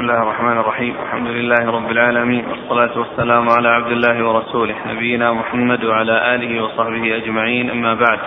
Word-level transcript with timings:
بسم 0.00 0.10
الله 0.10 0.22
الرحمن 0.22 0.58
الرحيم. 0.58 0.94
الحمد 1.02 1.28
لله 1.28 1.70
رب 1.70 1.90
العالمين. 1.90 2.44
والصلاة 2.48 2.98
والسلام 2.98 3.48
على 3.48 3.68
عبد 3.68 3.92
الله 3.92 4.28
ورسوله 4.28 4.74
نبينا 4.86 5.32
محمد 5.32 5.84
وعلى 5.84 6.34
آله 6.34 6.62
وصحبه 6.64 7.16
أجمعين. 7.16 7.70
أما 7.70 7.94
بعد. 7.94 8.18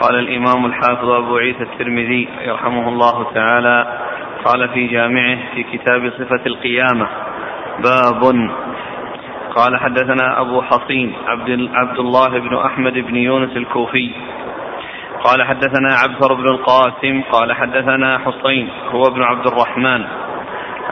قال 0.00 0.18
الإمام 0.18 0.66
الحافظ 0.66 1.10
أبو 1.10 1.36
عيسى 1.36 1.62
الترمذي 1.62 2.28
يرحمه 2.40 2.88
الله 2.88 3.32
تعالى 3.34 3.98
قال 4.44 4.68
في 4.68 4.86
جامعه 4.86 5.38
في 5.54 5.62
كتاب 5.62 6.10
صفة 6.18 6.46
القيامة 6.46 7.08
باب. 7.84 8.50
قال 9.56 9.76
حدثنا 9.76 10.40
أبو 10.40 10.62
حصين 10.62 11.12
عبد, 11.26 11.68
عبد 11.74 11.98
الله 11.98 12.38
بن 12.38 12.56
أحمد 12.56 12.92
بن 12.92 13.16
يونس 13.16 13.56
الكوفي. 13.56 14.10
قال 15.24 15.42
حدثنا 15.42 15.90
عبثر 16.02 16.34
بن 16.34 16.48
القاسم. 16.48 17.22
قال 17.32 17.52
حدثنا 17.52 18.18
حصين 18.18 18.68
هو 18.90 19.02
ابن 19.06 19.22
عبد 19.22 19.46
الرحمن. 19.46 20.04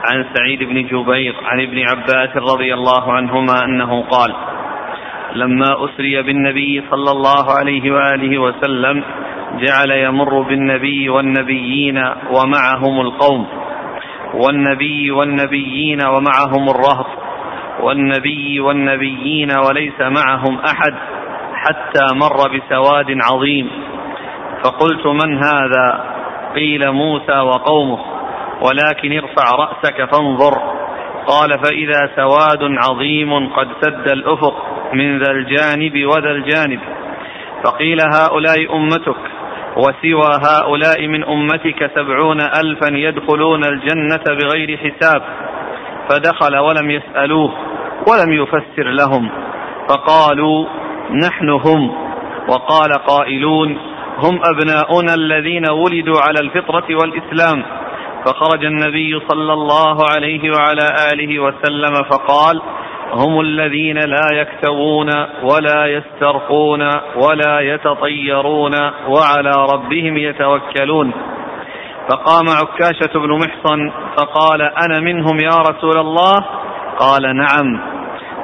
عن 0.03 0.25
سعيد 0.33 0.63
بن 0.63 0.85
جبير 0.87 1.35
عن 1.43 1.61
ابن 1.61 1.79
عباس 1.79 2.37
رضي 2.37 2.73
الله 2.73 3.13
عنهما 3.13 3.63
أنه 3.63 4.01
قال 4.01 4.35
لما 5.35 5.85
أسري 5.85 6.21
بالنبي 6.21 6.83
صلى 6.91 7.11
الله 7.11 7.45
عليه 7.59 7.91
وآله 7.91 8.37
وسلم 8.37 9.03
جعل 9.59 9.91
يمر 9.91 10.41
بالنبي 10.41 11.09
والنبيين 11.09 11.97
ومعهم 12.31 13.01
القوم 13.01 13.47
والنبي 14.33 15.11
والنبيين 15.11 15.99
ومعهم 16.05 16.69
الرهط 16.69 17.07
والنبي 17.81 18.59
والنبيين 18.59 19.51
وليس 19.67 19.99
معهم 20.01 20.59
أحد 20.59 20.93
حتى 21.53 22.15
مر 22.15 22.57
بسواد 22.57 23.17
عظيم 23.31 23.69
فقلت 24.63 25.07
من 25.07 25.37
هذا؟ 25.37 26.17
قيل 26.55 26.91
موسى 26.91 27.39
وقومه. 27.39 28.16
ولكن 28.61 29.11
ارفع 29.11 29.55
رأسك 29.55 30.11
فانظر. 30.11 30.53
قال 31.27 31.49
فإذا 31.49 32.09
سواد 32.15 32.77
عظيم 32.89 33.53
قد 33.53 33.67
سد 33.81 34.11
الأفق 34.11 34.53
من 34.93 35.19
ذا 35.19 35.31
الجانب 35.31 36.05
وذا 36.05 36.31
الجانب. 36.31 36.79
فقيل 37.63 37.97
هؤلاء 38.01 38.75
أمتك 38.75 39.17
وسوى 39.77 40.31
هؤلاء 40.45 41.07
من 41.07 41.23
أمتك 41.23 41.91
سبعون 41.95 42.41
الفا 42.41 42.93
يدخلون 42.93 43.63
الجنة 43.65 44.23
بغير 44.27 44.77
حساب. 44.77 45.21
فدخل 46.09 46.57
ولم 46.57 46.91
يسألوه 46.91 47.53
ولم 48.11 48.33
يفسر 48.33 48.83
لهم. 48.83 49.29
فقالوا 49.89 50.65
نحن 51.27 51.49
هم. 51.49 52.07
وقال 52.49 52.93
قائلون 53.07 53.77
هم 54.17 54.39
أبناؤنا 54.53 55.13
الذين 55.13 55.63
ولدوا 55.71 56.21
على 56.21 56.39
الفطرة 56.41 56.85
والإسلام. 57.01 57.86
فخرج 58.27 58.65
النبي 58.65 59.19
صلى 59.27 59.53
الله 59.53 59.97
عليه 60.15 60.51
وعلى 60.51 60.85
آله 61.13 61.39
وسلم 61.39 61.93
فقال 62.11 62.61
هم 63.13 63.39
الذين 63.39 63.97
لا 63.97 64.27
يكتوون 64.33 65.09
ولا 65.43 65.85
يسترقون 65.85 66.81
ولا 67.15 67.59
يتطيرون 67.59 68.73
وعلى 69.07 69.51
ربهم 69.73 70.17
يتوكلون. 70.17 71.11
فقام 72.09 72.45
عكاشة 72.49 73.19
بن 73.19 73.31
محصن 73.31 73.91
فقال 74.17 74.61
أنا 74.61 74.99
منهم 74.99 75.39
يا 75.39 75.57
رسول 75.69 75.97
الله؟ 75.97 76.35
قال 76.99 77.35
نعم. 77.35 77.81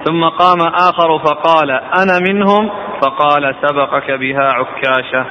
ثم 0.05 0.23
قام 0.23 0.61
آخر 0.61 1.19
فقال 1.19 1.71
أنا 1.71 2.19
منهم؟ 2.29 2.69
فقال 3.01 3.55
سبقك 3.61 4.11
بها 4.11 4.53
عكاشة. 4.53 5.25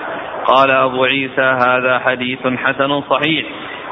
قال 0.47 0.70
أبو 0.70 1.05
عيسى 1.05 1.56
هذا 1.66 1.98
حديث 1.98 2.39
حسن 2.47 3.03
صحيح. 3.11 3.47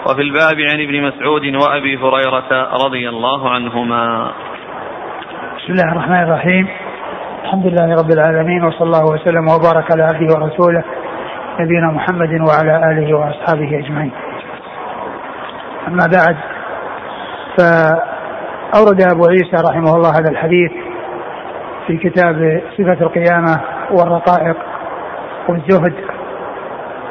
وفي 0.07 0.23
الباب 0.23 0.57
عن 0.71 0.81
ابن 0.81 1.03
مسعود 1.03 1.43
وأبي 1.63 1.97
هريرة 1.97 2.69
رضي 2.85 3.09
الله 3.09 3.51
عنهما. 3.51 4.31
بسم 5.57 5.73
الله 5.73 5.93
الرحمن 5.93 6.23
الرحيم. 6.23 6.69
الحمد 7.45 7.67
لله 7.67 7.95
رب 8.03 8.11
العالمين 8.11 8.65
وصلى 8.65 8.87
الله 8.87 9.05
وسلم 9.13 9.49
وبارك 9.49 9.93
على 9.93 10.03
عبده 10.03 10.35
ورسوله 10.35 10.85
نبينا 11.61 11.87
محمد 11.87 12.49
وعلى 12.49 12.91
آله 12.91 13.17
وأصحابه 13.17 13.79
أجمعين. 13.79 14.13
أما 15.89 16.07
بعد 16.17 16.37
فأورد 17.59 19.03
أبو 19.13 19.23
عيسى 19.29 19.57
رحمه 19.71 19.97
الله 19.97 20.11
هذا 20.11 20.31
الحديث 20.31 20.73
في 21.87 21.97
كتاب 21.97 22.63
صفة 22.79 23.07
القيامة 23.07 23.61
والرقائق 23.91 24.57
والزهد 25.49 25.95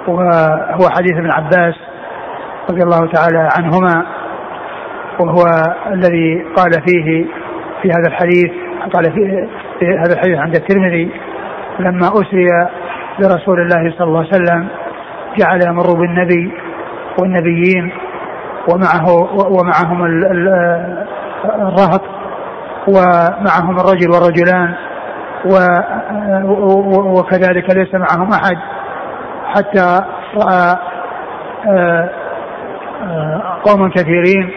وهو 0.08 0.90
حديث 0.90 1.18
ابن 1.18 1.32
عباس 1.32 1.76
رضي 2.70 2.84
الله 2.84 3.12
تعالى 3.14 3.50
عنهما 3.58 4.06
وهو 5.20 5.44
الذي 5.92 6.46
قال 6.56 6.72
فيه 6.72 7.26
في 7.82 7.90
هذا 7.92 8.08
الحديث 8.08 8.52
قال 8.94 9.04
في, 9.14 9.48
هذا 10.06 10.14
الحديث 10.14 10.38
عند 10.38 10.56
الترمذي 10.56 11.12
لما 11.80 12.08
أسري 12.08 12.48
برسول 13.20 13.62
الله 13.62 13.94
صلى 13.98 14.08
الله 14.08 14.20
عليه 14.20 14.30
وسلم 14.30 14.68
جعل 15.38 15.60
يمر 15.68 15.94
بالنبي 15.94 16.52
والنبيين 17.22 17.92
ومعه 18.74 19.10
ومعهم 19.52 20.06
الرهط 21.46 22.02
ومعهم 22.88 23.80
الرجل 23.80 24.10
والرجلان 24.12 24.76
وكذلك 27.18 27.76
ليس 27.76 27.96
معهم 27.96 28.30
أحد 28.32 28.58
حتى 29.54 30.02
رأى 30.36 30.78
آه، 33.04 33.60
قوما 33.66 33.90
كثيرين. 33.90 34.50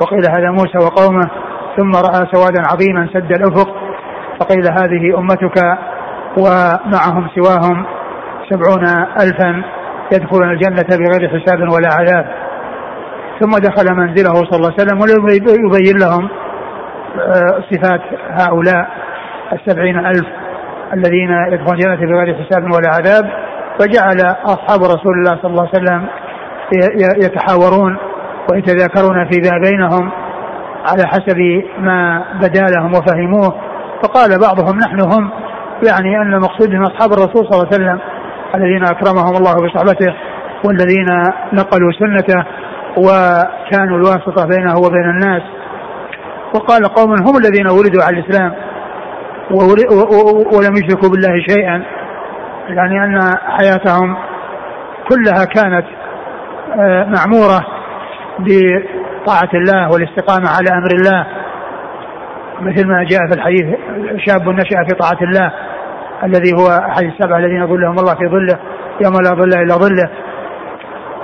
وقيل 0.00 0.22
هذا 0.36 0.50
موسى 0.50 0.78
وقومه. 0.78 1.30
ثم 1.76 1.90
رأى 1.90 2.26
سوادا 2.32 2.62
عظيما 2.72 3.08
سد 3.14 3.32
الأفق. 3.32 3.68
فقيل 4.40 4.64
هذه 4.70 5.18
أمتك 5.18 5.78
ومعهم 6.38 7.28
سواهم 7.34 7.86
سبعون 8.50 8.84
ألفا 9.22 9.62
يدخلون 10.14 10.50
الجنة 10.50 10.96
بغير 10.98 11.28
حساب 11.28 11.60
ولا 11.60 11.88
عذاب. 11.98 12.26
ثم 13.40 13.50
دخل 13.50 13.94
منزله 13.96 14.34
صلى 14.34 14.56
الله 14.56 14.72
عليه 14.72 14.82
وسلم 14.82 15.00
وليبين 15.00 15.98
لهم 15.98 16.28
آه، 17.18 17.64
صفات 17.70 18.00
هؤلاء 18.40 18.88
السبعين 19.52 19.98
ألف 19.98 20.26
الذين 20.92 21.30
يدخلون 21.52 21.74
الجنة 21.74 21.96
بغير 21.96 22.44
حساب 22.44 22.62
ولا 22.62 22.88
عذاب. 22.88 23.32
فجعل 23.78 24.36
أصحاب 24.44 24.80
رسول 24.82 25.18
الله 25.18 25.38
صلى 25.42 25.50
الله 25.50 25.68
عليه 25.74 25.82
وسلم 25.82 26.06
يتحاورون 27.24 27.96
ويتذاكرون 28.52 29.28
في 29.30 29.40
ذا 29.40 29.58
بينهم 29.70 30.10
على 30.86 31.06
حسب 31.06 31.38
ما 31.78 32.24
بدا 32.40 32.66
لهم 32.76 32.90
وفهموه. 32.90 33.54
فقال 34.02 34.40
بعضهم 34.40 34.78
نحن 34.78 35.00
هم 35.00 35.30
يعني 35.88 36.16
أن 36.16 36.34
المقصود 36.34 36.70
من 36.70 36.84
أصحاب 36.84 37.12
الرسول 37.12 37.48
صلى 37.50 37.52
الله 37.52 37.66
عليه 37.72 37.74
وسلم 37.74 38.00
الذين 38.54 38.84
أكرمهم 38.84 39.36
الله 39.36 39.54
بصحبته 39.54 40.14
والذين 40.64 41.06
نقلوا 41.52 41.92
سنته 41.92 42.44
وكانوا 42.96 43.96
الواسطة 43.96 44.46
بينه 44.46 44.74
وبين 44.78 45.10
الناس. 45.10 45.42
وقال 46.54 46.84
قوم 46.84 47.10
هم 47.10 47.36
الذين 47.36 47.66
ولدوا 47.66 48.02
على 48.02 48.18
الإسلام 48.18 48.54
ولم 50.52 50.76
يشركوا 50.76 51.08
بالله 51.08 51.34
شيئا 51.48 51.82
يعني 52.68 53.04
أن 53.04 53.20
حياتهم 53.46 54.16
كلها 55.08 55.44
كانت 55.44 55.86
معمورة 57.06 57.66
بطاعة 58.38 59.50
الله 59.54 59.88
والاستقامة 59.92 60.48
على 60.48 60.70
أمر 60.78 60.90
الله. 60.94 61.26
مثل 62.60 62.88
ما 62.88 63.04
جاء 63.04 63.20
في 63.30 63.34
الحديث 63.36 63.64
شاب 64.26 64.48
نشأ 64.48 64.84
في 64.88 64.94
طاعة 65.00 65.18
الله 65.22 65.52
الذي 66.24 66.52
هو 66.52 66.66
أحد 66.90 67.02
السبعة 67.02 67.38
الذين 67.38 67.66
ظلهم 67.66 67.98
الله 67.98 68.14
في 68.14 68.28
ظله 68.28 68.58
يوم 69.04 69.14
لا 69.24 69.30
ظل 69.30 69.62
إلا 69.62 69.74
ظله. 69.74 70.10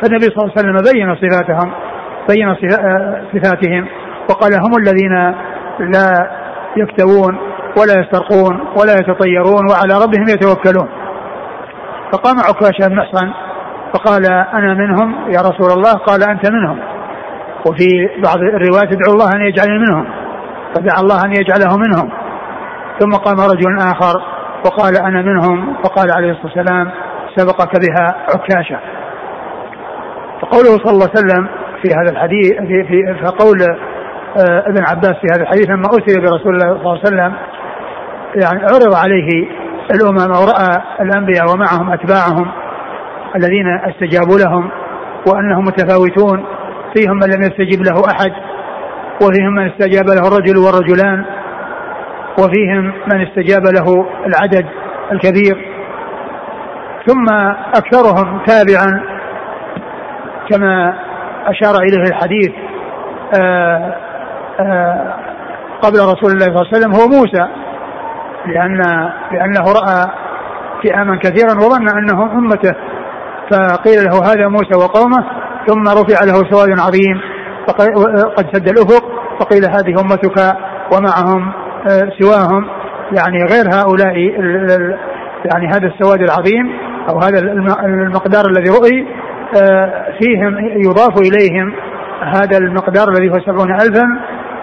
فالنبي 0.02 0.24
صلى 0.24 0.44
الله 0.44 0.52
عليه 0.56 0.60
وسلم 0.60 0.92
بين 0.92 1.14
صفاتهم 1.14 1.72
بين 2.28 2.48
آه، 2.48 3.22
صفاتهم 3.34 3.88
وقال 4.30 4.54
هم 4.54 4.72
الذين 4.78 5.34
لا 5.78 6.30
يكتوون 6.76 7.38
ولا 7.78 8.00
يسترقون 8.00 8.60
ولا 8.80 8.92
يتطيرون 8.92 9.70
وعلى 9.70 9.94
ربهم 10.04 10.26
يتوكلون. 10.28 10.88
فقام 12.12 12.36
عكاشة 12.38 12.88
بن 12.88 12.96
محصن 12.96 13.30
فقال 13.94 14.26
أنا 14.54 14.74
منهم 14.74 15.14
يا 15.30 15.40
رسول 15.40 15.70
الله 15.72 15.92
قال 15.92 16.22
أنت 16.30 16.50
منهم. 16.50 16.78
وفي 17.66 18.08
بعض 18.24 18.36
الروايات 18.36 18.92
ادعو 18.92 19.12
الله 19.12 19.30
أن 19.34 19.40
يجعلني 19.40 19.78
منهم 19.78 20.06
فدعا 20.74 21.00
الله 21.00 21.24
أن 21.24 21.32
يجعله 21.32 21.76
منهم. 21.76 22.10
ثم 23.00 23.10
قام 23.10 23.40
رجل 23.40 23.78
آخر 23.78 24.22
وقال 24.66 24.96
أنا 24.96 25.22
منهم 25.22 25.76
فقال 25.84 26.12
عليه 26.12 26.30
الصلاة 26.30 26.46
والسلام 26.46 26.90
سبقك 27.36 27.72
بها 27.80 28.16
عكاشة. 28.34 28.78
فقوله 30.42 30.78
صلى 30.84 30.92
الله 30.92 31.08
عليه 31.08 31.26
وسلم 31.26 31.48
في 31.82 31.94
هذا 31.94 32.10
الحديث 32.10 32.52
في, 32.52 32.84
في 32.84 33.24
فقول 33.24 33.62
آه، 34.36 34.64
ابن 34.66 34.84
عباس 34.84 35.14
في 35.20 35.26
هذا 35.34 35.42
الحديث 35.42 35.70
لما 35.70 35.84
أتي 35.86 36.20
برسول 36.20 36.54
الله 36.54 36.68
صلى 36.68 36.80
الله 36.80 36.90
عليه 36.90 37.00
وسلم 37.00 37.34
يعني 38.34 38.62
عرض 38.62 38.94
عليه 38.94 39.48
الأمم 39.94 40.32
أو 40.32 40.44
رأى 40.44 40.82
الأنبياء 41.00 41.52
ومعهم 41.52 41.92
أتباعهم 41.92 42.50
الذين 43.36 43.66
استجابوا 43.66 44.38
لهم 44.38 44.70
وأنهم 45.26 45.64
متفاوتون 45.64 46.44
فيهم 46.94 47.16
من 47.16 47.26
لم 47.34 47.42
يستجب 47.42 47.82
له 47.82 48.02
أحد 48.10 48.32
وفيهم 49.22 49.54
من 49.54 49.70
استجاب 49.70 50.06
له 50.06 50.28
الرجل 50.28 50.58
والرجلان 50.58 51.24
وفيهم 52.38 52.92
من 53.12 53.26
استجاب 53.26 53.62
له 53.62 54.06
العدد 54.26 54.66
الكبير. 55.12 55.68
ثم 57.06 57.26
أكثرهم 57.76 58.40
تابعا 58.46 59.02
كما 60.50 60.94
أشار 61.46 61.74
إليه 61.82 62.02
الحديث 62.08 62.52
آآ 63.40 63.94
آآ 64.60 65.14
قبل 65.82 65.98
رسول 65.98 66.30
الله 66.30 66.46
صلى 66.46 66.56
الله 66.56 66.66
عليه 66.66 66.78
وسلم 66.78 66.92
هو 66.94 67.08
موسى 67.08 67.48
لأن 68.46 68.78
لأنه 69.32 69.64
رأى 69.72 70.06
فئاما 70.82 71.16
كثيرا 71.16 71.54
وظن 71.54 71.88
أنهم 71.88 72.30
أمته. 72.30 72.74
فقيل 73.50 74.04
له 74.04 74.32
هذا 74.32 74.48
موسى 74.48 74.76
وقومه 74.76 75.24
ثم 75.66 75.82
رفع 75.88 76.24
له 76.24 76.50
سواد 76.50 76.80
عظيم 76.80 77.20
قد 78.36 78.46
سد 78.52 78.68
الأفق 78.68 79.04
فقيل 79.40 79.64
هذه 79.64 80.00
أمتك 80.00 80.56
ومعهم 80.92 81.52
آه، 81.90 82.10
سواهم 82.20 82.68
يعني 83.12 83.38
غير 83.44 83.64
هؤلاء 83.74 84.16
يعني 85.44 85.66
هذا 85.66 85.86
السواد 85.86 86.22
العظيم 86.22 86.72
أو 87.08 87.18
هذا 87.18 87.38
المقدار 87.84 88.44
الذي 88.50 88.70
رؤي 88.70 89.06
آه، 89.62 90.04
فيهم 90.20 90.58
يضاف 90.58 91.18
إليهم 91.18 91.72
هذا 92.22 92.58
المقدار 92.58 93.08
الذي 93.08 93.30
هو 93.30 93.40
سبعون 93.46 93.72
ألفا 93.72 94.06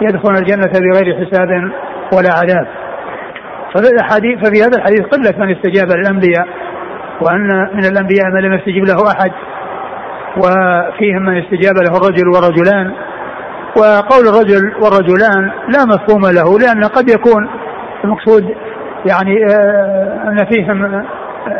يدخلون 0.01 0.37
الجنة 0.37 0.71
بغير 0.79 1.25
حساب 1.25 1.49
ولا 2.13 2.33
عذاب. 2.33 2.67
ففي 3.75 4.61
هذا 4.63 4.77
الحديث 4.77 5.01
قلة 5.01 5.45
من 5.45 5.55
استجاب 5.55 5.91
للأنبياء 5.91 6.47
وأن 7.21 7.69
من 7.73 7.85
الأنبياء 7.85 8.31
من 8.33 8.41
لم 8.41 8.53
يستجب 8.53 8.85
له 8.85 9.11
أحد 9.11 9.31
وفيهم 10.37 11.21
من 11.21 11.37
استجاب 11.37 11.75
له 11.77 11.97
الرجل 11.97 12.27
والرجلان. 12.27 12.91
وقول 13.77 14.27
الرجل 14.27 14.73
والرجلان 14.81 15.51
لا 15.67 15.85
مفهوم 15.85 16.21
له 16.21 16.59
لأن 16.59 16.83
قد 16.83 17.09
يكون 17.09 17.49
المقصود 18.03 18.55
يعني 19.05 19.45
آه، 19.45 20.23
أن 20.27 20.45
فيهم 20.45 21.05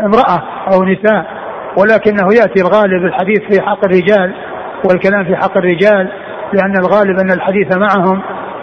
امرأة 0.06 0.44
أو 0.74 0.84
نساء 0.84 1.25
ولكنه 1.78 2.28
يأتي 2.34 2.62
الغالب 2.62 3.06
الحديث 3.06 3.40
في 3.40 3.62
حق 3.62 3.86
الرجال 3.86 4.34
والكلام 4.90 5.25
في 5.25 5.36
حق 5.36 5.58
الرجال 5.58 6.10
لأن 6.54 6.74
الغالب 6.78 7.19
أن 7.19 7.31
الحديث 7.31 7.78
معهم. 7.78 8.22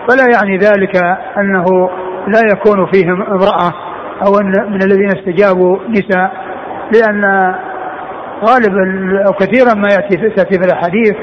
فلا 0.09 0.27
يعني 0.35 0.57
ذلك 0.59 0.97
أنه 1.39 1.91
لا 2.27 2.41
يكون 2.53 2.87
فيهم 2.87 3.23
امرأة 3.23 3.73
أو 4.27 4.39
أن 4.41 4.73
من 4.73 4.83
الذين 4.83 5.09
استجابوا 5.19 5.79
نساء. 5.89 6.33
لأن 6.91 7.55
غالب 8.45 8.75
أو 9.27 9.33
كثيرا 9.33 9.75
ما 9.75 9.89
يأتي 9.89 10.17
تأتي 10.17 10.59
في 10.61 10.67
الأحاديث 10.67 11.17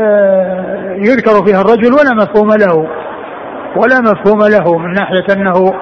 آه، 0.00 0.94
يذكر 0.98 1.46
فيها 1.46 1.60
الرجل 1.60 1.92
ولا 1.92 2.14
مفهوم 2.14 2.48
له. 2.48 2.88
ولا 3.76 4.00
مفهوم 4.00 4.40
له 4.40 4.78
من 4.78 4.92
ناحية 4.92 5.24
أنه 5.32 5.74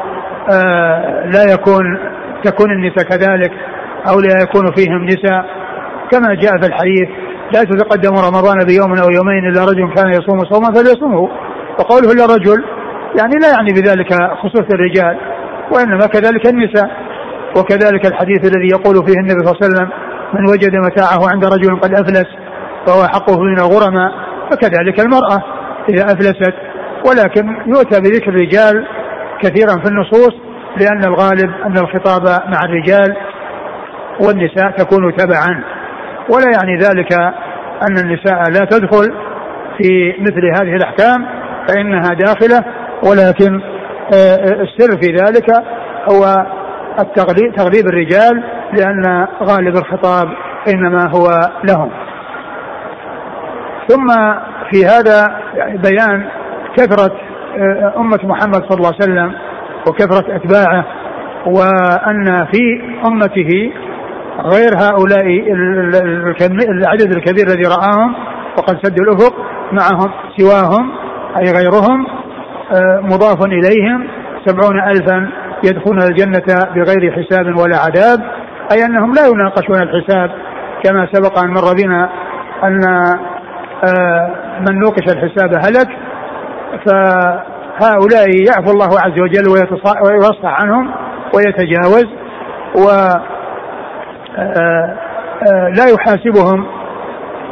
آه، 0.53 1.27
لا 1.27 1.53
يكون 1.53 1.99
تكون 2.45 2.71
النساء 2.71 3.05
كذلك 3.05 3.53
أو 4.09 4.21
لا 4.21 4.43
يكون 4.43 4.67
فيهم 4.77 5.05
نساء. 5.05 5.45
كما 6.11 6.35
جاء 6.35 6.61
في 6.61 6.67
الحديث 6.67 7.09
لا 7.53 7.61
تتقدم 7.61 8.11
رمضان 8.11 8.59
بيوم 8.67 8.99
أو 8.99 9.11
يومين 9.11 9.49
إلا 9.49 9.65
رجل 9.65 9.95
كان 9.95 10.09
يصوم 10.09 10.39
صوما 10.39 10.73
فليصومه. 10.75 11.29
وقوله 11.79 12.13
إلا 12.13 12.25
رجل 12.25 12.65
يعني 13.21 13.35
لا 13.43 13.49
يعني 13.57 13.71
بذلك 13.73 14.15
خصوص 14.43 14.65
الرجال 14.75 15.17
وإنما 15.73 16.07
كذلك 16.07 16.47
النساء. 16.47 17.10
وكذلك 17.57 18.07
الحديث 18.07 18.45
الذي 18.45 18.69
يقول 18.69 19.07
فيه 19.07 19.15
النبي 19.21 19.41
صلى 19.45 19.51
الله 19.51 19.57
عليه 19.63 19.67
وسلم 19.67 19.89
من 20.35 20.51
وجد 20.51 20.77
متاعه 20.77 21.31
عند 21.33 21.45
رجل 21.45 21.81
قد 21.81 21.93
أفلس 21.93 22.27
فهو 22.87 23.03
حقه 23.03 23.41
من 23.41 23.59
الغرماء 23.59 24.13
فكذلك 24.51 25.01
المرأة 25.01 25.43
إذا 25.89 26.05
أفلست. 26.05 26.55
ولكن 27.07 27.49
يؤتى 27.67 28.01
بذكر 28.01 28.29
الرجال 28.29 28.87
كثيرا 29.43 29.73
في 29.85 29.89
النصوص 29.91 30.35
لأن 30.81 31.05
الغالب 31.05 31.51
أن 31.67 31.79
الخطاب 31.79 32.23
مع 32.27 32.61
الرجال 32.65 33.17
والنساء 34.25 34.71
تكون 34.71 35.17
تبعا. 35.17 35.65
ولا 36.29 36.47
يعني 36.47 36.79
ذلك 36.79 37.13
أن 37.89 37.99
النساء 37.99 38.51
لا 38.51 38.67
تدخل 38.71 39.15
في 39.79 40.15
مثل 40.21 40.47
هذه 40.47 40.77
الأحكام 40.77 41.27
فإنها 41.69 42.15
داخلة. 42.15 42.65
ولكن 43.05 43.61
آه، 44.15 44.37
السر 44.37 44.99
في 45.03 45.13
ذلك 45.13 45.51
هو 46.13 46.47
التغليب 46.99 47.55
تغليب 47.57 47.87
الرجال 47.87 48.45
لأن 48.73 49.27
غالب 49.43 49.77
الخطاب 49.77 50.29
إنما 50.69 51.11
هو 51.15 51.29
لهم. 51.65 51.91
ثم 53.89 54.09
في 54.71 54.87
هذا 54.87 55.41
بيان 55.85 56.29
كثرة 56.77 57.13
آه، 57.59 57.95
أمة 57.97 58.19
محمد 58.25 58.65
صلى 58.69 58.77
الله 58.77 58.93
عليه 59.01 59.13
وسلم 59.13 59.35
وكثرة 59.89 60.37
أتباعه 60.37 60.85
وأن 61.47 62.47
في 62.53 62.83
أمته 63.07 63.73
غير 64.45 64.75
هؤلاء 64.75 65.27
العدد 66.71 67.17
الكبير 67.17 67.47
الذي 67.47 67.63
رآهم 67.63 68.15
وقد 68.59 68.79
سدوا 68.83 69.05
الأفق 69.05 69.35
معهم 69.73 70.13
سواهم 70.37 70.93
أي 71.37 71.53
غيرهم 71.53 72.07
آه، 72.73 73.01
مضاف 73.01 73.47
إليهم 73.47 74.09
سبعون 74.47 74.81
ألفا 74.81 75.31
يدخلون 75.65 76.03
الجنة 76.03 76.65
بغير 76.75 77.13
حساب 77.13 77.47
ولا 77.47 77.77
عذاب 77.77 78.21
أي 78.73 78.85
أنهم 78.85 79.15
لا 79.15 79.27
يناقشون 79.27 79.83
الحساب 79.83 80.31
كما 80.85 81.09
سبق 81.13 81.39
أن 81.39 81.51
مر 81.51 81.75
بنا 81.75 82.11
أن 82.65 82.85
آه، 83.85 84.31
من 84.61 84.79
نوقش 84.79 85.13
الحساب 85.13 85.55
هلك 85.55 85.89
فهؤلاء 86.87 88.29
يعفو 88.47 88.71
الله 88.71 89.01
عز 89.01 89.21
وجل 89.21 89.49
ويصفح 90.03 90.63
عنهم 90.63 90.91
ويتجاوز 91.35 92.07
و 92.77 92.89
آه، 94.39 94.97
لا 95.77 95.85
يحاسبهم 95.95 96.67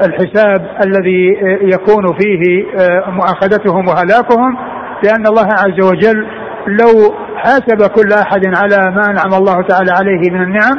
الحساب 0.02 0.66
الذي 0.86 1.36
يكون 1.62 2.18
فيه 2.18 2.64
مؤاخذتهم 3.06 3.88
وهلاكهم 3.88 4.58
لأن 5.02 5.26
الله 5.26 5.46
عز 5.46 5.84
وجل 5.84 6.26
لو 6.66 7.14
حاسب 7.38 7.90
كل 7.90 8.12
أحد 8.12 8.46
على 8.56 8.90
ما 8.90 9.10
أنعم 9.10 9.34
الله 9.34 9.62
تعالى 9.62 9.92
عليه 9.92 10.30
من 10.30 10.42
النعم 10.42 10.78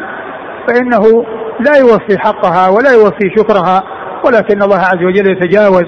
فإنه 0.68 1.26
لا 1.60 1.78
يوفي 1.80 2.20
حقها 2.20 2.70
ولا 2.70 2.92
يوفي 2.92 3.36
شكرها 3.38 3.84
ولكن 4.26 4.62
الله 4.62 4.78
عز 4.78 5.04
وجل 5.04 5.32
يتجاوز 5.32 5.86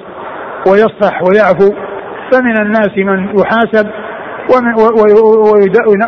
ويصفح 0.68 1.24
ويعفو. 1.24 1.74
فمن 2.32 2.58
الناس 2.58 2.90
من 2.98 3.40
يحاسب 3.40 3.90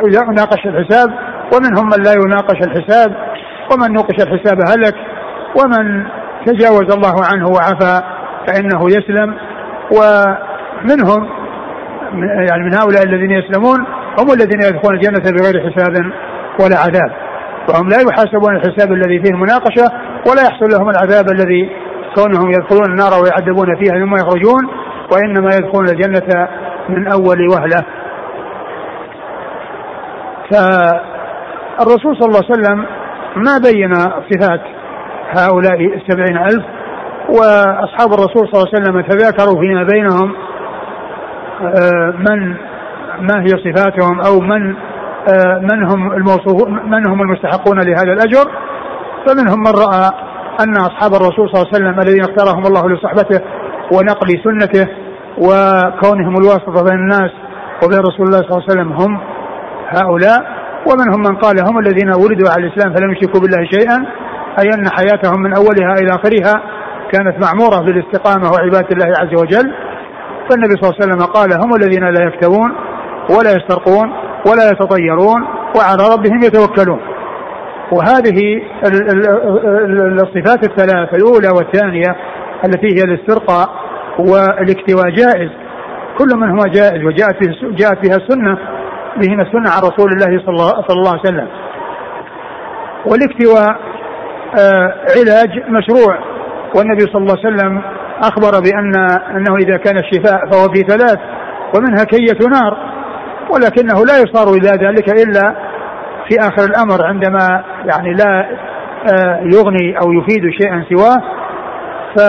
ويناقش 0.03 0.65
الحساب 0.65 1.09
ومنهم 1.53 1.85
من 1.85 2.03
لا 2.03 2.11
يناقش 2.11 2.57
الحساب 2.67 3.15
ومن 3.71 3.93
نوقش 3.93 4.23
الحساب 4.23 4.57
هلك 4.69 4.95
ومن 5.55 6.05
تجاوز 6.45 6.93
الله 6.93 7.25
عنه 7.33 7.47
وعفى 7.47 8.01
فإنه 8.47 8.87
يسلم. 8.87 9.35
ومنهم 9.91 11.29
يعني 12.49 12.63
من 12.63 12.73
هؤلاء 12.73 13.03
الذين 13.03 13.31
يسلمون 13.31 13.85
هم 14.19 14.31
الذين 14.31 14.61
يدخلون 14.61 14.95
الجنة 14.95 15.31
بغير 15.31 15.71
حساب 15.71 15.93
ولا 16.59 16.77
عذاب. 16.77 17.11
وهم 17.69 17.89
لا 17.89 17.97
يحاسبون 17.97 18.55
الحساب 18.55 18.91
الذي 18.91 19.23
فيه 19.23 19.31
المناقشة 19.33 19.85
ولا 20.29 20.41
يحصل 20.41 20.65
لهم 20.65 20.89
العذاب 20.89 21.25
الذي 21.31 21.69
كونهم 22.15 22.49
يدخلون 22.49 22.91
النار 22.91 23.11
ويعذبون 23.23 23.75
فيها 23.75 24.05
ثم 24.05 24.15
يخرجون 24.15 24.69
وإنما 25.11 25.49
يدخلون 25.55 25.89
الجنة 25.89 26.47
من 26.89 27.07
أول 27.07 27.47
وهلة. 27.47 27.85
فالرسول 30.51 32.17
صلى 32.17 32.27
الله 32.27 32.41
عليه 32.49 32.61
وسلم 32.61 32.85
ما 33.35 33.57
بين 33.57 33.93
صفات 34.29 34.61
هؤلاء 35.37 35.95
السبعين 35.95 36.37
ألف 36.37 36.65
وأصحاب 37.29 38.13
الرسول 38.13 38.47
صلى 38.47 38.53
الله 38.53 38.69
عليه 38.73 38.81
وسلم 38.81 39.01
تذاكروا 39.01 39.61
فيما 39.61 39.83
بينهم 39.83 40.35
آه، 41.61 42.13
من 42.17 42.55
ما 43.21 43.41
هي 43.41 43.47
صفاتهم 43.47 44.21
أو 44.21 44.39
من 44.39 44.75
آه، 45.33 45.59
من 45.59 45.83
هم 45.83 46.11
الموصوف 46.11 46.67
من 46.67 47.07
هم 47.07 47.21
المستحقون 47.21 47.79
لهذا 47.79 48.13
الأجر؟ 48.13 48.51
فمنهم 49.27 49.59
من 49.59 49.71
رأى 49.71 50.09
أن 50.63 50.77
أصحاب 50.77 51.13
الرسول 51.13 51.49
صلى 51.49 51.61
الله 51.61 51.67
عليه 51.73 51.75
وسلم 51.75 51.99
الذين 51.99 52.21
اختارهم 52.21 52.63
الله 52.65 52.89
لصحبته 52.89 53.41
ونقل 53.93 54.29
سنته 54.43 54.87
وكونهم 55.37 56.37
الواسطة 56.37 56.83
بين 56.83 56.99
الناس 56.99 57.31
وبين 57.83 57.99
رسول 57.99 58.25
الله 58.25 58.37
صلى 58.37 58.49
الله 58.51 58.63
عليه 58.63 58.73
وسلم 58.73 58.91
هم 58.91 59.19
هؤلاء. 59.89 60.63
ومنهم 60.89 61.19
من 61.19 61.35
قال 61.35 61.55
هم 61.67 61.79
الذين 61.79 62.09
ولدوا 62.09 62.49
على 62.49 62.67
الإسلام 62.67 62.93
فلم 62.93 63.11
يشركوا 63.11 63.41
بالله 63.41 63.67
شيئا 63.71 63.97
أي 64.59 64.69
أن 64.75 64.85
حياتهم 64.97 65.41
من 65.41 65.53
أولها 65.57 65.93
إلى 65.93 66.09
آخرها 66.15 66.63
كانت 67.11 67.45
معمورة 67.45 67.79
بالاستقامة 67.85 68.51
وعبادة 68.51 68.87
الله 68.93 69.13
عز 69.19 69.41
وجل. 69.41 69.73
فالنبي 70.49 70.75
صلى 70.75 70.89
الله 70.89 70.95
عليه 71.01 71.05
وسلم 71.05 71.25
قال 71.25 71.53
هم 71.53 71.75
الذين 71.75 72.03
لا 72.03 72.23
يكتوون 72.27 72.71
ولا 73.29 73.51
يسترقون 73.51 74.13
ولا 74.47 74.69
يتطيرون 74.71 75.47
وعلى 75.77 76.13
ربهم 76.13 76.39
يتوكلون. 76.43 76.99
وهذه 77.91 78.61
الصفات 80.23 80.63
الثلاث 80.69 81.13
الأولى 81.13 81.49
والثانية 81.57 82.15
التي 82.65 82.87
هي 82.87 83.03
الاسترقاء 83.03 83.69
والاكتواء 84.19 85.09
جائز. 85.09 85.49
كل 86.17 86.37
منهما 86.37 86.63
جائز 86.67 87.03
وجاءت 87.03 87.43
فيه 87.43 87.75
جاءت 87.75 88.05
فيها 88.05 88.15
السنة 88.15 88.57
بهما 89.17 89.43
السنة 89.43 89.69
عن 89.69 89.81
رسول 89.81 90.11
الله 90.11 90.45
صلى 90.45 90.49
الله, 90.49 90.69
صلى 90.87 90.99
الله 90.99 91.09
عليه 91.09 91.21
وسلم. 91.21 91.47
والاكتواء 93.05 93.79
آه 94.59 94.93
علاج 95.17 95.69
مشروع. 95.69 96.19
والنبي 96.75 97.01
صلى 97.01 97.21
الله 97.21 97.37
عليه 97.45 97.55
وسلم 97.55 97.81
أخبر 98.23 98.51
بأن 98.59 98.95
أنه 99.35 99.55
إذا 99.55 99.77
كان 99.77 99.97
الشفاء 99.97 100.49
فهو 100.51 100.73
في 100.73 100.81
ثلاث 100.81 101.19
ومنها 101.75 102.03
كية 102.03 102.47
نار. 102.47 102.92
ولكنه 103.53 104.05
لا 104.05 104.17
يصار 104.17 104.53
إلى 104.53 104.87
ذلك 104.87 105.09
إلا 105.09 105.55
في 106.27 106.39
آخر 106.39 106.65
الأمر 106.65 107.05
عندما 107.05 107.63
يعني 107.85 108.13
لا 108.13 108.47
آه 109.15 109.39
يغني 109.43 109.97
أو 110.01 110.11
يفيد 110.11 110.49
شيئا 110.59 110.85
سواه. 110.89 111.21
ف 112.15 112.19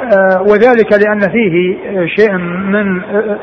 آه، 0.00 0.42
وذلك 0.42 0.92
لأن 0.92 1.20
فيه 1.20 1.76
شيء 2.06 2.32
من 2.36 3.02
آه، 3.02 3.38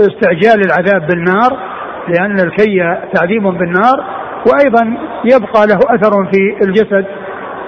استعجال 0.00 0.60
العذاب 0.66 1.06
بالنار 1.06 1.58
لأن 2.08 2.40
الكي 2.40 2.78
تعذيب 3.14 3.42
بالنار 3.42 4.04
وأيضا 4.46 4.96
يبقى 5.24 5.66
له 5.66 5.78
أثر 5.94 6.30
في 6.32 6.66
الجسد 6.66 7.06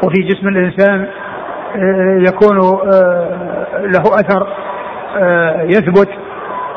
وفي 0.05 0.23
جسم 0.23 0.49
الإنسان 0.49 1.07
آه، 1.77 2.23
يكون 2.29 2.59
له 3.85 4.03
أثر 4.21 4.47
يثبت 5.65 6.09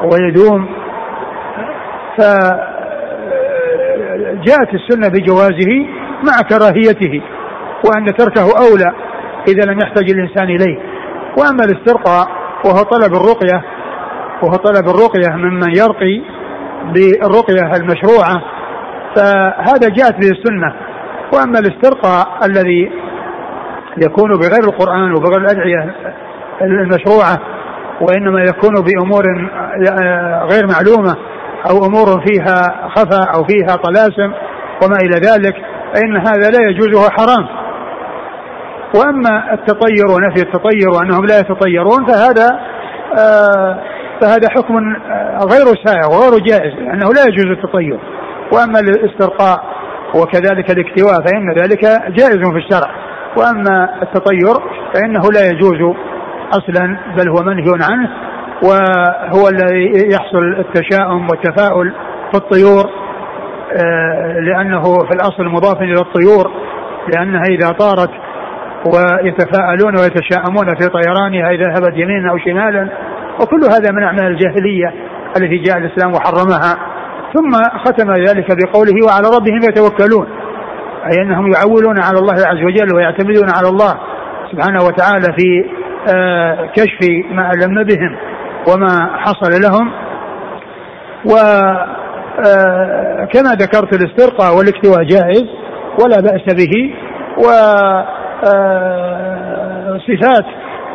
ويدوم. 0.04 0.70
فجاءت 2.18 2.70
السنة 4.74 5.08
بجوازه 5.08 5.72
مع 6.24 6.42
كراهيته 6.50 7.22
وأن 7.86 8.06
تركه 8.06 8.42
أولى 8.42 8.94
إذا 9.48 9.72
لم 9.72 9.80
يحتج 9.80 10.10
الإنسان 10.12 10.44
إليه. 10.44 10.78
وأما 11.38 11.64
الاسترقاء 11.64 12.28
وهو 12.66 12.84
طلب 12.84 13.14
الرقية 13.14 13.64
وهو 14.42 14.56
طلب 14.56 14.90
الرقية 14.90 15.36
ممن 15.36 15.78
يرقي 15.78 16.22
بالرقية 16.94 17.72
المشروعة 17.76 18.42
فهذا 19.16 19.90
جاءت 19.90 20.14
به 20.14 20.30
السنة. 20.32 20.76
وأما 21.34 21.60
الاسترقاء 21.60 22.28
الذي 22.46 22.92
يكون 23.98 24.30
بغير 24.30 24.64
القرآن 24.64 25.12
وبغير 25.12 25.38
الأدعية 25.38 25.96
المشروعة 26.62 27.38
وإنما 28.02 28.42
يكون 28.42 28.74
بأمور 28.74 29.24
غير 30.52 30.68
معلومة 30.68 31.16
أو 31.70 31.86
أمور 31.86 32.26
فيها 32.28 32.90
خفا 32.96 33.32
أو 33.36 33.44
فيها 33.44 33.76
طلاسم 33.76 34.34
وما 34.84 34.98
إلى 35.04 35.16
ذلك 35.16 35.56
فإن 35.94 36.18
هذا 36.18 36.50
لا 36.50 36.70
يجوز 36.70 36.96
وهو 36.96 37.10
حرام. 37.10 37.48
وأما 38.96 39.54
التطير 39.54 40.06
ونفي 40.10 40.42
التطير 40.42 40.90
وأنهم 40.90 41.26
لا 41.26 41.40
يتطيرون 41.40 42.06
فهذا 42.06 42.60
آه 43.20 43.80
فهذا 44.22 44.50
حكم 44.50 44.76
آه، 44.78 45.40
غير 45.40 45.66
سائغ 45.86 46.08
وغير 46.08 46.40
جائز 46.40 46.74
لأنه 46.74 47.10
لا 47.14 47.22
يجوز 47.28 47.46
التطير. 47.46 48.00
وأما 48.52 48.80
الاسترقاء 48.80 49.64
وكذلك 50.16 50.72
الاكتواء 50.72 51.14
فإن 51.14 51.54
ذلك 51.58 51.82
جائز 52.12 52.50
في 52.52 52.58
الشرع. 52.58 52.92
وأما 53.38 54.02
التطير 54.02 54.54
فإنه 54.94 55.22
لا 55.34 55.46
يجوز 55.46 55.96
أصلا 56.52 56.98
بل 57.18 57.30
هو 57.30 57.44
منهي 57.44 57.72
عنه 57.92 58.10
وهو 58.64 59.48
الذي 59.48 60.10
يحصل 60.14 60.56
التشاؤم 60.60 61.28
والتفاؤل 61.30 61.94
في 62.32 62.38
الطيور 62.38 62.84
آه، 63.84 64.40
لأنه 64.40 64.84
في 64.84 65.16
الأصل 65.16 65.46
مضاف 65.46 65.82
إلى 65.82 66.02
الطيور 66.02 66.52
لأنها 67.16 67.44
إذا 67.50 67.70
طارت 67.70 68.12
ويتفاءلون 68.86 69.96
ويتشاءمون 70.00 70.66
في 70.80 70.90
طيرانها 70.90 71.50
إذا 71.50 71.64
ذهبت 71.64 71.94
يمينا 71.98 72.32
أو 72.32 72.38
شمالا 72.38 72.90
وكل 73.42 73.62
هذا 73.64 73.92
من 73.92 74.04
أعمال 74.04 74.26
الجاهلية 74.26 74.94
التي 75.38 75.58
جاء 75.58 75.78
الإسلام 75.78 76.14
وحرمها. 76.14 76.96
ثم 77.34 77.52
ختم 77.86 78.12
ذلك 78.12 78.48
بقوله 78.52 79.06
وعلى 79.06 79.28
ربهم 79.38 79.60
يتوكلون 79.70 80.28
أي 81.06 81.22
أنهم 81.22 81.52
يعولون 81.54 82.00
على 82.00 82.20
الله 82.20 82.34
عز 82.34 82.64
وجل 82.64 82.96
ويعتمدون 82.96 83.50
على 83.58 83.68
الله 83.68 84.00
سبحانه 84.52 84.84
وتعالى 84.84 85.34
في 85.38 85.66
آه، 86.16 86.70
كشف 86.76 87.00
ما 87.32 87.52
ألم 87.52 87.84
بهم. 87.84 88.16
وما 88.68 89.18
حصل 89.18 89.52
لهم. 89.62 89.92
وكما 91.26 91.92
آه، 93.52 93.56
ذكرت 93.56 93.96
الاسترقاء 93.96 94.58
والاكتواء 94.58 95.04
جائز 95.04 95.46
ولا 96.04 96.22
بأس 96.22 96.56
به. 96.56 96.94
و 97.38 97.48
آه، 98.44 100.00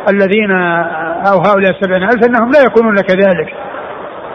الذين 0.09 0.51
أو 1.31 1.37
هؤلاء 1.39 1.71
السبعين 1.71 2.03
ألف 2.03 2.25
أنهم 2.27 2.51
لا 2.51 2.59
يكونون 2.65 2.95
كذلك 2.95 3.53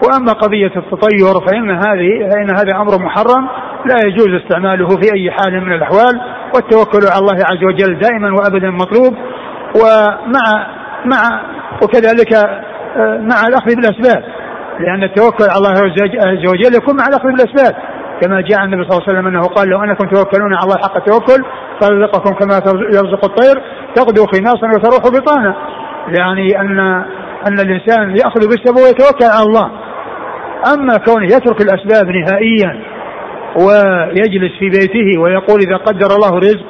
وأما 0.03 0.33
قضية 0.33 0.73
التطير 0.77 1.41
فإن 1.47 1.71
هذه 1.71 2.31
فإن 2.33 2.51
هذا 2.51 2.77
أمر 2.77 2.99
محرم 2.99 3.49
لا 3.87 3.97
يجوز 4.07 4.29
استعماله 4.43 4.89
في 4.89 5.15
أي 5.15 5.31
حال 5.31 5.65
من 5.65 5.73
الأحوال. 5.73 6.21
والتوكل 6.55 7.07
على 7.13 7.19
الله 7.19 7.35
عز 7.35 7.65
وجل 7.65 7.99
دائما 7.99 8.33
وأبدا 8.33 8.71
مطلوب. 8.71 9.15
ومع 9.75 10.67
مع 11.05 11.43
وكذلك 11.83 12.33
مع 13.21 13.47
الأخذ 13.49 13.75
بالأسباب. 13.77 14.25
لأن 14.81 15.03
التوكل 15.03 15.45
على 15.51 15.59
الله 15.59 15.71
عز 16.27 16.47
وجل 16.49 16.77
يكون 16.77 16.97
مع 16.97 17.07
الأخذ 17.09 17.29
بالأسباب. 17.29 17.75
كما 18.23 18.41
جاء 18.41 18.65
النبي 18.65 18.85
صلى 18.85 18.93
الله 18.93 19.03
عليه 19.09 19.19
وسلم 19.19 19.27
أنه 19.27 19.43
قال 19.43 19.69
لو 19.69 19.83
أنكم 19.85 20.09
توكلون 20.09 20.55
على 20.55 20.65
الله 20.65 20.77
حق 20.77 20.97
التوكل 20.97 21.45
فرزقكم 21.81 22.35
كما 22.35 22.55
يرزق 22.95 23.25
الطير 23.25 23.63
تغدو 23.95 24.27
خماصا 24.27 24.67
وتروح 24.67 25.21
بطانا 25.21 25.55
يعني 26.19 26.61
ان 26.61 26.79
أن 27.49 27.61
الإنسان 27.61 28.17
يأخذ 28.17 28.41
بالسبب 28.49 28.77
ويتوكل 28.77 29.25
على 29.25 29.47
الله. 29.47 29.71
أما 30.75 30.97
كونه 31.07 31.27
يترك 31.27 31.61
الأسباب 31.61 32.11
نهائيا 32.11 32.83
ويجلس 33.57 34.53
في 34.59 34.69
بيته 34.69 35.21
ويقول 35.21 35.61
إذا 35.61 35.77
قدر 35.77 36.15
الله 36.17 36.39
رزق 36.39 36.67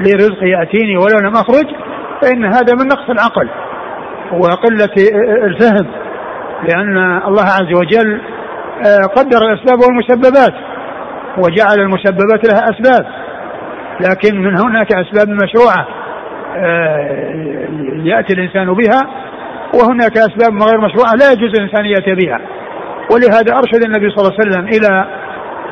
لي 0.00 0.10
رزق 0.12 0.42
يأتيني 0.42 0.96
ولو 0.96 1.18
لم 1.18 1.32
أخرج 1.32 1.66
فإن 2.22 2.44
هذا 2.44 2.74
من 2.74 2.86
نقص 2.86 3.10
العقل. 3.10 3.48
وقلة 4.32 4.94
الفهم 5.44 5.86
لأن 6.68 6.96
الله 7.26 7.42
عز 7.42 7.72
وجل 7.76 8.20
آه، 8.86 9.06
قدر 9.16 9.38
الأسباب 9.38 9.78
والمسببات 9.80 10.54
وجعل 11.38 11.78
المسببات 11.78 12.48
لها 12.48 12.70
أسباب 12.70 13.06
لكن 14.00 14.40
من 14.40 14.60
هناك 14.60 14.92
أسباب 14.92 15.28
مشروعة 15.28 15.86
آه، 16.56 17.68
يأتي 18.04 18.32
الإنسان 18.32 18.74
بها 18.74 19.00
وهناك 19.74 20.18
أسباب 20.18 20.62
غير 20.62 20.80
مشروعة 20.80 21.12
لا 21.20 21.32
يجوز 21.32 21.50
الإنسان 21.58 21.86
يأتي 21.86 22.14
بها. 22.14 22.40
ولهذا 23.12 23.56
أرشد 23.58 23.84
النبي 23.84 24.10
صلى 24.10 24.18
الله 24.18 24.36
عليه 24.38 24.50
وسلم 24.50 24.68
إلى 24.68 25.06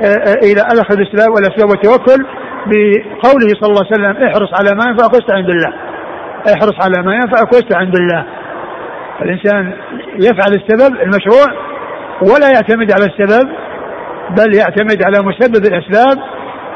آه، 0.03 0.35
إلى 0.43 0.63
الأخذ 0.73 0.99
الأسباب 0.99 1.31
والأسباب 1.35 1.71
والتوكل 1.71 2.27
بقوله 2.67 3.49
صلى 3.61 3.71
الله 3.71 3.87
عليه 3.87 3.95
وسلم 3.95 4.25
احرص 4.27 4.55
على 4.55 4.77
ما 4.77 4.91
ينفعك 4.91 5.13
واستعن 5.15 5.43
بالله. 5.43 5.73
احرص 6.55 6.75
على 6.85 7.03
ما 7.03 7.15
ينفعك 7.15 7.53
واستعن 7.53 7.91
بالله. 7.91 8.25
الإنسان 9.21 9.73
يفعل 10.15 10.53
السبب 10.55 10.97
المشروع 11.01 11.47
ولا 12.23 12.49
يعتمد 12.55 12.93
على 12.93 13.07
السبب 13.07 13.49
بل 14.31 14.55
يعتمد 14.55 15.03
على 15.05 15.19
مسبب 15.19 15.67
الأسباب 15.67 16.19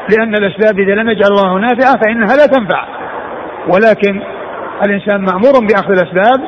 لأن 0.09 0.33
الأسباب 0.33 0.79
إذا 0.79 0.95
لم 0.95 1.09
يجعل 1.09 1.29
الله 1.29 1.59
نافعة 1.59 1.99
فإنها 2.05 2.35
لا 2.35 2.45
تنفع. 2.45 2.85
ولكن 3.67 4.21
الإنسان 4.85 5.21
مأمور 5.21 5.51
بأخذ 5.69 5.91
الأسباب 5.91 6.39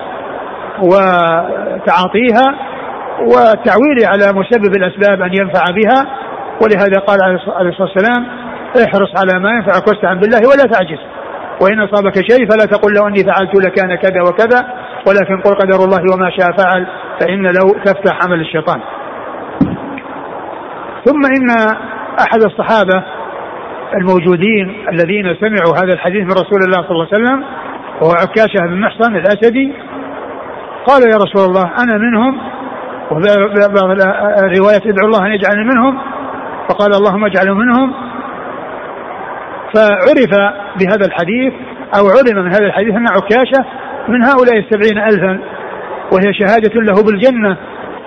وتعاطيها 0.80 2.56
والتعويل 3.20 4.06
على 4.06 4.26
مسبب 4.40 4.76
الأسباب 4.78 5.22
أن 5.22 5.34
ينفع 5.34 5.64
بها. 5.72 6.06
ولهذا 6.64 7.00
قال 7.08 7.20
عليه 7.24 7.36
الصلاة 7.70 7.90
والسلام 7.90 8.26
احرص 8.78 9.10
على 9.22 9.40
ما 9.40 9.50
ينفعك 9.50 9.88
واستعن 9.88 10.20
بالله 10.20 10.40
ولا 10.40 10.64
تعجز. 10.72 11.00
وإن 11.62 11.80
أصابك 11.80 12.16
شيء 12.16 12.50
فلا 12.50 12.66
تقل 12.66 12.94
لو 12.94 13.08
أني 13.08 13.24
فعلت 13.24 13.56
لكان 13.56 13.96
كذا 13.96 14.22
وكذا. 14.22 14.68
ولكن 15.10 15.42
قل 15.42 15.56
قدر 15.56 15.86
الله 15.86 16.02
وما 16.14 16.30
شاء 16.30 16.52
فعل 16.58 16.88
فإن 17.20 17.44
لو 17.44 17.74
تفتح 17.86 18.20
عمل 18.26 18.42
الشيطان. 18.42 18.82
ثم 21.06 21.22
إن 21.26 21.50
أحد 22.20 22.42
الصحابة 22.46 23.04
الموجودين 23.96 24.86
الذين 24.92 25.36
سمعوا 25.36 25.78
هذا 25.84 25.94
الحديث 25.94 26.22
من 26.24 26.32
رسول 26.32 26.60
الله 26.66 26.88
صلى 26.88 26.92
الله 26.92 27.08
عليه 27.14 27.24
وسلم 27.24 27.44
وهو 28.02 28.12
عكاشة 28.12 28.68
بن 28.68 28.82
محصن 28.82 29.16
الأسدي 29.16 29.74
قال 30.88 31.02
يا 31.12 31.18
رسول 31.18 31.50
الله 31.50 31.72
أنا 31.84 31.98
منهم 31.98 32.38
وبعض 33.12 33.92
الروايات 34.44 34.88
ادعو 34.88 35.08
الله 35.08 35.26
أن 35.26 35.32
يجعلني 35.32 35.64
منهم 35.64 36.00
فقال 36.70 36.92
اللهم 36.94 37.26
اجعله 37.26 37.54
منهم. 37.54 37.94
فعرف 39.76 40.54
بهذا 40.80 41.06
الحديث 41.08 41.54
أو 42.00 42.04
علم 42.08 42.46
من 42.46 42.52
هذا 42.52 42.66
الحديث 42.66 42.96
أن 42.96 43.08
عكاشة 43.08 43.66
من 44.10 44.24
هؤلاء 44.24 44.58
السبعين 44.58 44.98
ألفا 44.98 45.40
وهي 46.12 46.34
شهادة 46.34 46.82
له 46.82 47.04
بالجنة 47.04 47.58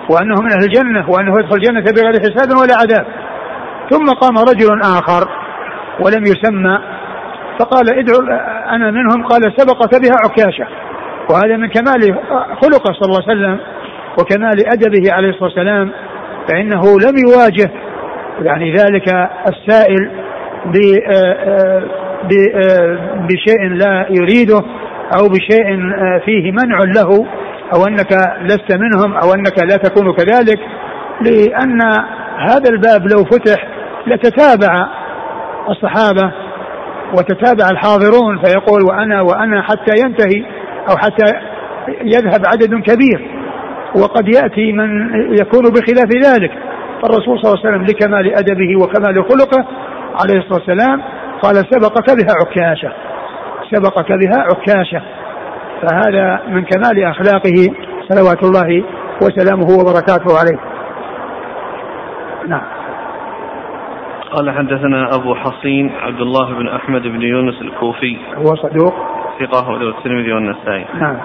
وأنه 0.09 0.35
من 0.41 0.51
أهل 0.51 0.63
الجنة 0.63 1.09
وأنه 1.09 1.39
يدخل 1.39 1.55
الجنة 1.55 1.81
بغير 1.81 2.13
حساب 2.19 2.49
ولا 2.61 2.75
عذاب. 2.81 3.05
ثم 3.89 4.05
قام 4.05 4.37
رجل 4.37 4.81
آخر 4.81 5.29
ولم 5.99 6.23
يسمى 6.23 6.79
فقال 7.59 7.99
ادعو 7.99 8.17
أنا 8.69 8.91
منهم 8.91 9.23
قال 9.23 9.53
سبقك 9.57 10.01
بها 10.01 10.17
عكاشة. 10.25 10.67
وهذا 11.29 11.57
من 11.57 11.69
كمال 11.69 12.01
خلقه 12.61 12.93
صلى 12.93 13.05
الله 13.05 13.21
عليه 13.27 13.33
وسلم 13.33 13.59
وكمال 14.19 14.67
أدبه 14.67 15.13
عليه 15.13 15.29
الصلاة 15.29 15.43
والسلام 15.43 15.91
فإنه 16.49 16.81
لم 16.81 17.15
يواجه 17.27 17.71
يعني 18.41 18.75
ذلك 18.75 19.29
السائل 19.47 20.11
بشيء 23.29 23.69
لا 23.69 24.07
يريده. 24.09 24.63
أو 25.17 25.27
بشيء 25.27 25.65
فيه 26.25 26.51
منع 26.51 26.77
له 26.79 27.27
أو 27.75 27.87
أنك 27.87 28.11
لست 28.41 28.73
منهم 28.75 29.15
أو 29.15 29.33
أنك 29.33 29.63
لا 29.63 29.77
تكون 29.77 30.13
كذلك 30.13 30.59
لأن 31.21 31.81
هذا 32.37 32.69
الباب 32.69 33.01
لو 33.11 33.23
فتح 33.23 33.67
لتتابع 34.07 34.87
الصحابة 35.69 36.31
وتتابع 37.17 37.69
الحاضرون 37.71 38.41
فيقول 38.43 38.83
وأنا 38.83 39.21
وأنا 39.21 39.61
حتى 39.61 39.91
ينتهي 40.05 40.45
أو 40.89 40.97
حتى 40.97 41.25
يذهب 42.01 42.41
عدد 42.45 42.73
كبير 42.73 43.43
وقد 43.95 44.27
يأتي 44.35 44.71
من 44.71 44.89
يكون 45.41 45.63
بخلاف 45.63 46.09
ذلك. 46.25 46.51
فالرسول 47.01 47.39
صلى 47.41 47.53
الله 47.53 47.59
عليه 47.65 47.69
وسلم 47.69 47.83
لكمال 47.83 48.33
أدبه 48.35 48.83
وكمال 48.83 49.15
خلقه 49.15 49.67
عليه 50.21 50.39
الصلاة 50.39 50.59
والسلام 50.59 51.01
قال 51.41 51.55
سبقك 51.55 52.11
بها 52.11 52.35
عكاشة. 52.41 52.91
سبقك 53.71 54.11
بها 54.11 54.43
عكاشة. 54.43 55.01
فهذا 55.81 56.41
من 56.47 56.65
كمال 56.65 57.03
أخلاقه 57.03 57.75
صلوات 58.09 58.43
الله 58.43 58.83
وسلامه 59.21 59.67
وبركاته 59.79 60.37
عليه. 60.39 60.59
نعم. 62.47 62.63
قال 64.31 64.51
حدثنا 64.51 65.09
أبو 65.15 65.35
حصين 65.35 65.91
عبد 66.01 66.21
الله 66.21 66.53
بن 66.53 66.67
أحمد 66.67 67.01
بن 67.01 67.21
يونس 67.21 67.61
الكوفي. 67.61 68.17
هو 68.35 68.55
صدوق. 68.55 68.93
ثقة 69.39 69.59
أخرجه 69.59 69.89
الترمذي 69.89 70.33
والنسائي. 70.33 70.85
نعم. 70.93 71.17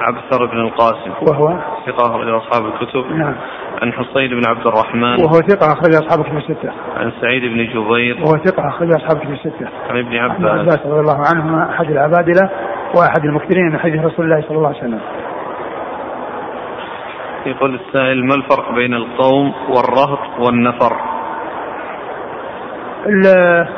عبثر 0.00 0.46
بن 0.46 0.58
القاسم. 0.60 1.10
وهو؟ 1.10 1.58
ثقة 1.86 2.06
أخرجه 2.10 2.36
أصحاب 2.36 2.66
الكتب. 2.66 3.12
نعم. 3.12 3.34
عن 3.82 3.92
حصين 3.92 4.28
بن 4.30 4.42
عبد 4.48 4.66
الرحمن. 4.66 5.24
وهو 5.24 5.40
ثقة 5.48 5.72
أخرج 5.72 5.94
أصحاب 5.94 6.20
الكتب 6.20 6.36
الستة. 6.36 6.72
عن 6.96 7.12
سعيد 7.20 7.42
بن 7.42 7.66
جبير. 7.66 8.16
وهو 8.16 8.44
ثقة 8.44 8.68
أخرج 8.68 8.88
أصحاب 8.88 9.16
الكتب 9.16 9.32
الستة. 9.32 9.68
عن 9.90 9.98
ابن 9.98 10.16
عن 10.16 10.30
عباس. 10.30 10.60
عباس 10.60 10.86
رضي 10.86 11.00
الله 11.00 11.18
عنهما 11.34 11.70
أحد 11.70 11.90
العبادلة 11.90 12.50
وأحد 12.96 13.24
المكثرين 13.24 13.64
من 13.72 13.78
حديث 13.78 14.04
رسول 14.04 14.24
الله 14.24 14.40
صلى 14.48 14.56
الله 14.56 14.68
عليه 14.68 14.78
وسلم. 14.78 15.00
يقول 17.46 17.74
السائل 17.74 18.26
ما 18.26 18.34
الفرق 18.34 18.74
بين 18.74 18.94
القوم 18.94 19.52
والرهط 19.68 20.38
والنفر؟ 20.38 20.96
ال- 23.06 23.68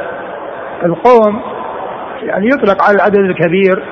القوم 0.85 1.42
يعني 2.22 2.46
يطلق 2.46 2.82
على 2.82 2.96
العدد 2.96 3.18
الكبير 3.18 3.82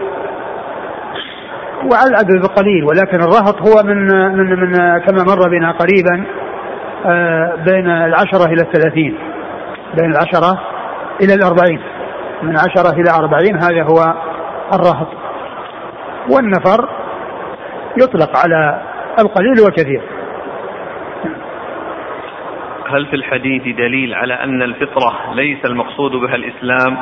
وعلى 1.92 2.10
العدد 2.10 2.44
القليل 2.44 2.84
ولكن 2.84 3.20
الرهط 3.20 3.68
هو 3.68 3.82
من 3.84 4.06
من 4.36 4.60
من 4.60 4.72
كما 4.98 5.24
مر 5.24 5.48
بنا 5.48 5.72
قريبا 5.72 6.26
آه، 7.06 7.54
بين 7.66 7.90
العشرة 7.90 8.46
إلى 8.46 8.62
الثلاثين. 8.62 9.18
بين 9.94 10.10
العشرة 10.10 10.60
إلى 11.22 11.34
الأربعين. 11.34 11.80
من 12.42 12.56
عشرة 12.58 13.00
إلى 13.00 13.10
أربعين 13.10 13.56
هذا 13.56 13.82
هو 13.82 14.14
الرهط. 14.74 15.08
والنفر 16.30 16.88
يطلق 18.02 18.36
على 18.36 18.82
القليل 19.18 19.60
والكثير. 19.64 20.02
هل 22.90 23.06
في 23.06 23.16
الحديث 23.16 23.76
دليل 23.76 24.14
على 24.14 24.34
أن 24.34 24.62
الفطرة 24.62 25.34
ليس 25.34 25.64
المقصود 25.64 26.12
بها 26.12 26.34
الإسلام 26.34 26.96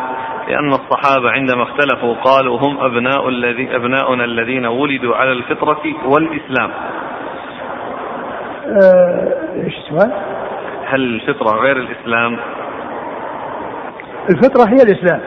لأن 0.49 0.69
الصحابة 0.69 1.31
عندما 1.31 1.63
اختلفوا 1.63 2.15
قالوا 2.15 2.59
هم 2.59 2.79
أبناء 2.81 3.29
الذي 3.29 3.77
أبناؤنا 3.77 4.25
الذين 4.25 4.67
ولدوا 4.67 5.17
على 5.17 5.33
الفطرة 5.33 5.83
والإسلام. 6.05 6.71
آه، 8.67 9.33
إيش 9.65 9.75
السؤال؟ 9.79 10.13
هل 10.87 11.01
الفطرة 11.01 11.57
غير 11.57 11.77
الإسلام؟ 11.77 12.39
الفطرة 14.31 14.69
هي 14.69 14.83
الإسلام. 14.83 15.21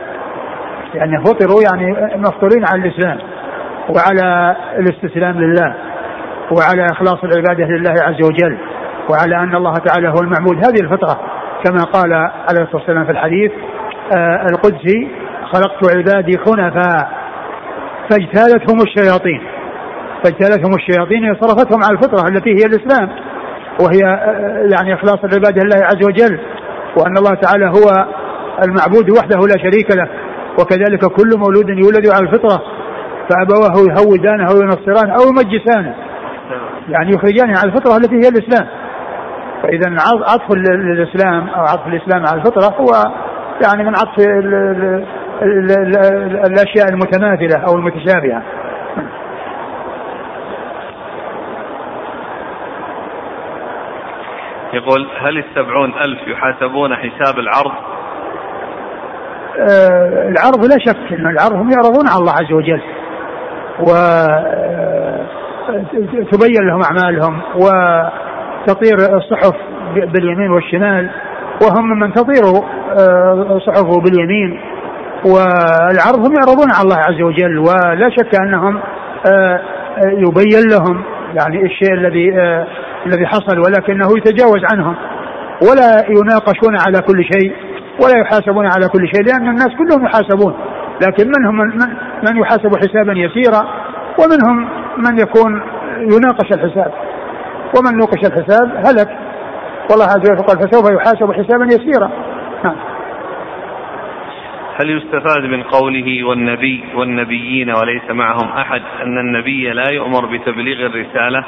يعني 0.94 1.18
فطروا 1.18 1.62
يعني 1.72 2.18
مفطورين 2.18 2.66
على 2.66 2.82
الإسلام 2.88 3.20
وعلى 3.90 4.56
الاستسلام 4.78 5.40
لله 5.42 5.76
وعلى 6.52 6.86
إخلاص 6.92 7.24
العبادة 7.24 7.66
لله 7.66 7.92
عز 7.92 8.26
وجل 8.26 8.58
وعلى 9.10 9.36
أن 9.36 9.56
الله 9.56 9.74
تعالى 9.74 10.10
هو 10.10 10.20
المعبود. 10.22 10.58
هذه 10.58 10.82
الفطرة 10.82 11.20
كما 11.66 11.84
قال 11.84 12.14
عليه 12.50 12.62
الصلاة 12.62 12.76
والسلام 12.76 13.06
في 13.06 13.12
الحديث 13.12 13.52
القدسي 14.52 15.10
خلقت 15.54 15.96
عبادي 15.98 16.38
حنفاء. 16.38 17.22
فاجتالتهم 18.10 18.78
الشياطين. 18.82 19.42
فاجتالتهم 20.24 20.72
الشياطين 20.76 21.36
صرفتهم 21.42 21.80
على 21.84 21.98
الفطرة 21.98 22.30
التي 22.30 22.50
هي 22.50 22.66
الإسلام. 22.66 23.10
وهي 23.82 24.04
آه، 24.06 24.70
يعني 24.78 24.94
إخلاص 24.94 25.18
العبادة 25.24 25.62
لله 25.64 25.86
عز 25.86 26.04
وجل 26.08 26.40
وأن 26.98 27.18
الله 27.18 27.34
تعالى 27.34 27.66
هو 27.66 28.08
المعبود 28.68 29.10
وحده 29.18 29.40
لا 29.48 29.58
شريك 29.64 29.96
له. 29.96 30.08
وكذلك 30.60 31.06
كل 31.06 31.30
مولود 31.38 31.70
يولد 31.70 32.08
على 32.16 32.26
الفطرة. 32.28 32.62
فأبواه 33.30 33.86
يهودانه 33.90 34.44
أو 34.52 34.62
ينصرانه 34.62 35.14
أو 35.14 35.20
يمجسانه. 35.30 35.96
يعني 36.90 37.10
يخرجانه 37.10 37.60
على 37.60 37.72
الفطرة 37.72 37.98
التي 37.98 38.16
هي 38.16 38.30
الإسلام. 38.30 38.68
فإذا 39.64 39.96
عطف 40.28 40.54
ال- 40.54 40.92
الإسلام 40.92 41.50
أو 41.50 41.62
عطف 41.62 41.88
الإسلام 41.88 42.26
على 42.28 42.42
الفطرة 42.42 42.76
هو 42.76 42.88
يعني 43.64 43.84
من 43.84 43.96
عطف 43.96 44.20
ال- 44.20 44.54
ال- 44.54 45.72
ال- 45.72 45.98
ال- 45.98 46.46
الأشياء 46.46 46.90
المتماثلة 46.90 47.64
أو 47.68 47.76
المتشابهة. 47.76 48.42
يقول 54.74 55.08
هل 55.22 55.38
السبعون 55.38 55.94
ألف 55.94 56.28
يحاسبون 56.28 56.96
حساب 56.96 57.40
العرض؟ 57.40 57.72
آه، 59.60 60.30
العرض 60.30 60.66
لا 60.66 60.78
شك 60.80 61.14
أن 61.20 61.28
العرض 61.28 61.54
هم 61.54 61.70
يعرضون 61.72 62.08
على 62.08 62.20
الله 62.20 62.34
عز 62.34 62.54
وجل. 62.54 62.82
و 63.80 63.92
آه، 63.92 65.26
تبين 66.32 66.68
لهم 66.68 66.82
أعمالهم 66.82 67.42
وتطير 67.56 68.96
الصحف 69.18 69.56
باليمين 69.96 70.52
والشمال. 70.52 71.10
وهم 71.62 72.00
من 72.00 72.14
تطير 72.14 72.44
آه، 73.00 73.60
صحفه 73.68 74.02
باليمين. 74.02 74.60
والعرض 75.26 76.26
هم 76.26 76.34
يعرضون 76.34 76.72
على 76.72 76.84
الله 76.84 76.98
عز 76.98 77.22
وجل 77.22 77.60
ولا 77.60 78.10
شك 78.10 78.40
أنهم 78.42 78.80
آه، 79.34 79.62
يبين 80.06 80.70
لهم 80.72 81.04
يعني 81.34 81.66
الشيء 81.66 81.94
الذي 81.94 82.40
آه، 82.40 82.68
الذي 83.06 83.26
حصل 83.26 83.60
ولكنه 83.60 84.08
يتجاوز 84.18 84.62
عنهم. 84.74 84.96
ولا 85.70 86.06
يناقشون 86.10 86.78
على 86.88 87.02
كل 87.08 87.24
شيء 87.24 87.54
ولا 88.04 88.20
يحاسبون 88.20 88.66
على 88.66 88.88
كل 88.88 89.08
شيء 89.08 89.26
لأن 89.26 89.50
الناس 89.50 89.70
كلهم 89.78 90.06
يحاسبون. 90.06 90.54
لكن 91.02 91.32
منهم 91.38 91.58
من, 91.58 91.68
من, 91.68 91.88
من 92.30 92.42
يحاسب 92.42 92.76
حسابا 92.76 93.14
يسيرا 93.14 93.62
ومنهم 94.20 94.70
من 94.98 95.20
يكون 95.20 95.62
يناقش 95.98 96.52
الحساب. 96.52 96.92
ومن 97.78 97.98
نوقش 97.98 98.28
الحساب 98.28 98.86
هلك. 98.86 99.21
والله 99.92 100.06
عز 100.06 100.32
وجل 100.32 100.44
قال 100.44 100.58
فسوف 100.60 100.92
يحاسب 100.92 101.32
حسابا 101.32 101.66
يسيرا. 101.66 102.12
نعم. 102.64 102.76
هل 104.76 104.90
يستفاد 104.90 105.44
من 105.44 105.64
قوله 105.64 106.24
والنبي 106.24 106.84
والنبيين 106.96 107.70
وليس 107.70 108.10
معهم 108.10 108.52
أحد 108.58 108.82
أن 109.02 109.18
النبي 109.18 109.70
لا 109.70 109.90
يؤمر 109.90 110.26
بتبليغ 110.26 110.86
الرسالة؟ 110.86 111.46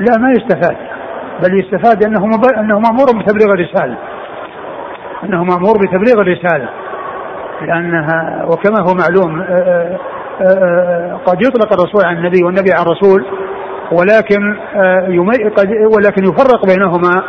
لا 0.00 0.18
ما 0.18 0.30
يستفاد. 0.30 0.76
بل 1.42 1.60
يستفاد 1.60 2.04
أنه 2.04 2.26
مب... 2.26 2.44
أنه 2.58 2.78
مأمور 2.78 3.06
بتبليغ 3.22 3.54
الرسالة. 3.54 3.96
أنه 5.24 5.44
مأمور 5.44 5.78
بتبليغ 5.78 6.20
الرسالة. 6.20 6.68
لأنها 7.62 8.44
وكما 8.44 8.80
هو 8.80 8.94
معلوم 8.94 9.40
آه، 9.40 9.98
آه، 10.40 10.44
آه، 10.44 11.20
قد 11.26 11.42
يطلق 11.42 11.72
الرسول 11.72 12.04
عن 12.04 12.16
النبي 12.16 12.44
والنبي 12.44 12.72
عن 12.72 12.82
الرسول. 12.82 13.26
ولكن 13.92 14.56
آه،. 14.74 15.08
ولكن 15.96 16.24
يفرق 16.24 16.66
بينهما 16.66 17.22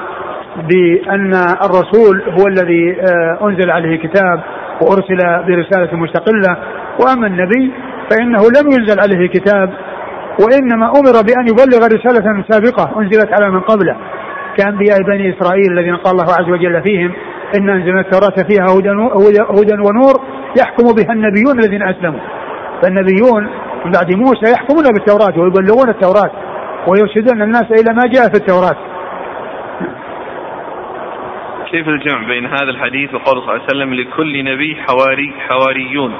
بأن 0.57 1.33
الرسول 1.63 2.23
هو 2.29 2.47
الذي 2.47 2.97
آه، 3.01 3.47
أنزل 3.47 3.71
عليه 3.71 3.97
كتاب 3.97 4.43
وأرسل 4.81 5.17
برسالة 5.47 5.97
مستقلة 5.97 6.57
وأما 6.99 7.27
النبي 7.27 7.71
فإنه 8.11 8.41
لم 8.41 8.71
ينزل 8.71 8.99
عليه 8.99 9.29
كتاب 9.29 9.73
وإنما 10.41 10.85
أمر 10.85 11.21
بأن 11.21 11.47
يبلغ 11.47 11.85
رسالة 11.85 12.43
سابقة 12.49 12.99
أنزلت 12.99 13.33
على 13.33 13.51
من 13.51 13.59
قبله 13.59 13.95
كأنبياء 14.57 15.01
بني 15.01 15.37
إسرائيل 15.37 15.71
الذين 15.71 15.95
قال 15.95 16.11
الله 16.11 16.33
عز 16.33 16.49
وجل 16.49 16.81
فيهم 16.81 17.13
إن 17.57 17.69
أنزلنا 17.69 18.01
التوراة 18.01 18.47
فيها 18.49 18.65
هدى 19.49 19.73
ونور 19.87 20.13
يحكم 20.59 20.83
بها 20.83 21.13
النبيون 21.13 21.59
الذين 21.59 21.83
أسلموا 21.83 22.19
فالنبيون 22.83 23.49
من 23.85 23.91
بعد 23.91 24.11
موسى 24.11 24.51
يحكمون 24.51 24.83
بالتوراة 24.83 25.39
ويبلغون 25.39 25.89
التوراة 25.89 26.31
ويرشدون 26.87 27.41
الناس 27.41 27.65
إلى 27.71 27.93
ما 27.93 28.03
جاء 28.13 28.29
في 28.29 28.37
التوراة. 28.37 28.77
كيف 31.71 31.87
الجمع 31.87 32.27
بين 32.27 32.45
هذا 32.45 32.69
الحديث 32.69 33.13
وقول 33.13 33.25
صلى 33.25 33.39
الله 33.39 33.51
عليه 33.51 33.63
وسلم 33.63 33.93
لكل 33.93 34.43
نبي 34.43 34.75
حواري 34.75 35.33
حواريون؟ 35.49 36.13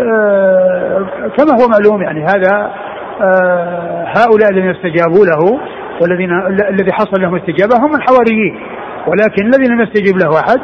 آه، 0.00 1.06
كما 1.36 1.52
هو 1.52 1.68
معلوم 1.68 2.02
يعني 2.02 2.24
هذا 2.24 2.72
آه، 3.20 4.04
هؤلاء 4.16 4.50
الذين 4.50 4.70
استجابوا 4.70 5.24
له 5.26 5.60
والذين 6.00 6.30
الذي 6.70 6.92
حصل 6.92 7.22
لهم 7.22 7.34
استجابة 7.34 7.76
هم 7.76 7.94
الحواريين 7.94 8.60
ولكن 9.06 9.46
الذي 9.46 9.68
لم 9.68 9.80
يستجب 9.80 10.16
له 10.18 10.40
أحد 10.40 10.60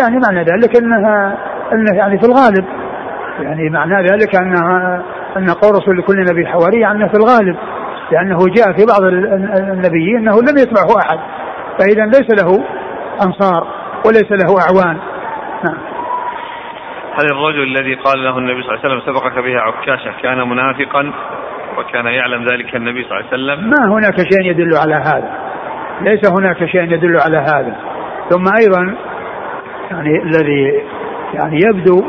يعني 0.00 0.18
معنى 0.26 0.40
ذلك 0.40 0.76
أنها 0.76 1.38
انه 1.72 1.96
يعني 1.96 2.18
في 2.18 2.26
الغالب 2.26 2.64
يعني 3.40 3.70
معنى 3.70 4.08
ذلك 4.08 4.36
أنها 4.36 5.02
أن 5.36 5.50
قول 5.50 5.74
رسول 5.74 5.98
لكل 5.98 6.16
نبي 6.30 6.46
حواري 6.46 6.80
يعني 6.80 7.08
في 7.08 7.14
الغالب 7.16 7.56
لأنه 8.12 8.38
جاء 8.56 8.72
في 8.72 8.86
بعض 8.86 9.02
النبيين 9.72 10.16
أنه 10.16 10.32
لم 10.32 10.58
يتبعه 10.58 10.98
أحد 10.98 11.18
فإذا 11.78 12.06
ليس 12.06 12.42
له 12.42 12.64
أنصار 13.26 13.66
وليس 14.06 14.32
له 14.32 14.56
أعوان. 14.60 14.98
نعم. 15.64 15.78
هل 17.18 17.26
الرجل 17.32 17.62
الذي 17.62 17.94
قال 17.94 18.24
له 18.24 18.38
النبي 18.38 18.62
صلى 18.62 18.74
الله 18.74 18.80
عليه 18.84 18.94
وسلم 18.94 19.14
سبقك 19.14 19.38
بها 19.38 19.60
عكاشة 19.60 20.12
كان 20.22 20.48
منافقا 20.48 21.12
وكان 21.78 22.06
يعلم 22.06 22.44
ذلك 22.44 22.76
النبي 22.76 23.04
صلى 23.04 23.10
الله 23.10 23.26
عليه 23.32 23.42
وسلم؟ 23.42 23.70
ما 23.70 23.94
هناك 23.94 24.16
شيء 24.16 24.50
يدل 24.50 24.76
على 24.76 24.94
هذا. 24.94 25.30
ليس 26.00 26.20
هناك 26.38 26.64
شيء 26.64 26.82
يدل 26.82 27.20
على 27.20 27.36
هذا. 27.36 27.76
ثم 28.30 28.44
أيضا 28.60 28.96
يعني 29.90 30.22
الذي 30.22 30.82
يعني 31.34 31.56
يبدو 31.56 32.04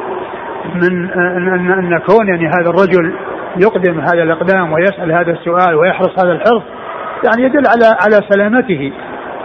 من 0.65 1.11
أن, 1.11 1.71
أن 1.71 1.99
كون 1.99 2.27
يعني 2.27 2.47
هذا 2.47 2.69
الرجل 2.69 3.15
يقدم 3.57 3.99
هذا 3.99 4.23
الإقدام 4.23 4.73
ويسأل 4.73 5.11
هذا 5.11 5.31
السؤال 5.31 5.75
ويحرص 5.75 6.23
هذا 6.23 6.31
الحرص 6.31 6.63
يعني 7.23 7.43
يدل 7.43 7.63
على 7.67 7.97
على 8.01 8.27
سلامته 8.29 8.93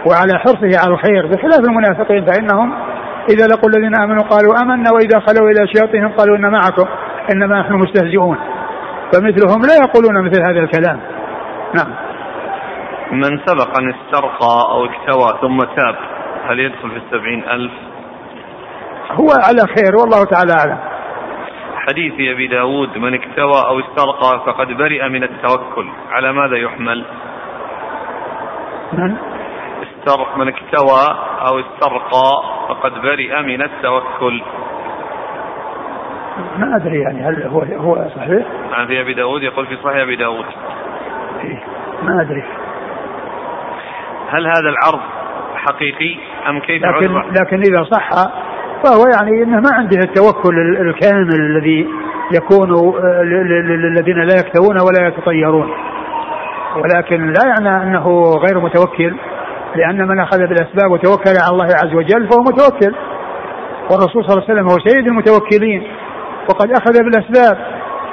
وعلى 0.05 0.39
حرصه 0.39 0.79
على 0.83 0.93
الخير. 0.93 1.27
بخلاف 1.27 1.59
المنافقين 1.59 2.25
فإنهم 2.25 2.73
إذا 3.29 3.47
لقوا 3.47 3.69
الذين 3.69 3.95
آمنوا 3.95 4.23
قالوا 4.23 4.61
آمنا 4.61 4.91
وإذا 4.91 5.19
خلوا 5.19 5.49
إلى 5.49 5.67
شياطينهم 5.67 6.11
قالوا 6.11 6.37
إن 6.37 6.51
معكم 6.51 6.85
إنما 7.33 7.59
نحن 7.59 7.73
مستهزئون. 7.73 8.37
فمثلهم 9.13 9.61
لا 9.61 9.75
يقولون 9.85 10.25
مثل 10.25 10.41
هذا 10.41 10.59
الكلام. 10.59 10.99
نعم. 11.75 11.93
من 13.11 13.39
سبق 13.45 13.77
أن 13.79 13.93
استرقى 13.93 14.71
أو 14.71 14.85
اكتوى 14.85 15.39
ثم 15.41 15.63
تاب 15.63 15.95
هل 16.49 16.59
يدخل 16.59 16.89
في 16.89 16.97
السبعين 16.97 17.43
ألف؟ 17.49 17.71
هو 19.11 19.27
على 19.47 19.61
خير 19.75 19.95
والله 19.95 20.23
تعالى 20.25 20.53
أعلم. 20.53 20.94
حديث 21.87 22.13
أبي 22.13 22.47
داود 22.47 22.97
من 22.97 23.13
اكتوى 23.13 23.59
أو 23.67 23.79
استرقى 23.79 24.45
فقد 24.45 24.67
برئ 24.67 25.09
من 25.09 25.23
التوكل. 25.23 25.87
على 26.11 26.33
ماذا 26.33 26.57
يحمل؟ 26.57 27.05
من 28.93 29.15
استر 29.83 30.37
من 30.37 30.47
اكتوى 30.47 31.17
أو 31.47 31.59
استرقى 31.59 32.43
فقد 32.69 33.01
برئ 33.01 33.41
من 33.41 33.61
التوكل. 33.61 34.41
ما 36.57 36.75
أدري 36.75 36.99
يعني 36.99 37.21
هل 37.21 37.43
هو 37.43 37.59
هو 37.59 38.09
صحيح؟ 38.15 38.45
عن 38.71 38.87
في 38.87 39.01
أبي 39.01 39.13
داود 39.13 39.43
يقول 39.43 39.67
في 39.67 39.77
صحيح 39.83 40.01
أبي 40.01 40.15
داود. 40.15 40.45
إيه 41.43 41.63
ما 42.03 42.21
أدري. 42.21 42.43
هل 44.29 44.47
هذا 44.47 44.69
العرض 44.69 45.01
حقيقي 45.55 46.17
أم 46.49 46.59
كيف 46.59 46.83
لكن, 46.83 47.21
لكن 47.31 47.59
إذا 47.59 47.83
صح 47.83 48.09
فهو 48.85 49.03
يعني 49.15 49.43
إنه 49.43 49.59
ما 49.59 49.69
عنده 49.73 49.99
التوكل 49.99 50.59
الكامل 50.81 51.35
الذي 51.35 51.87
يكون 52.31 52.71
آه، 52.71 53.21
للذين 53.23 54.17
لا 54.17 54.33
يكتوون 54.39 54.77
ولا 54.81 55.07
يتطيرون. 55.07 55.69
ولكن 56.75 57.27
لا 57.27 57.45
يعني 57.47 57.83
أنه 57.83 58.23
غير 58.47 58.59
متوكل 58.59 59.15
لأن 59.75 60.07
من 60.07 60.19
أخذ 60.19 60.37
بالأسباب 60.37 60.91
وتوكل 60.91 61.37
على 61.39 61.51
الله 61.51 61.65
عز 61.65 61.93
وجل 61.93 62.29
فهو 62.29 62.41
متوكل. 62.41 62.95
والرسول 63.91 64.25
صلى 64.25 64.33
الله 64.33 64.43
عليه 64.43 64.53
وسلم 64.53 64.69
هو 64.69 64.77
سيد 64.87 65.07
المتوكلين. 65.07 65.83
وقد 66.49 66.71
أخذ 66.71 66.93
بالأسباب 67.03 67.57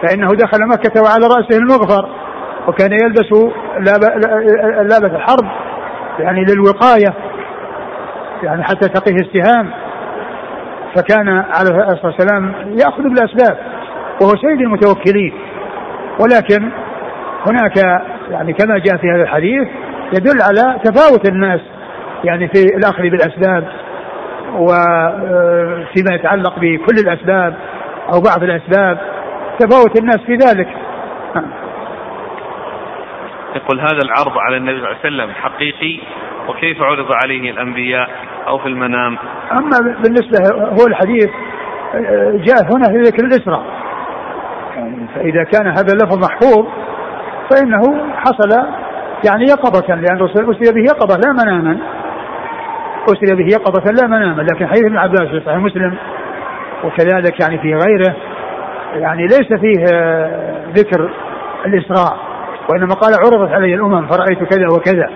فإنه 0.03 0.29
دخل 0.29 0.69
مكة 0.69 1.03
وعلى 1.03 1.27
رأسه 1.27 1.59
المغفر 1.59 2.09
وكان 2.69 2.93
يلبس 2.93 3.53
لابس 4.91 5.11
الحرب 5.11 5.49
يعني 6.19 6.45
للوقاية 6.45 7.15
يعني 8.43 8.63
حتى 8.65 8.89
تقيه 8.89 9.17
السهام. 9.17 9.82
فكان 10.97 11.29
عليه 11.29 11.93
الصلاة 11.93 12.07
والسلام 12.07 12.55
يأخذ 12.79 13.03
بالأسباب 13.03 13.59
وهو 14.21 14.31
سيد 14.31 14.61
المتوكلين. 14.61 15.33
ولكن 16.21 16.71
هناك 17.51 17.77
يعني 18.31 18.53
كما 18.53 18.79
جاء 18.79 18.97
في 18.97 19.11
هذا 19.11 19.23
الحديث 19.23 19.69
يدل 20.13 20.43
على 20.43 20.81
تفاوت 20.85 21.29
الناس 21.29 21.61
يعني 22.25 22.49
في 22.49 22.65
الأخذ 22.77 23.03
بالأسباب 23.03 23.69
وفيما 24.55 26.15
يتعلق 26.15 26.59
بكل 26.59 26.97
الأسباب 27.07 27.55
أو 28.15 28.21
بعض 28.21 28.43
الأسباب. 28.43 28.99
تفاوت 29.59 30.01
الناس 30.01 30.21
في 30.27 30.33
ذلك. 30.33 30.69
يقول 33.57 33.81
هذا 33.81 33.99
العرض 34.05 34.39
على 34.39 34.57
النبي 34.57 34.81
صلى 34.81 34.87
الله 34.87 34.99
عليه 35.05 35.17
وسلم 35.17 35.31
حقيقي 35.35 36.01
وكيف 36.49 36.83
عرض 36.83 37.13
عليه 37.25 37.51
الأنبياء 37.51 38.09
أو 38.49 38.59
في 38.59 38.67
المنام. 38.67 39.19
أما 39.53 39.79
بالنسبة 40.03 40.39
هو 40.55 40.87
الحديث 40.87 41.31
جاء 42.35 42.77
هنا 42.77 42.85
في 42.85 42.99
ذكر 42.99 43.25
الإسراء. 43.25 43.63
يعني 44.77 45.07
فإذا 45.15 45.45
كان 45.45 45.67
هذا 45.67 45.93
اللفظ 45.93 46.19
محفوظ 46.19 46.67
فإنه 47.51 47.81
حصل 48.17 48.51
يعني 49.29 49.45
يقظة 49.45 49.95
لأن 49.95 50.23
أسري 50.25 50.73
به 50.73 50.81
يقظة 50.81 51.21
لا 51.27 51.33
مناما. 51.33 51.79
أسري 53.05 53.37
به 53.37 53.47
يقظة 53.53 53.93
لا 53.93 54.07
مناما. 54.07 54.43
لكن 54.43 54.67
حديث 54.67 54.85
ابن 54.85 54.97
عباس 54.97 55.29
في 55.29 55.41
صحيح 55.47 55.59
مسلم 55.59 55.95
وكذلك 56.85 57.41
يعني 57.41 57.59
في 57.59 57.75
غيره 57.75 58.17
يعني 58.95 59.23
ليس 59.23 59.61
فيه 59.61 59.85
ذكر 60.75 61.11
الإسراء. 61.67 62.17
وإنما 62.71 62.95
قال 62.95 63.15
عرضت 63.15 63.53
علي 63.53 63.75
الأمم 63.75 64.07
فرأيت 64.07 64.39
كذا 64.39 64.67
وكذا. 64.77 65.11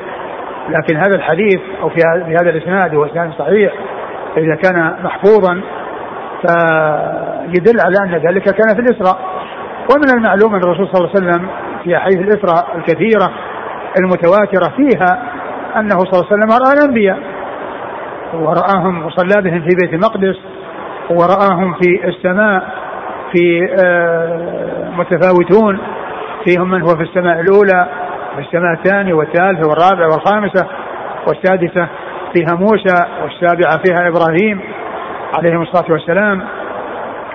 لكن 0.69 0.97
هذا 0.97 1.17
الحديث 1.17 1.61
أو 1.83 1.89
في 1.89 2.01
هذا 2.41 2.51
الإسناد 2.51 2.95
هو 2.95 3.05
إسناد 3.05 3.33
صحيح 3.39 3.73
إذا 4.37 4.55
كان 4.55 4.97
محفوظا 5.05 5.61
فيدل 6.43 7.81
على 7.81 7.97
أن 8.05 8.29
ذلك 8.29 8.45
كان 8.45 8.75
في 8.75 8.81
الإسراء. 8.81 9.19
ومن 9.95 10.19
المعلوم 10.19 10.55
أن 10.55 10.61
الرسول 10.61 10.89
صلى 10.89 11.01
الله 11.01 11.11
عليه 11.17 11.27
وسلم 11.27 11.49
في 11.85 11.97
أحاديث 11.97 12.19
الإسراء 12.19 12.77
الكثيرة 12.77 13.31
المتواترة 13.99 14.73
فيها 14.77 15.23
أنه 15.77 15.99
صلى 15.99 16.13
الله 16.13 16.27
عليه 16.33 16.45
وسلم 16.45 16.51
رأى 16.51 16.73
الأنبياء 16.73 17.19
ورآهم 18.35 19.07
وصلى 19.07 19.43
بهم 19.43 19.61
في 19.61 19.77
بيت 19.83 19.95
المقدس 19.95 20.37
ورآهم 21.11 21.75
في 21.75 22.09
السماء 22.09 22.63
في 23.33 23.69
آه، 23.85 24.91
متفاوتون 24.97 25.79
فيهم 26.45 26.71
من 26.71 26.83
هو 26.83 26.89
في 26.89 27.03
السماء 27.03 27.41
الأولى 27.41 27.89
في 28.37 28.43
السماء 28.43 28.73
الثانية 28.73 29.15
والثالثة 29.15 29.69
والرابعة 29.69 30.07
والخامسة 30.07 30.67
والسادسة 31.27 31.89
فيها 32.35 32.57
موسى 32.57 33.05
والسابعة 33.23 33.83
فيها 33.85 34.09
إبراهيم 34.09 34.61
عليهم 35.39 35.63
الصلاة 35.63 35.93
والسلام. 35.93 36.43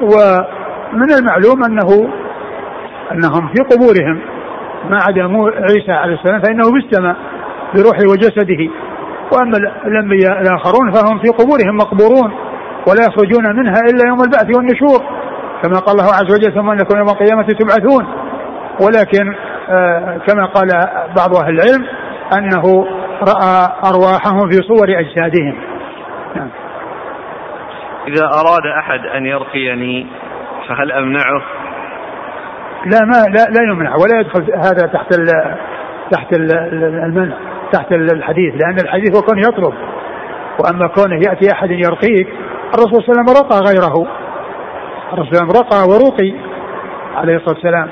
ومن 0.01 1.11
المعلوم 1.19 1.63
أنه 1.63 2.09
أنهم 3.11 3.47
في 3.47 3.63
قبورهم 3.63 4.21
ما 4.89 4.97
عدا 5.07 5.23
عيسى 5.69 5.91
عليه 5.91 6.13
السلام 6.13 6.41
فإنه 6.41 6.63
في 6.63 6.87
السماء 6.87 7.15
بروحه 7.75 8.03
وجسده. 8.11 8.71
وأما 9.33 9.57
الأنبياء 9.85 10.41
الآخرون 10.41 10.91
فهم 10.91 11.19
في 11.19 11.27
قبورهم 11.29 11.77
مقبورون 11.77 12.31
ولا 12.87 13.01
يخرجون 13.07 13.55
منها 13.55 13.79
إلا 13.91 14.07
يوم 14.07 14.21
البعث 14.23 14.55
والنشور 14.57 14.99
كما 15.63 15.79
قال 15.79 15.99
الله 15.99 16.13
عز 16.13 16.31
وجل 16.31 16.53
ثم 16.53 16.69
أنكم 16.69 16.97
يوم 16.97 17.09
القيامة 17.09 17.43
تبعثون 17.43 18.05
ولكن 18.81 19.35
كما 20.27 20.45
قال 20.45 20.69
بعض 21.17 21.36
أهل 21.36 21.49
العلم 21.49 21.88
أنه 22.38 22.86
رأى 23.21 23.67
أرواحهم 23.86 24.49
في 24.49 24.57
صور 24.67 24.99
أجسادهم. 24.99 25.55
نعم. 26.36 26.49
إذا 28.07 28.25
أراد 28.25 28.65
أحد 28.79 29.05
أن 29.05 29.25
يرقيني 29.25 30.07
فهل 30.67 30.91
أمنعه؟ 30.91 31.41
لا 32.86 32.99
ما 33.05 33.25
لا, 33.29 33.43
لا 33.60 33.71
يمنع 33.71 33.95
ولا 33.95 34.19
يدخل 34.19 34.53
هذا 34.55 34.88
تحت 34.93 35.17
ال 35.19 35.27
تحت 36.12 36.34
المنع 36.34 37.36
تحت 37.71 37.91
الحديث 37.91 38.53
لأن 38.53 38.77
الحديث 38.84 39.15
هو 39.15 39.21
كونه 39.21 39.41
يطلب. 39.41 39.73
وأما 40.60 40.88
كونه 40.88 41.15
يأتي 41.15 41.51
أحد 41.51 41.71
يرقيك 41.71 42.27
الرسول 42.73 43.03
صلى 43.03 43.12
الله 43.12 43.21
عليه 43.21 43.31
وسلم 43.31 43.45
رقى 43.45 43.60
غيره. 43.60 44.07
الرسول 45.13 45.36
صلى 45.36 45.41
الله 45.41 45.49
عليه 45.49 45.49
وسلم 45.49 45.62
رقى 45.62 45.88
ورقي 45.89 46.34
عليه 47.15 47.36
الصلاة 47.36 47.55
والسلام. 47.55 47.89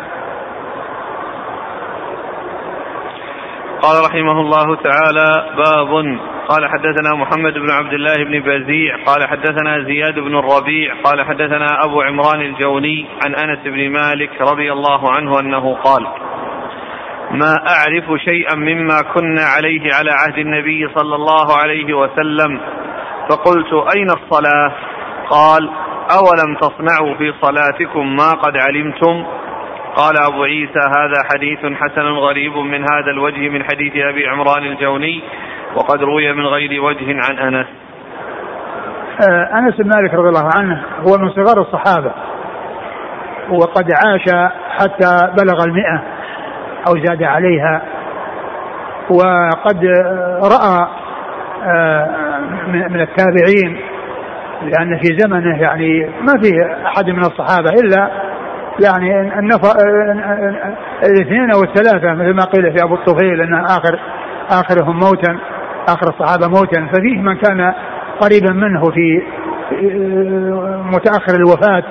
قال 3.81 4.05
رحمه 4.05 4.41
الله 4.41 4.75
تعالى 4.75 5.45
باب 5.57 6.19
قال 6.49 6.69
حدثنا 6.69 7.15
محمد 7.15 7.53
بن 7.53 7.71
عبد 7.71 7.93
الله 7.93 8.13
بن 8.15 8.39
بزيع 8.39 8.95
قال 9.05 9.27
حدثنا 9.27 9.83
زياد 9.83 10.19
بن 10.19 10.35
الربيع 10.39 10.93
قال 11.03 11.25
حدثنا 11.25 11.85
أبو 11.85 12.01
عمران 12.01 12.41
الجوني 12.41 13.07
عن 13.25 13.35
أنس 13.35 13.59
بن 13.63 13.89
مالك 13.89 14.41
رضي 14.41 14.71
الله 14.71 15.11
عنه 15.11 15.39
أنه 15.39 15.75
قال 15.75 16.07
ما 17.31 17.53
أعرف 17.69 18.21
شيئا 18.25 18.55
مما 18.55 19.01
كنا 19.13 19.41
عليه 19.41 19.93
على 19.93 20.11
عهد 20.11 20.37
النبي 20.37 20.89
صلى 20.95 21.15
الله 21.15 21.57
عليه 21.57 21.93
وسلم 21.93 22.61
فقلت 23.29 23.73
أين 23.95 24.09
الصلاة؟ 24.09 24.73
قال 25.29 25.69
أولم 26.11 26.55
تصنعوا 26.61 27.15
في 27.17 27.33
صلاتكم 27.41 28.15
ما 28.15 28.31
قد 28.31 28.53
علمتم؟ 28.57 29.25
قال 29.95 30.13
أبو 30.32 30.43
عيسى 30.43 30.80
هذا 30.80 31.23
حديث 31.34 31.60
حسن 31.60 32.02
غريب 32.02 32.58
من 32.58 32.82
هذا 32.82 33.12
الوجه 33.12 33.49
من 33.49 33.63
حديث 33.63 33.93
أبي 33.95 34.28
عمران 34.28 34.63
الجوني 34.63 35.23
وقد 35.75 36.04
روي 36.04 36.34
من 36.34 36.45
غير 36.45 36.82
وجه 36.82 37.06
عن 37.30 37.38
أنس. 37.38 37.67
آه، 39.30 39.60
أنس 39.60 39.75
بن 39.75 39.89
مالك 39.89 40.13
رضي 40.13 40.30
الله 40.30 40.49
عنه 40.56 40.84
هو 41.08 41.17
من 41.17 41.30
صغار 41.30 41.62
الصحابة 41.62 42.12
وقد 43.49 43.91
عاش 43.91 44.52
حتى 44.80 45.32
بلغ 45.43 45.63
المئة 45.63 46.04
أو 46.88 46.97
زاد 46.97 47.23
عليها 47.23 47.82
وقد 49.10 49.86
رأى 50.43 50.88
آه، 51.63 52.39
من 52.67 53.02
التابعين 53.02 53.82
لأن 54.62 54.97
في 54.97 55.17
زمنه 55.17 55.62
يعني 55.62 56.10
ما 56.21 56.41
في 56.41 56.52
أحد 56.86 57.10
من 57.10 57.19
الصحابة 57.19 57.69
إلا 57.69 58.28
يعني 58.85 59.39
النفر 59.39 59.73
الاثنين 61.03 61.51
أو 61.51 61.63
الثلاثة 61.63 62.13
مثل 62.13 62.33
ما 62.33 62.43
قيل 62.43 62.73
في 62.73 62.83
أبو 62.83 62.95
الطفيل 62.95 63.41
أن 63.41 63.53
آخر 63.53 63.99
آخرهم 64.49 64.99
موتا 64.99 65.39
آخر 65.89 66.07
الصحابة 66.09 66.47
موتا. 66.47 66.87
ففيه 66.93 67.21
من 67.21 67.37
كان 67.37 67.73
قريبا 68.19 68.53
منه 68.53 68.81
في 68.81 69.21
متأخر 70.85 71.35
الوفاة 71.35 71.83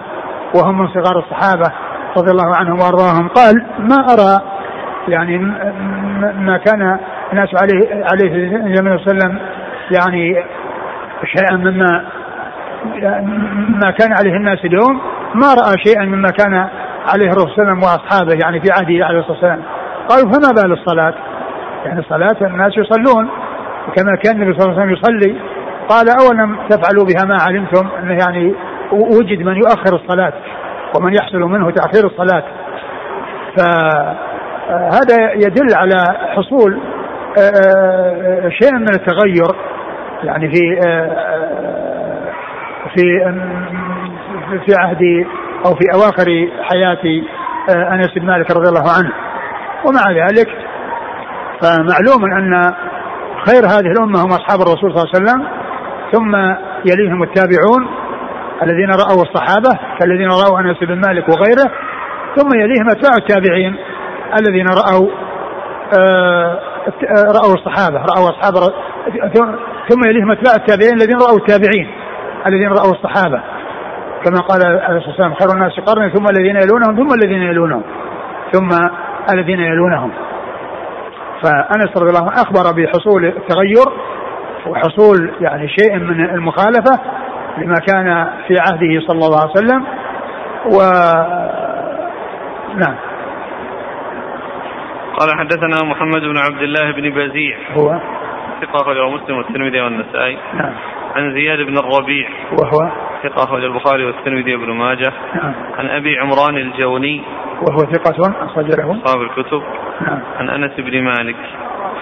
وهم 0.55 0.79
من 0.79 0.89
صغار 0.89 1.19
الصحابة 1.19 1.73
رضي 2.17 2.31
الله 2.31 2.57
عنهم 2.57 2.79
وأرضاهم. 2.81 3.29
قال 3.29 3.67
ما 3.79 3.97
أرى 3.97 4.43
يعني 5.09 5.39
ما 6.39 6.61
كان 6.67 6.99
الناس 7.33 7.49
عليه 7.63 8.05
عليه 8.13 8.57
النبي 8.57 8.75
صلى 8.75 8.81
الله 8.81 8.91
عليه 8.91 9.03
وسلم 9.03 9.39
يعني 9.91 10.45
شيئا 11.25 11.57
مما 11.57 12.05
ما 13.83 13.91
كان 13.91 14.13
عليه 14.13 14.37
الناس 14.37 14.59
اليوم 14.65 15.01
ما 15.35 15.47
رأى 15.55 15.75
شيئا 15.87 16.05
مما 16.05 16.31
كان 16.31 16.55
عليه 17.07 17.27
الرسول 17.27 17.51
صلى 17.51 17.63
الله 17.63 17.71
عليه 17.71 17.73
وسلم 17.73 17.83
وأصحابه 17.83 18.39
يعني 18.43 18.61
في 18.61 18.69
عهده 18.73 19.07
عليه 19.07 19.19
الصلاة 19.19 19.33
والسلام. 19.33 19.63
قالوا 20.09 20.33
فما 20.33 20.63
بال 20.63 20.73
الصلاة؟ 20.73 21.15
يعني 21.85 22.01
الصلاه 22.01 22.37
الناس 22.43 22.73
يصلون 22.77 23.29
كما 23.97 24.17
كان 24.25 24.43
النبي 24.43 24.59
صلى 24.59 24.71
الله 24.71 24.81
عليه 24.81 24.93
وسلم 24.93 24.93
يصلي. 24.93 25.41
قال 25.89 26.07
أولم 26.09 26.59
تفعلوا 26.69 27.05
بها 27.05 27.25
ما 27.27 27.37
علمتم؟ 27.41 27.89
إنه 28.03 28.19
يعني 28.25 28.55
وجد 28.93 29.43
من 29.43 29.57
يؤخر 29.57 29.95
الصلاة 29.95 30.33
ومن 30.97 31.15
يحصل 31.15 31.39
منه 31.39 31.71
تأخير 31.71 32.07
الصلاة. 32.07 32.45
فهذا 33.57 35.33
يدل 35.35 35.77
على 35.77 36.05
حصول 36.37 36.81
آه، 37.39 37.41
آه، 37.41 38.47
آه، 38.47 38.49
شيء 38.49 38.75
من 38.75 38.87
التغير 38.95 39.57
يعني 40.25 40.51
في 40.51 40.81
في 42.97 43.35
في 44.67 44.75
عهد 44.79 45.27
أو 45.67 45.75
في 45.75 45.85
أواخر 45.95 46.49
حياة 46.63 47.23
أنس 47.93 48.09
بن 48.17 48.27
مالك 48.27 48.51
رضي 48.51 48.69
الله 48.69 48.93
عنه. 48.99 49.13
ومع 49.85 50.27
ذلك 50.27 50.49
فمعلوم 51.63 52.33
أن 52.39 52.75
خير 53.47 53.67
هذه 53.67 53.93
الأمة 53.93 54.25
هم 54.25 54.31
أصحاب 54.31 54.61
الرسول 54.61 54.93
صلى 54.93 55.03
الله 55.03 55.11
عليه 55.15 55.25
وسلم 55.25 55.49
ثم 56.13 56.37
يليهم 56.93 57.23
التابعون 57.23 57.89
الذين 58.63 58.91
رأوا 58.91 59.23
الصحابة 59.23 59.79
كالذين 60.01 60.29
رأوا 60.29 60.61
أنس 60.61 60.79
بن 60.79 61.01
مالك 61.01 61.29
وغيره 61.29 61.73
ثم 62.37 62.61
يليهم 62.61 62.91
أتباع 62.91 63.17
التابعين 63.19 63.77
الذين 64.41 64.67
رأوا 64.67 65.09
آه 65.99 66.61
رأوا 67.13 67.55
الصحابة 67.55 67.99
رأوا 67.99 68.31
أصحاب 68.31 68.55
ثم 69.89 70.09
يليهم 70.09 70.31
أتباع 70.31 70.55
التابعين 70.55 70.95
الذين 70.95 71.17
رأوا 71.17 71.39
التابعين. 71.39 71.89
الذين 72.47 72.69
رأوا 72.69 72.93
الصحابة. 72.93 73.43
كما 74.25 74.41
قال 74.41 74.63
عليه 74.63 74.97
الصلاة 74.97 75.09
والسلام 75.09 75.35
خير 75.35 75.49
الناس 75.55 75.81
قرني 75.81 76.11
ثم 76.11 76.27
الذين 76.31 76.57
يلونهم 76.57 76.97
ثم 76.97 77.15
الذين 77.15 77.43
يلونهم 77.43 77.83
ثم 78.53 78.69
الذين 79.33 79.61
يلونهم. 79.61 80.11
فأنس 81.43 81.97
رضي 81.97 82.09
الله 82.09 82.31
عنه 82.31 82.43
أخبر 82.43 82.83
بحصول 82.83 83.25
التغير 83.25 83.87
وحصول 84.67 85.33
يعني 85.41 85.69
شيء 85.69 85.99
من 85.99 86.21
المخالفة 86.21 87.01
لما 87.59 87.75
كان 87.89 88.31
في 88.49 88.55
عهده 88.61 89.07
صلى 89.07 89.27
الله 89.27 89.41
عليه 89.41 89.51
وسلم. 89.51 89.85
و 90.67 90.79
نعم. 92.75 92.97
قال 95.19 95.39
حدثنا 95.39 95.91
محمد 95.91 96.21
بن 96.21 96.39
عبد 96.39 96.63
الله 96.63 96.91
بن 96.91 97.11
بزيع 97.11 97.57
هو. 97.77 98.01
ثقة 98.61 99.11
مسلم 99.17 99.37
والترمذي 99.37 99.81
والنسائي. 99.81 100.39
نعم. 100.55 100.73
عن 101.17 101.33
زياد 101.35 101.59
بن 101.59 101.79
الربيع. 101.79 102.29
وهو؟ 102.53 102.91
ثقة 103.23 103.45
أخرج 103.45 103.65
البخاري 103.65 104.05
والترمذي 104.05 104.55
وابن 104.55 104.73
ماجه. 104.73 105.13
نعم. 105.35 105.55
عن 105.79 105.87
أبي 105.87 106.19
عمران 106.19 106.57
الجوني. 106.57 107.23
وهو 107.69 107.79
ثقة 107.79 108.45
أخرج 108.45 108.67
له 108.67 109.03
أصحاب 109.05 109.23
الكتب. 109.23 109.63
نعم. 110.01 110.21
عن 110.39 110.51
أنس 110.51 110.73
بن 110.79 111.03
مالك. 111.03 111.37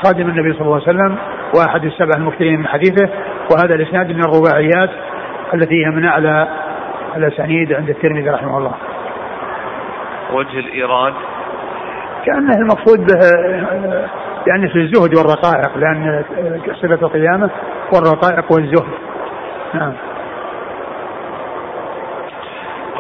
خادم 0.05 0.29
النبي 0.29 0.53
صلى 0.53 0.61
الله 0.61 0.75
عليه 0.75 0.99
وسلم 0.99 1.17
وأحد 1.57 1.85
السبع 1.85 2.11
المكثرين 2.17 2.59
من 2.59 2.67
حديثه. 2.67 3.09
وهذا 3.53 3.75
الإسناد 3.75 4.13
من 4.13 4.21
الرباعيات 4.25 4.91
التي 5.55 5.85
هي 5.85 5.91
من 5.91 6.05
أعلى 6.05 6.49
الأسانيد 7.17 7.73
عند 7.73 7.89
الترمذي 7.89 8.31
رحمه 8.31 8.59
الله. 8.59 8.75
وجه 10.33 10.59
الإيراد. 10.59 11.15
كأنه 12.27 12.53
المقصود 12.59 12.99
به 12.99 13.19
يعني 14.47 14.69
في 14.69 14.79
الزهد 14.79 15.19
والرقائق 15.19 15.77
لأن 15.77 16.25
صفة 16.83 17.07
القيامة 17.07 17.51
والرقائق 17.95 18.53
والزهد. 18.53 18.93
نعم. 19.75 19.93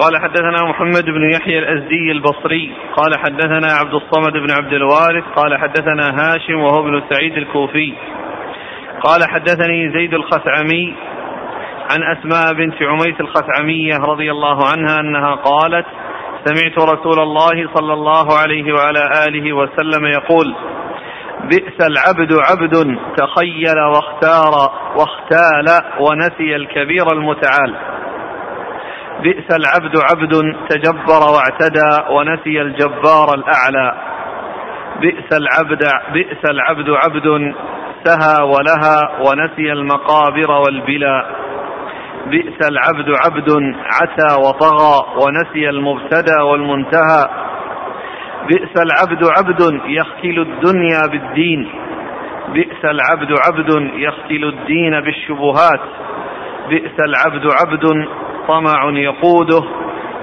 قال 0.00 0.20
حدثنا 0.22 0.68
محمد 0.70 1.04
بن 1.04 1.30
يحيى 1.30 1.58
الأزدي 1.58 2.10
البصري 2.12 2.72
قال 2.96 3.18
حدثنا 3.18 3.68
عبد 3.80 3.94
الصمد 3.94 4.32
بن 4.32 4.50
عبد 4.50 4.72
الوارث 4.72 5.24
قال 5.36 5.58
حدثنا 5.58 6.10
هاشم 6.10 6.60
وهو 6.60 6.80
ابن 6.80 7.02
سعيد 7.10 7.36
الكوفي. 7.36 7.94
قال 9.00 9.20
حدثني 9.30 9.92
زيد 9.92 10.14
الخثعمي 10.14 10.94
عن 11.90 12.16
أسماء 12.16 12.52
بنت 12.54 12.82
عميس 12.82 13.20
الخثعمية 13.20 13.96
رضي 13.96 14.30
الله 14.30 14.58
عنها 14.72 15.00
أنها 15.00 15.34
قالت 15.34 15.86
سمعت 16.44 16.78
رسول 16.78 17.20
الله 17.20 17.68
صلى 17.74 17.92
الله 17.92 18.26
عليه 18.42 18.72
وعلى 18.72 19.02
آله 19.28 19.52
وسلم 19.52 20.06
يقول 20.06 20.54
بئس 21.46 21.80
العبد 21.80 22.32
عبد 22.32 22.98
تخيل 23.16 23.78
واختار 23.94 24.52
واختال 24.96 25.66
ونسي 26.00 26.56
الكبير 26.56 27.12
المتعال. 27.12 27.74
بئس 29.22 29.48
العبد 29.50 29.94
عبد 30.10 30.34
تجبر 30.68 31.20
واعتدى 31.34 32.12
ونسي 32.12 32.62
الجبار 32.62 33.34
الأعلى. 33.34 33.94
بئس 35.00 35.32
العبد 35.32 35.82
بئس 36.12 36.50
العبد 36.50 36.90
عبد 36.90 37.54
سهى 38.04 38.42
ولها 38.42 38.98
ونسي 39.20 39.72
المقابر 39.72 40.50
والبلا. 40.50 41.26
بئس 42.26 42.68
العبد 42.68 43.08
عبد 43.26 43.50
عتى 43.84 44.34
وطغى 44.40 45.06
ونسي 45.16 45.68
المبتدى 45.70 46.42
والمنتهى. 46.42 47.46
بئس 48.44 48.74
العبد 48.76 49.24
عبد 49.38 49.80
يختل 49.86 50.38
الدنيا 50.38 51.06
بالدين. 51.10 51.68
بئس 52.48 52.84
العبد 52.84 53.34
عبد 53.46 53.90
يختل 53.94 54.44
الدين 54.44 55.00
بالشبهات. 55.00 55.80
بئس 56.68 56.96
العبد 57.06 57.46
عبد 57.60 58.06
طمع 58.48 58.98
يقوده. 58.98 59.64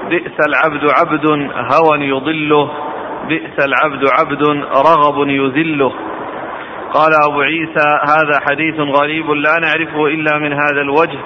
بئس 0.09 0.37
العبد 0.47 0.83
عبد 0.99 1.25
هوى 1.55 2.07
يضله. 2.07 2.71
بئس 3.27 3.65
العبد 3.65 4.03
عبد 4.19 4.43
رغب 4.75 5.27
يذله. 5.27 5.93
قال 6.93 7.11
أبو 7.29 7.41
عيسى 7.41 7.87
هذا 8.01 8.39
حديث 8.49 8.79
غريب 8.79 9.31
لا 9.31 9.53
نعرفه 9.61 10.07
إلا 10.07 10.39
من 10.39 10.53
هذا 10.53 10.81
الوجه 10.81 11.19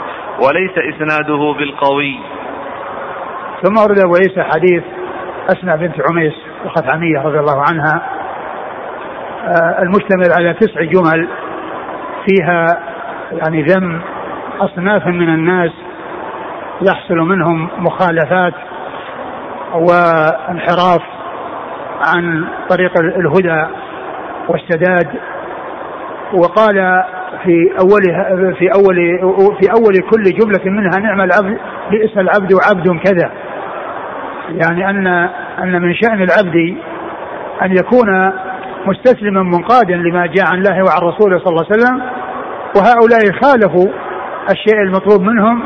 وليس 0.45 0.71
إسناده 0.95 1.53
بالقوي. 1.57 2.19
ثم 3.63 3.77
ورد 3.77 3.99
أبو 3.99 4.15
عيسى 4.15 4.43
حديث 4.43 4.83
أسماء 5.49 5.77
بنت 5.77 5.95
عميس. 6.11 6.46
الخثعمية 6.65 7.19
رضي 7.19 7.39
الله 7.39 7.63
عنها. 7.71 8.01
آه، 9.47 9.81
المشتمل 9.81 10.33
على 10.37 10.53
تسع 10.53 10.81
جمل 10.81 11.27
فيها 12.27 12.79
يعني 13.31 13.63
ذم 13.63 14.01
أصناف 14.59 15.07
من 15.07 15.29
الناس 15.29 15.71
يحصل 16.81 17.15
منهم 17.15 17.69
مخالفات 17.77 18.53
وانحراف 19.73 21.01
عن 22.01 22.47
طريق 22.69 22.91
الهدى 22.99 23.67
والسداد 24.47 25.07
وقال 26.33 27.03
في 27.43 27.71
اول 27.79 28.01
في 28.59 28.69
اول 28.75 28.95
في 29.59 29.71
أول 29.71 29.93
كل 30.11 30.23
جملة 30.23 30.65
منها 30.65 30.99
نعم 30.99 31.21
العبد 31.21 31.59
بئس 31.91 32.17
العبد 32.17 32.53
عبد 32.69 32.99
كذا. 32.99 33.31
يعني 34.49 34.89
أن 34.89 35.29
أن 35.59 35.81
من 35.81 35.93
شأن 35.93 36.21
العبد 36.23 36.77
أن 37.61 37.71
يكون 37.71 38.31
مستسلما 38.85 39.43
منقادا 39.43 39.95
لما 39.95 40.25
جاء 40.25 40.45
عن 40.51 40.57
الله 40.57 40.83
وعن 40.83 41.01
رسوله 41.01 41.39
صلى 41.39 41.47
الله 41.47 41.65
عليه 41.71 41.83
وسلم 41.83 42.01
وهؤلاء 42.77 43.41
خالفوا 43.43 43.93
الشيء 44.51 44.81
المطلوب 44.81 45.21
منهم 45.21 45.63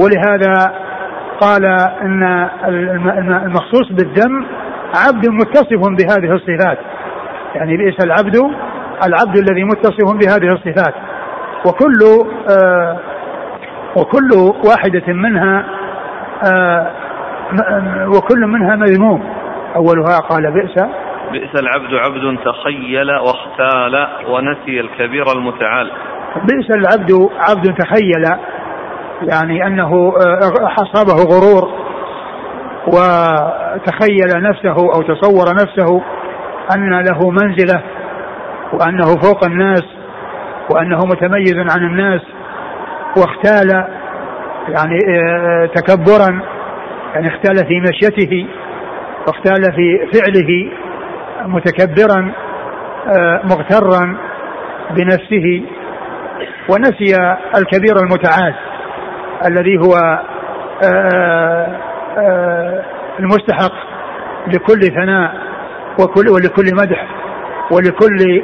ولهذا 0.00 0.72
قال 1.40 1.64
إن 2.02 2.48
المخصوص 3.44 3.92
بالذم 3.92 4.46
عبد 5.06 5.28
متصف 5.28 5.88
بهذه 5.88 6.32
الصفات. 6.32 6.78
يعني 7.54 7.76
بئس 7.76 8.04
العبد 8.04 8.36
العبد 9.06 9.36
الذي 9.36 9.64
متصف 9.64 10.12
بهذه 10.12 10.52
الصفات. 10.52 10.94
وكل 11.66 12.26
آه 12.50 12.98
وكل 13.96 14.52
واحدة 14.68 15.12
منها 15.12 15.64
آه 16.52 16.90
وكل 18.16 18.46
منها 18.46 18.76
مذموم. 18.76 19.24
أولها 19.76 20.18
قال 20.18 20.52
بئس. 20.52 20.84
بئس 21.32 21.60
العبد 21.60 21.94
عبد 21.94 22.38
تخيل 22.44 23.10
واختال 23.10 24.08
ونسي 24.28 24.80
الكبير 24.80 25.24
المتعال. 25.36 25.90
بئس 26.44 26.70
العبد 26.70 27.28
عبد 27.38 27.74
تخيل 27.74 28.24
يعني 29.22 29.66
أنه 29.66 30.12
آه، 30.26 30.72
أصابه 30.82 31.22
غرور 31.22 31.70
وتخيل 32.86 34.42
نفسه 34.42 34.76
أو 34.94 35.02
تصور 35.02 35.44
نفسه 35.54 36.02
أن 36.76 36.90
له 36.90 37.30
منزلة 37.30 37.82
وأنه 38.72 39.04
فوق 39.04 39.44
الناس 39.44 39.84
وأنه 40.70 40.98
متميز 41.06 41.56
عن 41.56 41.86
الناس 41.86 42.20
واختال 43.16 43.84
يعني 44.68 44.98
آه، 45.08 45.66
تكبرا 45.66 46.42
يعني 47.18 47.34
اختال 47.36 47.66
في 47.66 47.80
مشيته 47.80 48.46
واختال 49.26 49.72
في 49.72 50.06
فعله 50.12 50.70
متكبرا 51.46 52.32
آه، 53.18 53.40
مغترا 53.44 54.16
بنفسه 54.90 55.62
ونسي 56.68 57.36
الكبير 57.58 57.96
المتعال 57.96 58.54
الذي 59.46 59.78
هو 59.78 60.22
آه، 60.84 61.78
المستحق 63.18 63.72
لكل 64.46 64.80
ثناء 64.80 65.34
وكل 66.00 66.28
ولكل 66.30 66.74
مدح 66.74 67.06
ولكل 67.72 68.42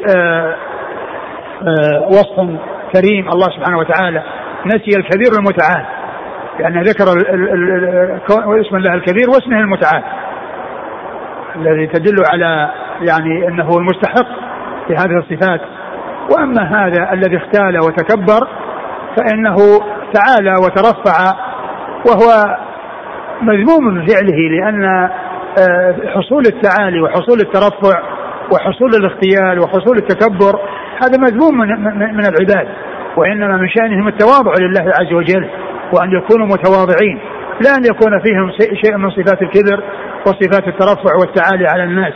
وصف 2.06 2.60
كريم. 2.94 3.28
الله 3.28 3.46
سبحانه 3.56 3.78
وتعالى 3.78 4.22
نسي 4.66 4.98
الكبير 4.98 5.32
المتعال. 5.38 5.93
لأنه 6.58 6.80
ذكر 6.80 7.04
اسم 8.60 8.76
الله 8.76 8.94
الكبير 8.94 9.30
واسمه 9.30 9.60
المتعال 9.60 10.02
الذي 11.56 11.86
تدل 11.86 12.16
على 12.32 12.70
يعني 13.00 13.48
أنه 13.48 13.68
المستحق 13.78 14.26
لهذه 14.90 15.18
الصفات. 15.18 15.60
وأما 16.30 16.62
هذا 16.62 17.12
الذي 17.12 17.36
اختال 17.36 17.78
وتكبر 17.78 18.48
فإنه 19.16 19.56
تعالى 20.12 20.54
وترفع 20.64 21.34
وهو 22.06 22.56
مذموم 23.42 24.04
بفعله 24.04 24.48
لأن 24.50 24.84
آه، 25.58 25.94
حصول 26.14 26.42
التعالي 26.46 27.00
وحصول 27.00 27.40
الترفع 27.40 28.02
وحصول 28.52 28.90
الاختيال 28.94 29.60
وحصول 29.60 29.98
التكبر 29.98 30.60
هذا 31.02 31.18
مذموم 31.18 31.58
من, 31.58 32.14
من 32.14 32.26
العباد. 32.26 32.68
وإنما 33.16 33.56
من 33.56 33.68
شأنهم 33.68 34.08
التواضع 34.08 34.52
لله 34.60 34.92
عز 35.00 35.12
وجل. 35.12 35.48
وأن 35.92 36.10
يكونوا 36.12 36.46
متواضعين 36.46 37.20
لا 37.60 37.74
أن 37.76 37.84
يكون 37.84 38.20
فيهم 38.20 38.50
شيء 38.84 38.96
من 38.96 39.10
صفات 39.10 39.42
الكبر 39.42 39.82
وصفات 40.26 40.68
الترفع 40.68 41.10
والتعالي 41.20 41.66
على 41.66 41.84
الناس. 41.84 42.14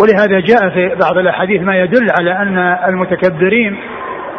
ولهذا 0.00 0.40
جاء 0.40 0.68
في 0.68 0.94
بعض 1.00 1.18
الأحاديث 1.18 1.62
ما 1.62 1.76
يدل 1.76 2.06
على 2.20 2.32
أن 2.32 2.58
المتكبرين 2.88 3.76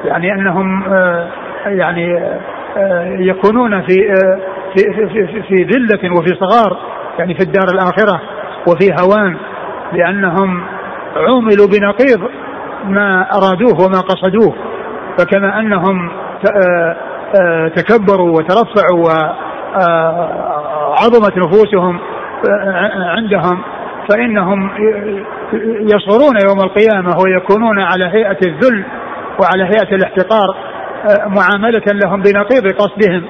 يعني 0.06 0.34
أنهم 0.34 0.84
آه، 0.94 1.30
يعني 1.66 2.18
آه، 2.78 3.18
يكونون 3.20 3.82
في 3.82 4.10
آه، 4.10 4.40
في 4.76 5.08
في, 5.08 5.42
في 5.42 5.56
ذلة 5.56 6.14
وفي 6.20 6.36
صغار 6.40 6.78
يعني 7.20 7.34
في 7.34 7.44
الدار 7.44 7.66
الآخرة 7.74 8.22
وفي 8.68 8.96
هوان 9.02 9.38
لأنهم 9.94 10.64
عوملوا 11.16 11.68
بنقيض 11.68 12.30
ما 12.86 13.22
أرادوه 13.22 13.86
وما 13.86 14.00
قصدوه. 14.00 14.56
فكما 15.18 15.60
أنهم 15.60 16.12
تكبروا 17.76 18.38
وترفعوا 18.38 19.04
وعظمت 19.76 21.38
نفوسهم 21.38 22.00
آه، 22.50 23.10
عندهم 23.10 23.62
فإنهم 24.10 24.70
يصغرون 25.82 26.36
يوم 26.48 26.60
القيامة 26.60 27.16
ويكونون 27.24 27.80
على 27.80 28.06
هيئة 28.06 28.38
الذل 28.48 28.86
وعلى 29.42 29.64
هيئة 29.64 29.96
الاحتقار 29.96 30.56
معاملة 31.28 31.84
لهم 31.88 32.22
بنقيض 32.22 32.74
قصدهم 32.74 33.26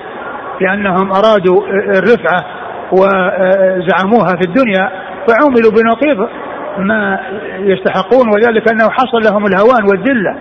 لأنهم 0.61 1.11
أرادوا 1.11 1.67
الرفعة 1.69 2.45
وزعموها 2.91 4.35
في 4.35 4.47
الدنيا 4.47 4.91
فعملوا 5.27 5.71
بنقيض 5.71 6.29
ما 6.77 7.19
يستحقون 7.59 8.29
وذلك 8.29 8.71
أنه 8.71 8.89
حصل 8.89 9.21
لهم 9.31 9.45
الهوان 9.45 9.83
والذلة. 9.89 10.35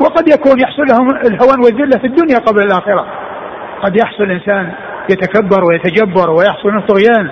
وقد 0.00 0.28
يكون 0.28 0.60
يحصل 0.60 0.82
لهم 0.90 1.10
الهوان 1.10 1.60
والذلة 1.64 1.98
في 1.98 2.06
الدنيا 2.06 2.38
قبل 2.38 2.62
الآخرة. 2.62 3.06
قد 3.82 3.96
يحصل 3.96 4.22
الإنسان 4.22 4.72
يتكبر 5.10 5.64
ويتجبر 5.64 6.30
ويحصل 6.30 6.68
منه 6.68 6.86
طغيان 6.86 7.30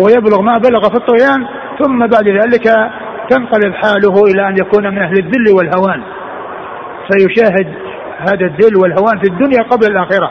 ويبلغ 0.00 0.42
ما 0.42 0.58
بلغ 0.58 0.88
في 0.88 0.96
الطغيان 0.96 1.46
ثم 1.78 1.98
بعد 1.98 2.28
ذلك 2.28 2.90
تنقلب 3.30 3.74
حاله 3.74 4.22
إلى 4.32 4.48
أن 4.48 4.56
يكون 4.56 4.86
من 4.86 4.98
أهل 4.98 5.18
الذل 5.18 5.54
والهوان. 5.56 6.02
فيشاهد 7.10 7.74
هذا 8.18 8.46
الذل 8.46 8.76
والهوان 8.82 9.18
في 9.18 9.30
الدنيا 9.30 9.62
قبل 9.62 9.86
الآخرة. 9.86 10.30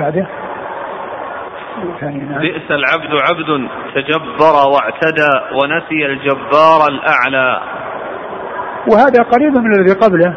بعده. 0.00 0.26
بئس 2.40 2.70
العبد 2.70 3.12
عبد 3.28 3.68
تجبر 3.94 4.54
واعتدى 4.72 5.32
ونسي 5.52 6.06
الجبار 6.06 6.88
الأعلى. 6.88 7.60
وهذا 8.88 9.22
قريب 9.22 9.56
من 9.56 9.74
الذي 9.74 9.92
قبله 9.92 10.34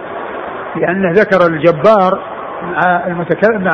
لأنه 0.75 1.11
ذكر 1.11 1.47
الجبار 1.47 2.19
مع 2.63 3.07
المتك... 3.07 3.49
مع 3.49 3.71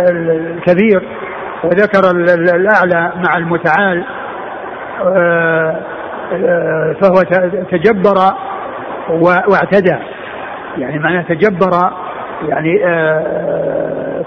الكبير 0.00 1.08
وذكر 1.64 2.10
الأعلى 2.54 3.12
مع 3.16 3.36
المتعال 3.36 4.04
آه، 5.06 5.76
آه، 6.32 6.96
فهو 7.02 7.22
تجبر 7.70 8.14
واعتدى. 9.48 9.98
يعني 10.78 10.98
معناه 10.98 11.22
تجبر 11.22 11.90
يعني 12.48 12.86
آه، 12.86 14.24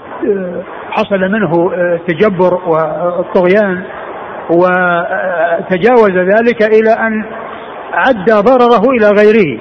حصل 0.90 1.20
منه 1.20 1.72
التجبر 1.74 2.54
والطغيان 2.54 3.82
وتجاوز 4.50 6.10
ذلك 6.10 6.62
إلى 6.62 6.90
أن 6.90 7.24
عدى 7.96 8.32
ضرره 8.32 8.90
إلى 8.90 9.08
غيره. 9.08 9.60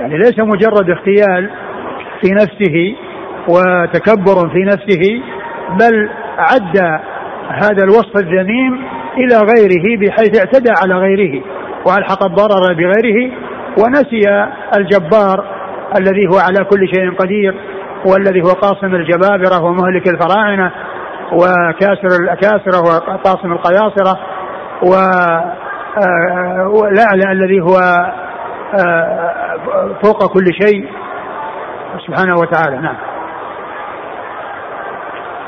يعني 0.00 0.18
ليس 0.18 0.38
مجرد 0.38 0.90
اختيال 0.90 1.50
في 2.20 2.32
نفسه 2.32 2.94
وتكبر 3.48 4.48
في 4.48 4.64
نفسه 4.64 5.22
بل 5.80 6.10
عدى 6.38 6.98
هذا 7.48 7.84
الوصف 7.84 8.16
الذميم 8.16 8.84
إلى 9.16 9.36
غيره 9.36 10.00
بحيث 10.00 10.38
اعتدى 10.38 10.70
على 10.82 10.94
غيره 10.94 11.42
وألحق 11.86 12.24
الضرر 12.24 12.74
بغيره 12.74 13.32
ونسي 13.78 14.48
الجبار 14.76 15.44
الذي 15.98 16.26
هو 16.26 16.38
على 16.38 16.64
كل 16.64 16.88
شيء 16.94 17.14
قدير 17.14 17.54
والذي 18.06 18.42
هو 18.42 18.48
قاصم 18.48 18.94
الجبابرة 18.94 19.64
ومهلك 19.64 20.08
الفراعنة 20.08 20.72
وكاسر 21.32 22.22
الأكاسرة 22.22 22.80
وقاصم 22.80 23.52
القياصرة 23.52 24.18
آه، 24.84 25.52
والأعلى 26.66 27.32
الذي 27.32 27.60
هو 27.60 27.76
آه، 28.78 29.96
فوق 30.02 30.32
كل 30.32 30.46
شيء 30.62 30.88
سبحانه 32.06 32.34
وتعالى. 32.40 32.76
نعم. 32.76 32.96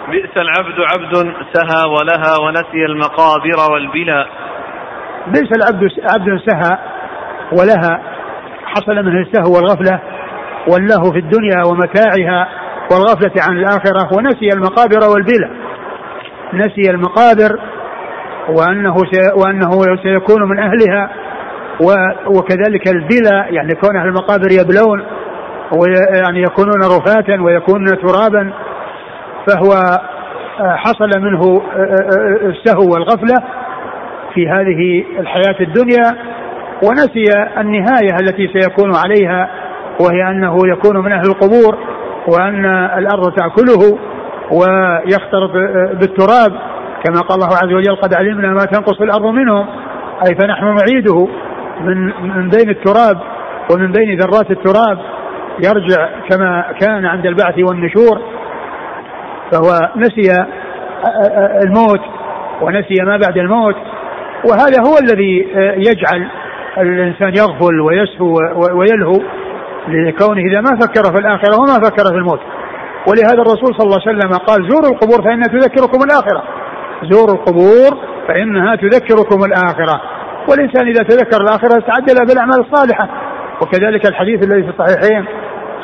بئس 0.09 0.37
العبد 0.37 0.81
عبد 0.95 1.35
سهى 1.53 1.83
ولها 1.89 2.41
ونسي 2.47 2.85
المقابر 2.89 3.73
والبلا. 3.73 4.27
بئس 5.27 5.51
العبد 5.57 5.89
عبد 6.15 6.41
سهى 6.47 6.79
ولها 7.53 8.01
حصل 8.65 8.95
منه 8.95 9.21
السهو 9.21 9.57
والغفلة 9.57 10.01
والله 10.69 11.13
في 11.13 11.19
الدنيا 11.19 11.65
ومتاعها 11.65 12.49
والغفلة 12.93 13.43
عن 13.43 13.59
الآخرة 13.59 14.09
ونسي 14.17 14.49
المقابر 14.55 15.09
والبلا. 15.13 15.51
نسي 16.53 16.91
المقابر 16.91 17.61
وأنه 18.59 18.95
وأنه 19.37 19.81
سيكون 20.03 20.49
من 20.49 20.59
أهلها. 20.59 21.11
وكذلك 22.27 22.89
البلا 22.89 23.47
يعني 23.51 23.75
كون 23.75 23.97
أهل 23.97 24.09
المقابر 24.09 24.53
يبلون 24.53 25.03
ويعني 25.73 26.43
يكونون 26.43 26.81
رفاتا 26.85 27.43
ويكونون 27.43 27.87
ترابا 27.87 28.53
فهو 29.47 29.73
آه، 30.61 30.77
حصل 30.77 31.21
منه 31.21 31.63
آه، 31.77 31.79
آه، 31.79 32.49
السهو 32.49 32.93
والغفلة 32.93 33.37
في 34.35 34.49
هذه 34.49 35.05
الحياة 35.21 35.57
الدنيا. 35.61 36.31
ونسي 36.85 37.25
النهاية 37.59 38.17
التي 38.21 38.51
سيكون 38.53 38.93
عليها 38.97 39.51
وهي 40.01 40.31
أنه 40.31 40.57
يكون 40.65 40.97
من 41.05 41.13
أهل 41.13 41.27
القبور 41.27 41.79
وأن 42.29 42.67
الأرض 42.99 43.33
تأكله 43.33 43.99
ويختلط 44.51 45.51
بالتراب. 46.01 46.53
كما 47.05 47.21
قال 47.21 47.43
الله 47.43 47.57
عز 47.57 47.73
وجل 47.73 47.97
قد 47.97 48.15
علمنا 48.15 48.49
ما 48.49 48.65
تنقص 48.65 49.01
الأرض 49.01 49.27
منهم. 49.27 49.67
أي 50.29 50.35
فنحن 50.35 50.65
نعيده 50.65 51.29
من 51.81 52.07
من 52.23 52.49
بين 52.49 52.71
التراب 52.71 53.21
ومن 53.73 53.93
بين 53.93 54.19
ذرات 54.21 54.51
التراب. 54.51 54.99
يرجع 55.65 56.09
كما 56.31 56.65
كان 56.81 57.07
عند 57.07 57.27
البعث 57.27 57.59
والنشور. 57.59 58.21
فهو 59.53 59.91
نسي 59.97 60.47
الموت 61.65 62.01
ونسي 62.63 62.95
ما 63.05 63.17
بعد 63.17 63.39
الموت. 63.39 63.77
وهذا 64.51 64.81
هو 64.89 64.99
الذي 65.03 65.47
يجعل 65.77 66.31
الإنسان 66.79 67.29
يغفل 67.29 67.81
ويسهو 67.81 68.35
ويلهو 68.79 69.21
لكونه 69.89 70.41
إذا 70.41 70.61
ما 70.61 70.79
فكر 70.81 71.13
في 71.13 71.19
الآخرة 71.19 71.57
وما 71.61 71.89
فكر 71.89 72.05
في 72.13 72.19
الموت. 72.19 72.41
ولهذا 73.09 73.43
الرسول 73.43 73.75
صلى 73.75 73.85
الله 73.85 74.01
عليه 74.07 74.19
وسلم 74.19 74.33
قال 74.33 74.69
زوروا 74.71 74.91
القبور 74.95 75.23
فإنها 75.23 75.49
تذكركم 75.49 75.99
الآخرة. 76.05 76.43
زوروا 77.03 77.35
القبور 77.35 77.99
فإنها 78.29 78.77
تذكركم 78.77 79.45
الآخرة 79.45 80.01
والإنسان 80.51 80.87
إذا 80.87 81.03
تذكر 81.03 81.41
الآخرة 81.43 81.79
استعد 81.79 82.11
له 82.11 82.25
بالأعمال 82.29 82.61
الصالحة 82.61 83.09
وكذلك 83.63 84.09
الحديث 84.09 84.43
الذي 84.47 84.63
في 84.63 84.71
الصحيحين 84.71 85.25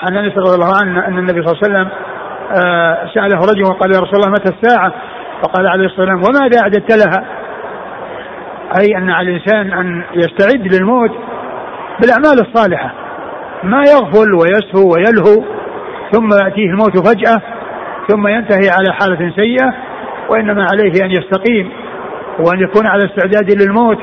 عن 0.02 0.16
أنس 0.16 0.38
رضي 0.38 0.54
الله 0.54 0.76
عنه 0.80 1.06
أن 1.06 1.18
النبي 1.18 1.42
صلى 1.42 1.52
الله 1.52 1.62
عليه 1.62 1.68
وسلم 1.68 1.88
آه، 2.52 3.06
سأله 3.14 3.38
رجل 3.38 3.64
وقال 3.64 3.94
يا 3.94 4.00
رسول 4.00 4.14
الله 4.14 4.30
متى 4.30 4.52
الساعة؟ 4.54 4.92
فقال 5.42 5.66
عليه 5.66 5.86
الصلاة 5.86 6.14
والسلام 6.14 6.36
وماذا 6.36 6.60
أعددت 6.62 7.06
لها؟ 7.06 7.24
أي 8.80 8.98
أن 8.98 9.10
على 9.10 9.30
الإنسان 9.30 9.72
أن 9.72 10.04
يستعد 10.14 10.74
للموت 10.74 11.10
بالأعمال 12.00 12.40
الصالحة 12.40 12.94
ما 13.62 13.82
يغفل 13.82 14.34
ويسهو 14.34 14.92
ويلهو 14.92 15.44
ثم 16.12 16.28
يأتيه 16.44 16.70
الموت 16.70 17.08
فجأة 17.08 17.42
ثم 18.08 18.28
ينتهي 18.28 18.70
على 18.70 18.92
حالة 18.92 19.32
سيئة 19.36 19.74
وإنما 20.30 20.66
عليه 20.72 21.04
أن 21.04 21.10
يستقيم 21.10 21.72
وأن 22.38 22.60
يكون 22.60 22.86
على 22.86 23.04
استعداد 23.04 23.62
للموت 23.62 23.98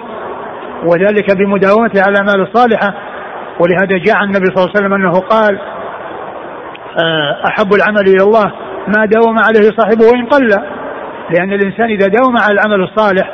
وذلك 0.84 1.38
بمداومته 1.38 2.02
على 2.02 2.12
الاعمال 2.12 2.42
الصالحه 2.42 2.94
ولهذا 3.60 3.98
جاء 4.06 4.16
عن 4.16 4.24
النبي 4.24 4.46
صلى 4.46 4.58
الله 4.58 4.70
عليه 4.76 4.80
وسلم 4.80 4.94
أنه 4.94 5.20
قال 5.20 5.60
آه، 7.04 7.48
أحب 7.48 7.74
العمل 7.74 8.08
إلى 8.08 8.24
الله 8.24 8.52
ما 8.88 9.06
داوم 9.06 9.40
عليه 9.40 9.70
صاحبه 9.78 10.06
وإن 10.06 10.26
قل. 10.26 10.48
لأن 11.30 11.54
الإنسان 11.54 11.86
إذا 11.86 12.08
داوم 12.08 12.38
على 12.38 12.54
العمل 12.54 12.84
الصالح 12.84 13.32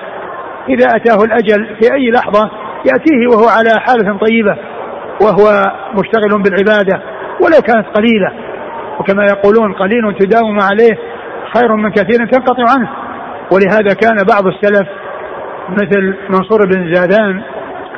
إذا 0.70 0.86
أتاه 0.96 1.24
الأجل 1.24 1.66
في 1.66 1.94
أي 1.94 2.12
لحظة 2.12 2.52
يأتيه 2.86 3.28
وهو 3.28 3.48
على 3.48 3.70
حاله 3.80 4.18
طيبة 4.18 4.58
وهو 5.22 5.64
مشتغل 5.94 6.44
بالعبادة 6.44 7.02
ولو 7.42 7.62
كانت 7.68 7.88
قليلة. 7.98 8.34
وكما 9.00 9.26
يقولون 9.26 9.74
قليل 9.74 10.16
تداوم 10.20 10.60
عليه 10.60 10.98
خير 11.54 11.76
من 11.76 11.92
كثير 11.92 12.26
تنقطع 12.32 12.64
عنه. 12.78 12.90
ولهذا 13.54 13.94
كان 13.94 14.16
بعض 14.34 14.48
السلف 14.48 14.88
مثل 15.70 16.16
منصور 16.30 16.66
بن 16.66 16.94
زادان 16.94 17.42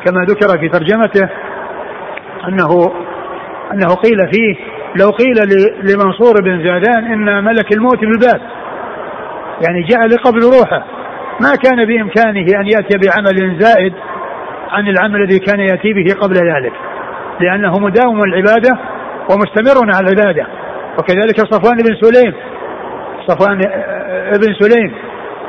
كما 0.06 0.26
ذكر 0.26 0.60
في 0.60 0.70
ترجمته 0.70 1.30
انه 2.48 2.92
أنه 3.74 3.96
قيل 3.96 4.18
فيه 4.32 4.56
لو 4.96 5.10
قيل 5.10 5.36
لمنصور 5.84 6.34
بن 6.44 6.64
زادان 6.64 7.06
إن 7.06 7.44
ملك 7.44 7.76
الموت 7.76 8.00
بالباب. 8.00 8.42
يعني 9.68 9.84
جاء 9.90 10.08
لقبل 10.08 10.40
روحه. 10.60 10.86
ما 11.42 11.56
كان 11.64 11.86
بإمكانه 11.86 12.60
أن 12.60 12.66
يأتي 12.66 12.98
بعمل 12.98 13.60
زائد 13.60 13.94
عن 14.70 14.88
العمل 14.88 15.22
الذي 15.22 15.40
كان 15.40 15.60
يأتي 15.60 15.94
به 15.94 16.14
قبل 16.22 16.36
ذلك. 16.36 16.74
لأنه 17.40 17.80
مداوم 17.80 18.20
العبادة 18.20 18.80
ومستمر 19.30 19.96
على 19.96 20.08
العبادة. 20.08 20.48
وكذلك 21.00 21.40
صفوان 21.40 21.78
بن 21.78 21.96
سليم 22.02 22.34
صفوان 23.28 23.58
بن 24.38 24.54
سليم. 24.60 24.92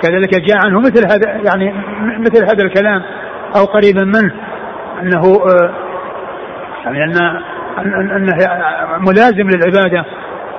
كذلك 0.03 0.31
جاء 0.35 0.67
عنه 0.67 0.81
مثل 0.81 1.07
هذا 1.07 1.41
يعني 1.45 1.75
مثل 2.19 2.45
هذا 2.45 2.65
الكلام 2.65 3.03
أو 3.57 3.65
قريبا 3.65 4.05
منه. 4.05 4.35
أنه 5.03 5.23
يعني 6.85 7.05
ان 7.05 7.17
أنه 8.11 8.37
ملازم 8.99 9.49
للعبادة 9.49 10.05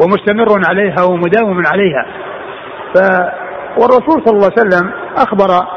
ومستمر 0.01 0.61
عليها 0.69 1.03
ومداوم 1.09 1.61
عليها. 1.73 2.05
ف 2.95 2.99
والرسول 3.77 4.23
صلى 4.25 4.37
الله 4.37 4.51
عليه 4.57 4.67
وسلم 4.67 4.91
أخبر 5.17 5.67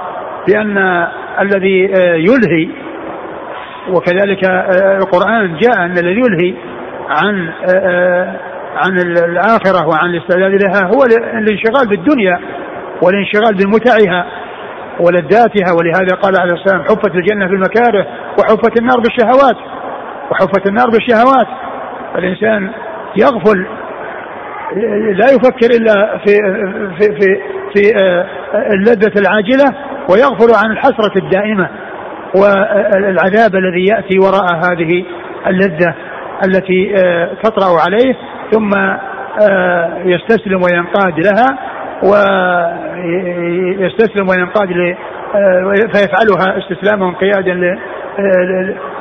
بأن 0.49 1.07
الذي 1.41 1.91
يلهي 2.15 2.69
وكذلك 3.89 4.45
القرآن 5.03 5.57
جاء 5.57 5.85
أن 5.85 5.91
الذي 5.91 6.21
يلهي 6.21 6.55
عن 7.09 7.49
عن 8.77 8.99
الآخرة 8.99 9.89
وعن 9.89 10.11
الاستعداد 10.11 10.63
لها 10.63 10.91
هو 10.95 11.03
الانشغال 11.39 11.89
بالدنيا 11.89 12.41
والانشغال 13.03 13.55
بمتعها 13.55 14.27
ولذاتها. 15.01 15.73
ولهذا 15.79 16.17
قال 16.23 16.41
عليه 16.41 16.53
السلام 16.53 16.83
حفت 16.83 17.15
الجنة 17.15 17.47
بالمكاره 17.47 18.07
وحفت 18.39 18.81
النار 18.81 19.01
بالشهوات 19.01 19.57
وحفت 20.31 20.69
النار 20.69 20.87
بالشهوات. 20.91 21.47
الإنسان 22.19 22.71
يغفل 23.17 23.67
لا 25.13 25.27
يفكر 25.27 25.71
إلا 25.77 26.19
في 26.19 26.35
في 26.99 27.17
في 27.21 27.41
في 27.75 28.03
آه، 28.03 28.27
اللذة 28.73 29.13
العاجلة 29.21 29.65
ويغفل 30.11 30.55
عن 30.65 30.71
الحسرة 30.73 31.13
الدائمة 31.17 31.69
والعذاب 32.35 33.55
الذي 33.55 33.85
يأتي 33.91 34.19
وراء 34.19 34.55
هذه 34.55 35.05
اللذة 35.47 35.95
التي 36.47 36.95
آه، 37.05 37.31
تطرأ 37.43 37.81
عليه. 37.81 38.17
ثم 38.53 38.71
آه، 39.49 39.99
يستسلم 40.05 40.63
وينقاد 40.63 41.21
لها 41.21 41.59
ويستسلم 43.79 44.29
وينقاد 44.29 44.69
فيفعلها 45.93 46.59
استسلاما 46.59 47.07
وانقيادا 47.07 47.79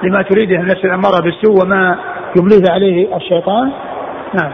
لما 0.03 0.21
تريده 0.21 0.55
النفس 0.55 0.85
الأمارة 0.85 1.21
بالسوء 1.21 1.63
وما 1.63 1.97
يمليه 2.37 2.71
عليه 2.71 3.15
الشيطان. 3.15 3.71
نعم. 4.33 4.51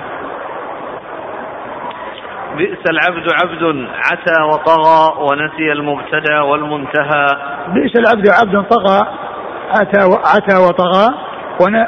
بئس 2.57 2.79
العبد 2.89 3.27
عبد 3.41 3.87
عتى 4.11 4.41
وطغى 4.53 5.23
ونسي 5.23 5.71
المبتدا 5.71 6.39
والمنتهى. 6.41 7.27
بئس 7.67 7.95
العبد 7.95 8.29
عبد 8.29 8.65
طغى 8.69 9.07
عتى 9.69 9.99
عتى 10.35 10.57
وطغى 10.57 11.13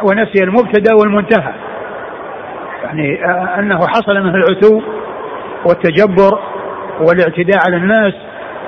ونسي 0.04 0.44
المبتدا 0.44 0.96
والمنتهى. 0.96 1.54
يعني 2.84 3.26
أنه 3.60 3.80
حصل 3.88 4.14
منه 4.14 4.36
العتو 4.36 4.82
والتجبر 5.66 6.40
والاعتداء 7.02 7.58
على 7.66 7.78
الناس 7.78 8.14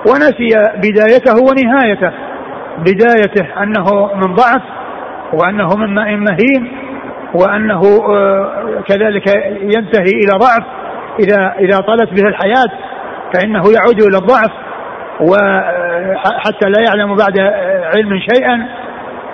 ونسي 0.09 0.49
بدايته 0.77 1.35
ونهايته. 1.43 2.11
بدايته 2.77 3.63
أنه 3.63 4.13
من 4.15 4.35
ضعف 4.35 4.61
وأنه 5.33 5.69
من 5.77 5.93
ماء 5.93 6.15
مهين 6.15 6.71
وأنه 7.33 7.81
آه، 8.09 8.83
كذلك 8.87 9.35
ينتهي 9.61 10.11
إلى 10.23 10.37
ضعف. 10.37 10.63
إذا 11.19 11.53
إذا 11.59 11.77
طالت 11.77 12.13
به 12.13 12.27
الحياة 12.27 12.71
فإنه 13.33 13.63
يعود 13.75 14.01
إلى 14.01 14.17
الضعف 14.17 14.51
وحتى 15.21 16.69
لا 16.69 16.81
يعلم 16.87 17.15
بعد 17.15 17.39
علم 17.93 18.19
شيئا. 18.19 18.67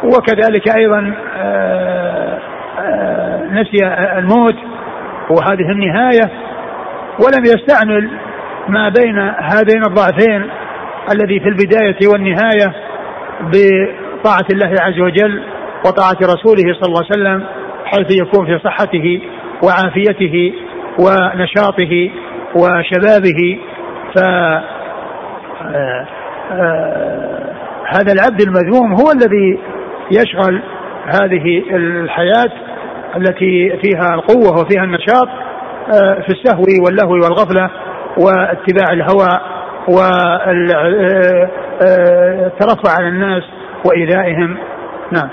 وكذلك 0.04 0.78
أيضا 0.78 1.14
آه، 1.38 2.40
آه، 2.80 3.44
نسي 3.52 3.88
الموت. 4.18 4.71
وهذه 5.32 5.72
النهاية 5.72 6.32
ولم 7.20 7.46
يستعمل 7.46 8.10
ما 8.70 8.90
بين 8.90 9.20
هذين 9.20 9.84
الضعفين 9.88 10.50
الذي 11.14 11.40
في 11.40 11.50
البداية 11.50 12.08
والنهاية 12.14 12.74
بطاعة 13.42 14.46
الله 14.54 14.76
عز 14.82 15.00
وجل 15.00 15.44
وطاعة 15.86 16.18
رسوله 16.22 16.74
صلى 16.74 16.88
الله 16.88 17.06
عليه 17.12 17.22
وسلم 17.22 17.48
حيث 17.86 18.22
يكون 18.22 18.46
في 18.46 18.60
صحته 18.64 19.22
وعافيته 19.64 20.54
ونشاطه 21.00 22.12
وشبابه. 22.56 23.60
ف 24.16 24.20
آه، 25.64 26.08
آه، 26.52 27.56
هذا 27.88 28.14
العبد 28.14 28.42
المذموم 28.42 28.94
هو 28.94 29.12
الذي 29.12 29.60
يشغل 30.12 30.62
هذه 31.06 31.64
الحياة 31.76 32.52
التي 33.16 33.78
فيها 33.84 34.16
القوة 34.16 34.62
وفيها 34.62 34.84
النشاط 34.84 35.28
آه، 35.94 36.22
في 36.22 36.30
السهو 36.30 36.64
واللهو 36.86 37.12
والغفلة 37.12 37.70
واتباع 38.18 38.94
الهوى 38.94 39.40
والترفع 41.82 42.92
على 42.98 43.08
الناس 43.08 43.44
وإيذائهم. 43.86 44.58
نعم. 45.12 45.30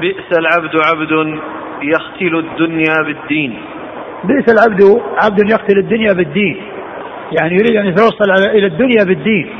بئس 0.00 0.38
العبد 0.38 0.76
عبد 0.76 1.38
يختل 1.82 2.36
الدنيا 2.36 3.02
بالدين. 3.06 3.62
بئس 4.24 4.52
العبد 4.52 5.00
عبد 5.24 5.50
يقتل 5.50 5.78
الدنيا 5.78 6.12
بالدين. 6.12 6.62
يعني 7.32 7.54
يريد 7.54 7.76
أن 7.76 7.86
يتوصل 7.86 8.30
إلى 8.30 8.66
الدنيا 8.66 9.04
بالدين. 9.04 9.52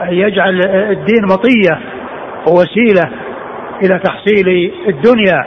ويجعل 0.00 0.60
الدين 0.66 1.22
مطية 1.24 1.80
ووسيلة 2.46 3.21
إلى 3.82 3.98
تحصيل 3.98 4.72
الدنيا 4.88 5.46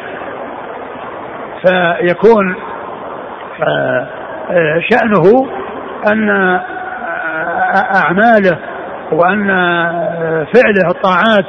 فيكون 1.62 2.56
شأنه 4.92 5.48
أن 6.12 6.30
أعماله 7.96 8.60
وأن 9.12 9.48
فعله 10.54 10.90
الطاعات 10.96 11.46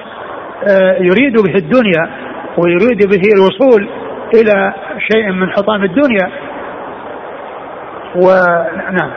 يريد 1.00 1.34
به 1.42 1.54
الدنيا 1.54 2.10
ويريد 2.58 3.08
به 3.08 3.22
الوصول 3.36 3.88
إلى 4.34 4.74
شيء 5.12 5.32
من 5.32 5.50
حطام 5.50 5.84
الدنيا. 5.84 6.30
ونعم 8.16 9.10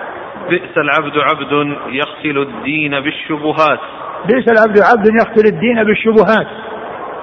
بئس 0.49 0.78
العبد 0.78 1.13
عبد 1.24 1.78
يغسل 1.89 2.38
الدين 2.38 2.99
بالشبهات. 2.99 3.80
بئس 4.26 4.47
العبد 4.51 4.80
عبد 4.80 5.07
يغسل 5.07 5.55
الدين 5.55 5.84
بالشبهات. 5.84 6.47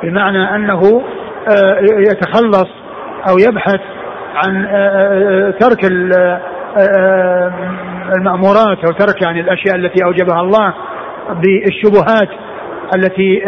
بمعنى 0.02 0.54
أنه 0.54 1.02
آه، 1.48 1.80
يتخلص 1.80 2.68
أو 3.30 3.38
يبحث 3.38 3.80
عن 4.34 4.64
آه، 4.64 4.70
آه، 4.70 5.50
ترك 5.50 5.84
المأمورات 8.18 8.78
أو 8.84 8.92
ترك 8.92 9.22
يعني 9.22 9.40
الأشياء 9.40 9.76
التي 9.76 10.04
أوجبها 10.04 10.40
الله 10.40 10.74
بالشبهات 11.30 12.28
التي 12.96 13.42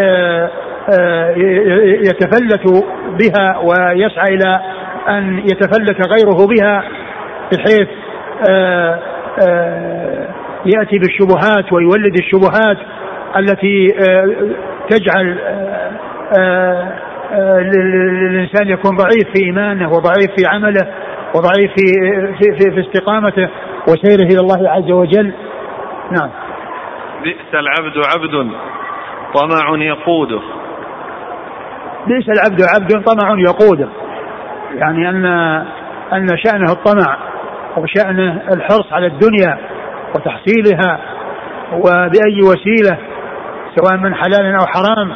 يتفلت 2.09 2.85
بها 3.21 3.59
ويسعى 3.59 4.35
إلى 4.35 4.61
أن 5.09 5.39
يتفلت 5.39 6.09
غيره 6.09 6.47
بها 6.47 6.85
بحيث 7.53 7.89
يأتي 10.67 10.99
بالشبهات 10.99 11.73
ويولد 11.73 12.19
الشبهات 12.19 12.79
التي 13.37 13.87
تجعل 14.91 15.39
الانسان 18.29 18.69
يكون 18.69 18.97
ضعيف 18.97 19.29
في 19.35 19.45
إيمانه 19.45 19.89
وضعيف 19.89 20.31
في 20.39 20.47
عمله 20.47 20.87
وضعيف 21.35 21.73
في 21.77 21.93
في 22.39 22.59
في, 22.59 22.71
في 22.71 22.81
استقامته 22.81 23.49
وسيره 23.89 24.27
إلى 24.33 24.41
الله 24.41 24.71
عز 24.71 24.91
وجل. 24.91 25.33
نعم. 26.11 26.31
بئس 27.23 27.55
العبد 27.55 27.97
عبد 28.15 28.53
طمع 29.35 29.85
يقوده. 29.85 30.41
بئس 32.07 32.29
العبد 32.29 32.63
عبد 32.75 33.05
طمع 33.05 33.39
يقوده. 33.39 33.89
يعني 34.75 35.09
أن 35.09 35.25
أن 36.13 36.27
شأنه 36.37 36.73
الطمع 36.73 37.17
وشأنه 37.77 38.43
الحرص 38.53 38.93
على 38.93 39.07
الدنيا 39.07 39.59
وتحصيلها 40.15 40.99
وبأي 41.73 42.41
وسيلة 42.43 42.99
سواء 43.77 43.97
من 43.97 44.15
حلال 44.15 44.55
أو 44.55 44.67
حرام 44.67 45.13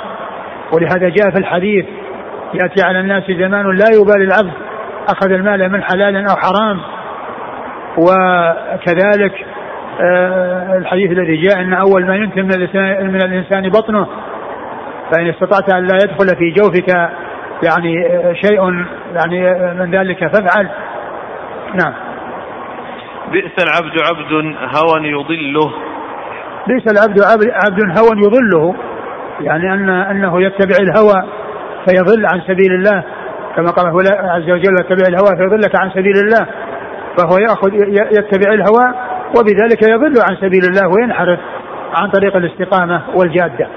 ولهذا 0.73 1.09
جاء 1.09 1.31
في 1.31 1.39
الحديث 1.39 1.87
يأتي 2.55 2.83
على 2.83 3.01
الناس 3.01 3.25
زمان 3.31 3.77
لا 3.77 3.87
يبالي 3.95 4.25
العبد 4.25 4.53
أخذ 5.09 5.31
المال 5.31 5.73
من 5.73 5.83
حلال 5.83 6.16
أو 6.16 6.37
حرام. 6.37 6.81
وكذلك 7.99 9.47
آه، 10.01 10.79
الحديث 10.79 11.11
الذي 11.11 11.37
جاء 11.37 11.61
أن 11.61 11.73
أول 11.73 12.07
ما 12.07 12.16
ينتم 12.16 12.43
من 12.43 12.55
الإنسان, 12.55 13.07
من 13.07 13.23
الإنسان 13.23 13.68
بطنه 13.68 14.07
فإن 15.12 15.29
استطعت 15.29 15.75
أن 15.75 15.87
لا 15.87 15.99
يدخل 16.05 16.37
في 16.39 16.51
جوفك 16.51 16.89
يعني 17.62 18.07
آه، 18.07 18.33
شيء 18.33 18.85
يعني 19.14 19.51
آه، 19.51 19.73
من 19.73 19.91
ذلك 19.91 20.18
فافعل. 20.18 20.68
نعم. 21.75 21.95
بئس 23.33 23.64
العبد 23.64 23.99
عبد 24.11 24.33
هوى 24.77 25.09
يضله. 25.09 25.73
بئس 26.66 26.93
العبد 26.93 27.20
عبد 27.66 27.99
هوى 27.99 28.11
يضله. 28.16 28.75
يعني 29.41 29.74
أن 29.74 29.91
أنه 29.91 30.43
يتبع 30.43 30.76
الهوى 30.80 31.28
فيضل 31.87 32.26
عن 32.26 32.41
سبيل 32.41 32.72
الله 32.72 33.05
كما 33.57 33.70
قال 33.70 33.87
هو 33.87 33.99
عز 34.30 34.51
وجل 34.51 34.74
يتبع 34.80 35.09
الهوى 35.09 35.37
فيضلك 35.37 35.80
عن 35.80 35.91
سبيل 35.91 36.14
الله 36.16 36.47
فهو 37.18 37.39
يأخذ 37.39 37.74
يتبع 38.18 38.53
الهوى 38.53 38.95
وبذلك 39.39 39.83
يضل 39.83 40.14
عن 40.30 40.37
سبيل 40.37 40.62
الله 40.64 40.89
وينحرف 40.97 41.39
عن 41.95 42.11
طريق 42.11 42.37
الاستقامة 42.37 43.03
والجادة. 43.14 43.68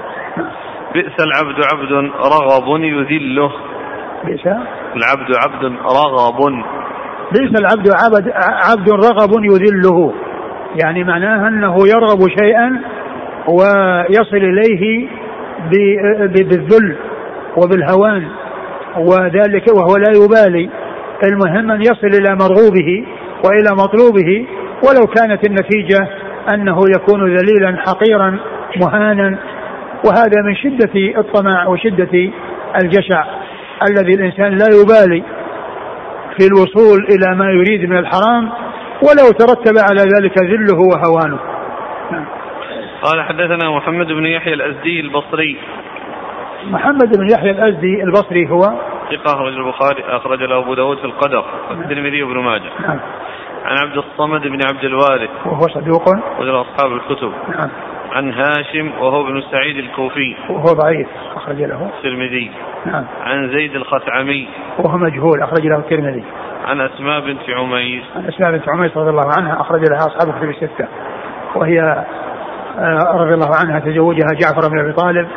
بئس 0.94 1.16
العبد 1.20 1.58
عبد 1.72 1.92
رغب 2.16 2.80
يذله. 2.80 3.52
بئس؟ 4.24 4.46
العبد 4.96 5.30
عبد 5.44 5.64
رغب. 5.84 6.64
بئس 7.32 7.60
العبد 7.60 7.88
عبد 8.04 8.32
عبد 8.70 8.90
رغب 8.90 9.30
يذله. 9.44 10.12
يعني 10.84 11.04
معناه 11.04 11.48
أنه 11.48 11.76
يرغب 11.88 12.28
شيئا 12.40 12.80
ويصل 13.48 14.36
إليه 14.36 15.08
بالذل 16.28 16.96
وبالهوان 17.56 18.28
وذلك 18.98 19.64
وهو 19.74 19.96
لا 19.96 20.12
يبالي. 20.24 20.70
المهم 21.26 21.70
أن 21.70 21.80
يصل 21.80 22.06
إلى 22.06 22.34
مرغوبه 22.34 23.04
وإلى 23.44 23.70
مطلوبه 23.72 24.46
ولو 24.88 25.06
كانت 25.06 25.46
النتيجة 25.46 26.08
أنه 26.54 26.78
يكون 26.96 27.36
ذليلا 27.36 27.76
حقيرا 27.86 28.38
مهانا. 28.76 29.38
وهذا 30.06 30.42
من 30.44 30.54
شدة 30.56 31.20
الطمع 31.20 31.68
وشدة 31.68 32.30
الجشع 32.82 33.24
الذي 33.88 34.14
الإنسان 34.14 34.58
لا 34.58 34.66
يبالي 34.80 35.22
في 36.38 36.46
الوصول 36.46 37.06
إلى 37.10 37.36
ما 37.36 37.50
يريد 37.50 37.90
من 37.90 37.98
الحرام 37.98 38.50
ولو 39.02 39.30
ترتب 39.38 39.78
على 39.90 40.02
ذلك 40.02 40.38
ذله 40.42 40.78
وهوانه. 40.80 41.38
قال 43.02 43.22
حدثنا 43.22 43.70
محمد 43.70 44.06
بن 44.06 44.26
يحيى 44.26 44.54
الأزدي 44.54 45.00
البصري. 45.00 45.58
محمد 46.66 47.18
بن 47.18 47.30
يحيى 47.32 47.50
الأزدي 47.50 48.02
البصري 48.02 48.50
هو؟ 48.50 48.60
ثقة 49.10 49.34
أخرج 49.34 49.52
البخاري 49.52 50.04
أخرج 50.16 50.42
له 50.42 50.58
أبو 50.58 50.74
داود 50.74 50.98
في 50.98 51.04
القدر 51.04 51.44
والترمذي 51.70 52.22
وابن 52.22 52.38
ماجه. 52.38 52.70
نعم. 52.80 53.00
عن 53.64 53.76
عبد 53.78 53.96
الصمد 53.96 54.40
بن 54.40 54.58
عبد 54.68 54.84
الوارث. 54.84 55.30
وهو 55.46 55.60
صدوق؟ 55.60 56.08
وله 56.40 56.60
أصحاب 56.60 56.92
الكتب. 56.92 57.32
نعم. 57.48 57.70
عن 58.12 58.32
هاشم 58.32 58.92
وهو 59.00 59.26
ابن 59.28 59.42
سعيد 59.50 59.76
الكوفي. 59.76 60.36
وهو 60.50 60.64
ضعيف 60.64 61.08
أخرج 61.36 61.62
له. 61.62 61.90
الترمذي. 61.96 62.50
نعم. 62.86 63.04
عن 63.20 63.48
زيد 63.48 63.74
الخثعمي. 63.74 64.48
وهو 64.78 64.98
مجهول 64.98 65.42
أخرج 65.42 65.66
له 65.66 65.78
الترمذي. 65.78 66.24
عن 66.66 66.80
أسماء 66.80 67.20
بنت 67.20 67.50
عميس. 67.50 68.04
عن 68.16 68.26
أسماء 68.26 68.52
بنت 68.52 68.68
عميس 68.68 68.96
رضي 68.96 69.10
الله 69.10 69.30
عنها 69.38 69.60
أخرج 69.60 69.80
لها 69.80 70.06
أصحاب 70.06 70.34
الكتب 70.34 70.48
الستة. 70.48 70.88
وهي 71.54 72.04
رضي 73.14 73.34
الله 73.34 73.50
عنها 73.60 73.80
تزوجها 73.80 74.28
جعفر 74.40 74.68
بن 74.68 74.78
أبي 74.78 74.92
طالب 74.92 75.28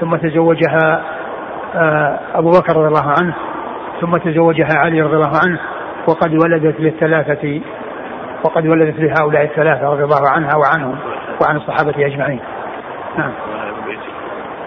ثم 0.00 0.16
تزوجها 0.16 1.02
آه، 1.74 2.18
أبو 2.34 2.50
بكر 2.50 2.76
رضي 2.76 2.88
الله 2.88 3.14
عنه 3.20 3.34
ثم 4.00 4.16
تزوجها 4.16 4.78
علي 4.84 5.00
رضي 5.00 5.16
الله 5.16 5.32
عنه 5.46 5.60
وقد 6.08 6.32
ولدت 6.44 6.80
للثلاثة 6.80 7.60
وقد 8.44 8.66
ولدت 8.66 9.00
لهؤلاء 9.00 9.44
الثلاثة 9.44 9.88
رضي 9.88 10.04
الله 10.04 10.30
عنها 10.30 10.56
وعنهم 10.56 10.98
وعن 11.42 11.56
الصحابة 11.56 12.06
أجمعين. 12.06 12.40
نعم. 13.18 13.32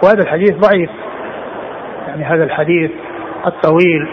وهذا 0.04 0.24
الحديث 0.24 0.52
ضعيف. 0.52 0.90
يعني 2.08 2.24
هذا 2.24 2.44
الحديث 2.44 2.92
الطويل 3.48 4.10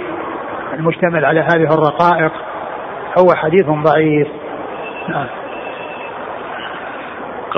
المشتمل 0.75 1.25
على 1.25 1.41
هذه 1.41 1.75
الرقائق 1.75 2.33
هو 3.19 3.35
حديث 3.35 3.67
ضعيف. 3.67 4.29
نعم. 5.09 5.27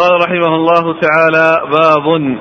قال 0.01 0.21
رحمه 0.21 0.55
الله 0.55 1.01
تعالى 1.01 1.63
باب 1.71 2.37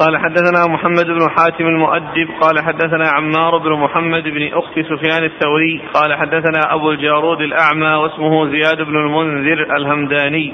قال 0.00 0.18
حدثنا 0.18 0.66
محمد 0.74 1.06
بن 1.06 1.30
حاتم 1.30 1.66
المؤدب 1.66 2.28
قال 2.40 2.64
حدثنا 2.64 3.04
عمار 3.08 3.58
بن 3.58 3.72
محمد 3.72 4.22
بن 4.22 4.50
أخت 4.52 4.74
سفيان 4.74 5.24
الثوري 5.24 5.82
قال 5.94 6.14
حدثنا 6.14 6.74
أبو 6.74 6.90
الجارود 6.90 7.40
الأعمى 7.40 7.94
واسمه 7.96 8.50
زياد 8.50 8.82
بن 8.82 8.96
المنذر 8.96 9.76
الهمداني. 9.76 10.52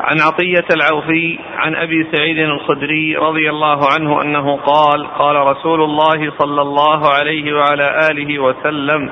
عن 0.00 0.20
عطية 0.20 0.66
العوفي 0.74 1.38
عن 1.56 1.74
أبي 1.74 2.06
سعيد 2.12 2.38
الخدري 2.38 3.16
رضي 3.16 3.50
الله 3.50 3.78
عنه 3.94 4.22
أنه 4.22 4.56
قال 4.56 5.06
قال 5.18 5.36
رسول 5.36 5.82
الله 5.82 6.32
صلى 6.38 6.62
الله 6.62 7.08
عليه 7.08 7.52
وعلى 7.52 7.98
آله 8.10 8.38
وسلم 8.38 9.10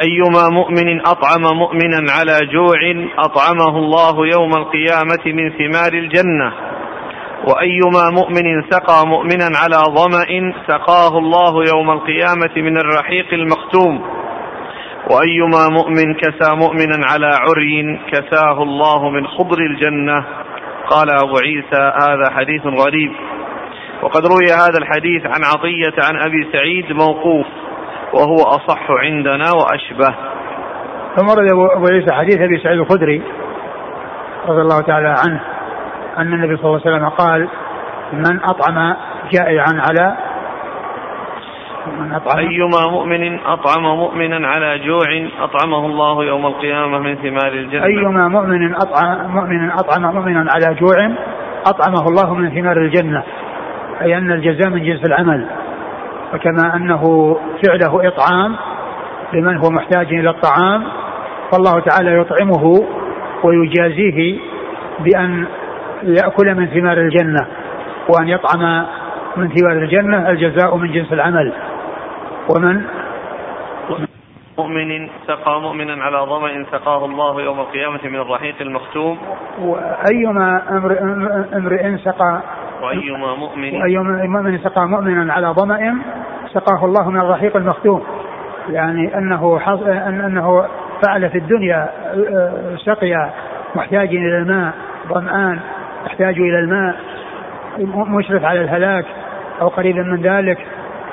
أيما 0.00 0.48
مؤمن 0.52 1.00
أطعم 1.06 1.58
مؤمنا 1.58 2.12
على 2.12 2.46
جوع 2.52 2.78
أطعمه 3.18 3.78
الله 3.78 4.26
يوم 4.26 4.50
القيامة 4.56 5.24
من 5.26 5.50
ثمار 5.50 5.92
الجنة. 5.92 6.52
وأيما 7.48 8.10
مؤمن 8.10 8.62
سقى 8.70 9.06
مؤمنا 9.06 9.48
على 9.62 9.76
ظمأ 9.76 10.52
سقاه 10.68 11.18
الله 11.18 11.64
يوم 11.74 11.90
القيامة 11.90 12.50
من 12.56 12.78
الرحيق 12.78 13.32
المختوم. 13.32 14.02
وأيما 15.10 15.68
مؤمن 15.70 16.14
كسى 16.14 16.56
مؤمنا 16.56 17.06
على 17.06 17.26
عري 17.26 18.00
كساه 18.12 18.62
الله 18.62 19.10
من 19.10 19.26
خضر 19.26 19.58
الجنة. 19.58 20.24
قال 20.88 21.10
أبو 21.10 21.36
عيسى 21.36 21.92
هذا 22.02 22.30
حديث 22.30 22.66
غريب. 22.66 23.12
وقد 24.02 24.26
روي 24.26 24.46
هذا 24.52 24.78
الحديث 24.78 25.26
عن 25.26 25.44
عطية 25.44 25.94
عن 26.08 26.16
أبي 26.16 26.48
سعيد 26.52 26.92
موقوف. 26.92 27.46
وهو 28.14 28.36
أصح 28.36 28.90
عندنا 28.90 29.44
وأشبه. 29.52 30.14
ثم 31.16 31.28
ورد 31.28 31.50
أبو 31.76 31.86
عيسى 31.86 32.14
حديث 32.14 32.40
أبي 32.40 32.58
سعيد 32.58 32.78
الخدري 32.78 33.22
رضي 34.48 34.60
الله 34.60 34.80
تعالى 34.80 35.08
عنه 35.08 35.40
أن 36.18 36.34
النبي 36.34 36.56
صلى 36.56 36.64
الله 36.64 36.80
عليه 36.86 36.96
وسلم 36.96 37.08
قال 37.08 37.48
من 38.12 38.40
أطعم 38.44 38.96
جائعا 39.32 39.80
على 39.88 40.16
من 41.98 42.12
أطعم 42.12 42.38
أيما 42.38 42.90
مؤمن 42.90 43.40
أطعم 43.40 43.82
مؤمنا 43.82 44.48
على 44.48 44.78
جوع 44.78 45.28
أطعمه 45.40 45.86
الله 45.86 46.24
يوم 46.24 46.46
القيامة 46.46 46.98
من 46.98 47.16
ثمار 47.16 47.52
الجنة. 47.52 47.84
أيما 47.84 48.28
مؤمن 48.28 48.74
أطعم 48.74 49.30
مؤمن 49.30 49.70
أطعم 49.70 50.14
مؤمنا 50.14 50.50
على 50.54 50.74
جوع 50.74 50.96
أطعمه 51.66 52.08
الله 52.08 52.34
من 52.34 52.50
ثمار 52.50 52.76
الجنة 52.76 53.22
أي 54.02 54.16
أن 54.18 54.32
الجزاء 54.32 54.70
من 54.70 54.82
جنس 54.82 55.04
العمل. 55.04 55.46
وكما 56.34 56.76
أنه 56.76 57.36
فعله 57.66 58.08
إطعام 58.08 58.56
لمن 59.32 59.56
هو 59.56 59.70
محتاج 59.70 60.06
إلى 60.06 60.30
الطعام 60.30 60.84
فالله 61.52 61.80
تعالى 61.80 62.18
يطعمه 62.20 62.86
ويجازيه 63.44 64.38
بأن 65.00 65.46
يأكل 66.02 66.54
من 66.54 66.66
ثمار 66.66 66.98
الجنة 66.98 67.46
وأن 68.08 68.28
يطعم 68.28 68.86
من 69.36 69.48
ثمار 69.48 69.72
الجنة 69.72 70.30
الجزاء 70.30 70.76
من 70.76 70.92
جنس 70.92 71.12
العمل. 71.12 71.52
ومن؟ 72.54 72.82
مؤمن 74.58 75.08
سقى 75.26 75.60
مؤمنا 75.60 76.04
على 76.04 76.18
ظمأ 76.18 76.64
سقاه 76.72 77.04
الله 77.04 77.42
يوم 77.42 77.60
القيامة 77.60 78.00
من 78.04 78.20
الرحيق 78.20 78.54
المختوم. 78.60 79.18
وأيما 79.60 80.62
امرئ 81.56 81.96
سقى 81.96 82.40
وأيما 82.82 83.34
مؤمن 83.34 83.74
وأيما 83.74 84.26
مؤمن 84.26 84.58
سقى 84.58 84.88
مؤمنا 84.88 85.32
على 85.32 85.46
ظمأ 85.46 85.94
سقاه 86.52 86.84
الله 86.84 87.10
من 87.10 87.20
الرحيق 87.20 87.56
المختوم 87.56 88.02
يعني 88.70 89.18
أنه 89.18 89.60
أنه 90.08 90.66
فعل 91.06 91.30
في 91.30 91.38
الدنيا 91.38 91.88
سقيا 92.76 93.30
محتاج 93.74 94.08
إلى 94.08 94.38
الماء 94.38 94.72
ظمآن 95.08 95.58
يحتاج 96.06 96.38
إلى 96.38 96.58
الماء 96.58 96.96
مشرف 98.08 98.44
على 98.44 98.60
الهلاك 98.60 99.04
أو 99.60 99.68
قريبا 99.68 100.02
من 100.02 100.22
ذلك. 100.22 100.58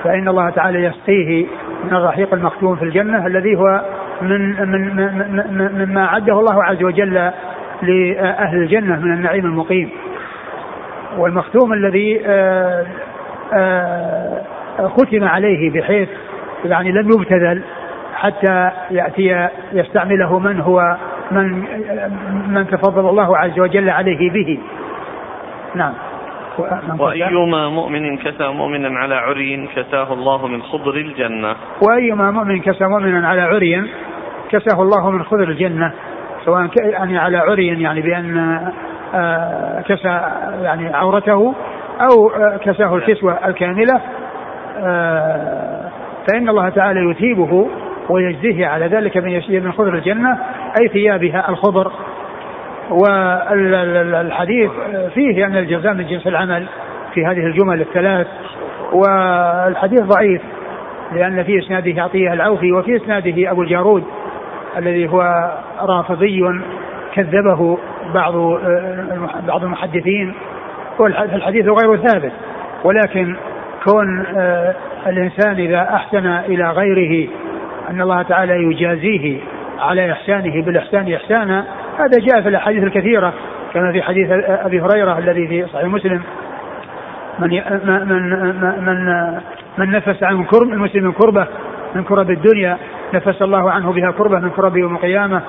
فإن 0.03 0.27
الله 0.27 0.49
تعالى 0.49 0.83
يسقيه 0.83 1.45
من 1.83 1.93
الرحيق 1.93 2.33
المختوم 2.33 2.75
في 2.75 2.83
الجنة 2.83 3.27
الذي 3.27 3.55
هو 3.55 3.81
من 4.21 4.69
من 4.71 4.95
من 5.57 5.85
مما 5.85 6.05
أعده 6.05 6.39
الله 6.39 6.63
عز 6.63 6.83
وجل 6.83 7.13
لأهل 7.81 8.57
الجنة 8.57 8.99
من 8.99 9.13
النعيم 9.13 9.45
المقيم. 9.45 9.89
والمختوم 11.19 11.73
الذي 11.73 12.21
آه، 12.25 12.85
آه، 13.53 14.41
ختم 14.87 15.23
عليه 15.23 15.71
بحيث 15.71 16.09
يعني 16.65 16.91
لم 16.91 17.11
يبتذل 17.11 17.61
حتى 18.13 18.71
يأتي 18.91 19.47
يستعمله 19.73 20.39
من 20.39 20.61
هو 20.61 20.97
من 21.31 21.63
من 22.47 22.67
تفضل 22.67 23.09
الله 23.09 23.37
عز 23.37 23.59
وجل 23.59 23.89
عليه 23.89 24.31
به. 24.31 24.59
نعم. 25.75 25.93
وأيما 26.99 27.69
مؤمن 27.69 28.17
كسى 28.17 28.47
مؤمنا 28.47 28.99
على 28.99 29.15
عري 29.15 29.67
كساه 29.75 30.13
الله 30.13 30.47
من 30.47 30.61
خضر 30.61 30.95
الجنة. 30.95 31.55
وأيما 31.87 32.31
مؤمن 32.31 32.61
كسى 32.61 32.83
مؤمنا 32.83 33.27
على 33.27 33.41
عري 33.41 33.89
كساه 34.51 34.81
الله 34.81 35.11
من 35.11 35.23
خضر 35.23 35.43
الجنة. 35.43 35.93
سواء 36.45 36.69
يعني 36.77 37.17
على 37.17 37.37
عري 37.37 37.81
يعني 37.81 38.01
بأن 38.01 38.37
آه، 38.37 38.73
كسى 39.85 40.21
يعني 40.61 40.95
عورته 40.95 41.55
أو 42.01 42.29
آه، 42.29 42.57
كساه 42.57 42.95
الكسوة 42.95 43.47
الكاملة. 43.47 44.01
آه، 44.77 45.89
فإن 46.27 46.49
الله 46.49 46.69
تعالى 46.69 47.11
يثيبه 47.11 47.69
ويجزيه 48.09 48.67
على 48.67 48.87
ذلك 48.87 49.17
من 49.17 49.41
من 49.49 49.71
خضر 49.71 49.93
الجنة 49.93 50.37
أي 50.81 50.87
ثيابها 50.87 51.49
الخضر. 51.49 51.91
والحديث 52.89 54.71
فيه 55.13 55.45
أن 55.45 55.57
الجزاء 55.57 55.93
من 55.93 56.07
جنس 56.07 56.27
العمل 56.27 56.67
في 57.13 57.25
هذه 57.25 57.45
الجمل 57.45 57.81
الثلاث. 57.81 58.27
والحديث 58.93 60.01
ضعيف 60.01 60.41
لأن 61.11 61.43
في 61.43 61.59
إسناده 61.59 62.03
عطية 62.03 62.33
العوفي 62.33 62.71
وفي 62.71 62.95
إسناده 62.95 63.51
أبو 63.51 63.61
الجارود 63.61 64.03
الذي 64.77 65.09
هو 65.09 65.21
رافضي 65.81 66.41
كذبه 67.15 67.77
بعض 68.13 68.33
بعض 69.47 69.63
المحدثين 69.63 70.33
والحديث 70.99 71.65
غير 71.65 71.97
ثابت. 71.97 72.31
ولكن 72.83 73.35
كون 73.83 74.25
آه، 74.37 74.75
الإنسان 75.07 75.51
إذا 75.51 75.81
أحسن 75.93 76.27
إلى 76.27 76.69
غيره 76.71 77.29
أن 77.89 78.01
الله 78.01 78.21
تعالى 78.21 78.53
يجازيه 78.63 79.39
على 79.79 80.11
إحسانه 80.11 80.65
بالإحسان 80.65 81.13
إحسانا 81.13 81.65
هذا 81.99 82.19
جاء 82.19 82.41
في 82.41 82.49
الأحاديث 82.49 82.83
الكثيرة 82.83 83.33
كما 83.73 83.91
في 83.91 84.01
حديث 84.01 84.27
أبي 84.47 84.81
هريرة 84.81 85.17
الذي 85.17 85.47
في 85.47 85.65
صحيح 85.73 85.85
مسلم 85.85 86.21
من 87.39 87.49
من 87.85 88.29
من 88.85 89.39
من 89.77 89.91
نفس 89.91 90.23
عن 90.23 90.43
كرب 90.43 90.67
المسلم 90.69 91.03
من 91.03 91.11
كربة 91.11 91.47
من 91.95 92.03
كرب 92.03 92.29
الدنيا 92.29 92.77
نفس 93.13 93.41
الله 93.41 93.71
عنه 93.71 93.93
بها 93.93 94.11
كربة 94.11 94.39
من 94.39 94.49
كرب 94.49 94.77
يوم 94.77 94.95
القيامة 94.95 95.41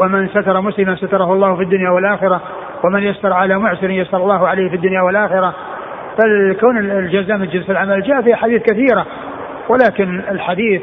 ومن 0.00 0.28
ستر 0.28 0.60
مسلما 0.60 0.96
ستره 0.96 1.32
الله 1.32 1.56
في 1.56 1.62
الدنيا 1.62 1.90
والآخرة 1.90 2.40
ومن 2.84 3.02
يسر 3.02 3.32
على 3.32 3.58
معسر 3.58 3.90
يسر 3.90 4.16
الله 4.16 4.48
عليه 4.48 4.68
في 4.68 4.76
الدنيا 4.76 5.02
والآخرة. 5.02 5.54
فالكون 6.18 6.78
الجزاء 6.78 7.36
من 7.36 7.48
جنس 7.48 7.70
العمل 7.70 8.02
جاء 8.02 8.22
في 8.22 8.34
أحاديث 8.34 8.62
كثيرة 8.62 9.06
ولكن 9.68 10.22
الحديث 10.30 10.82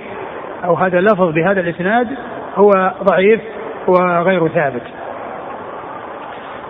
أو 0.66 0.74
هذا 0.74 1.00
اللفظ 1.00 1.34
بهذا 1.34 1.60
الإسناد 1.62 2.08
هو 2.56 2.72
ضعيف 3.04 3.42
وغير 3.88 4.48
ثابت. 4.48 4.84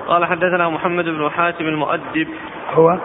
قال 0.08 0.26
حدثنا 0.26 0.70
محمد 0.70 1.06
بن 1.06 1.30
حاتم 1.30 1.66
المؤدب 1.66 2.28
هو؟ 2.74 2.98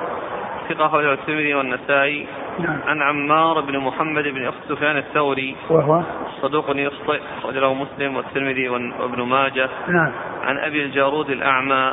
ثقة 0.68 1.12
الترمذي 1.12 1.54
والنسائي. 1.54 2.26
نعم. 2.58 2.78
عن 2.86 3.02
عمار 3.02 3.60
بن 3.60 3.78
محمد 3.78 4.24
بن 4.24 4.46
أخت 4.46 4.58
سفيان 4.68 4.96
الثوري. 4.96 5.56
وهو؟ 5.70 6.02
صدوق 6.42 6.64
يخطئ 6.76 7.20
أخرجه 7.38 7.72
مسلم 7.72 8.16
والترمذي 8.16 8.68
وابن 8.68 9.22
ماجه. 9.22 9.68
نعم. 9.88 10.12
عن 10.44 10.58
أبي 10.58 10.84
الجارود 10.84 11.30
الأعمى. 11.30 11.92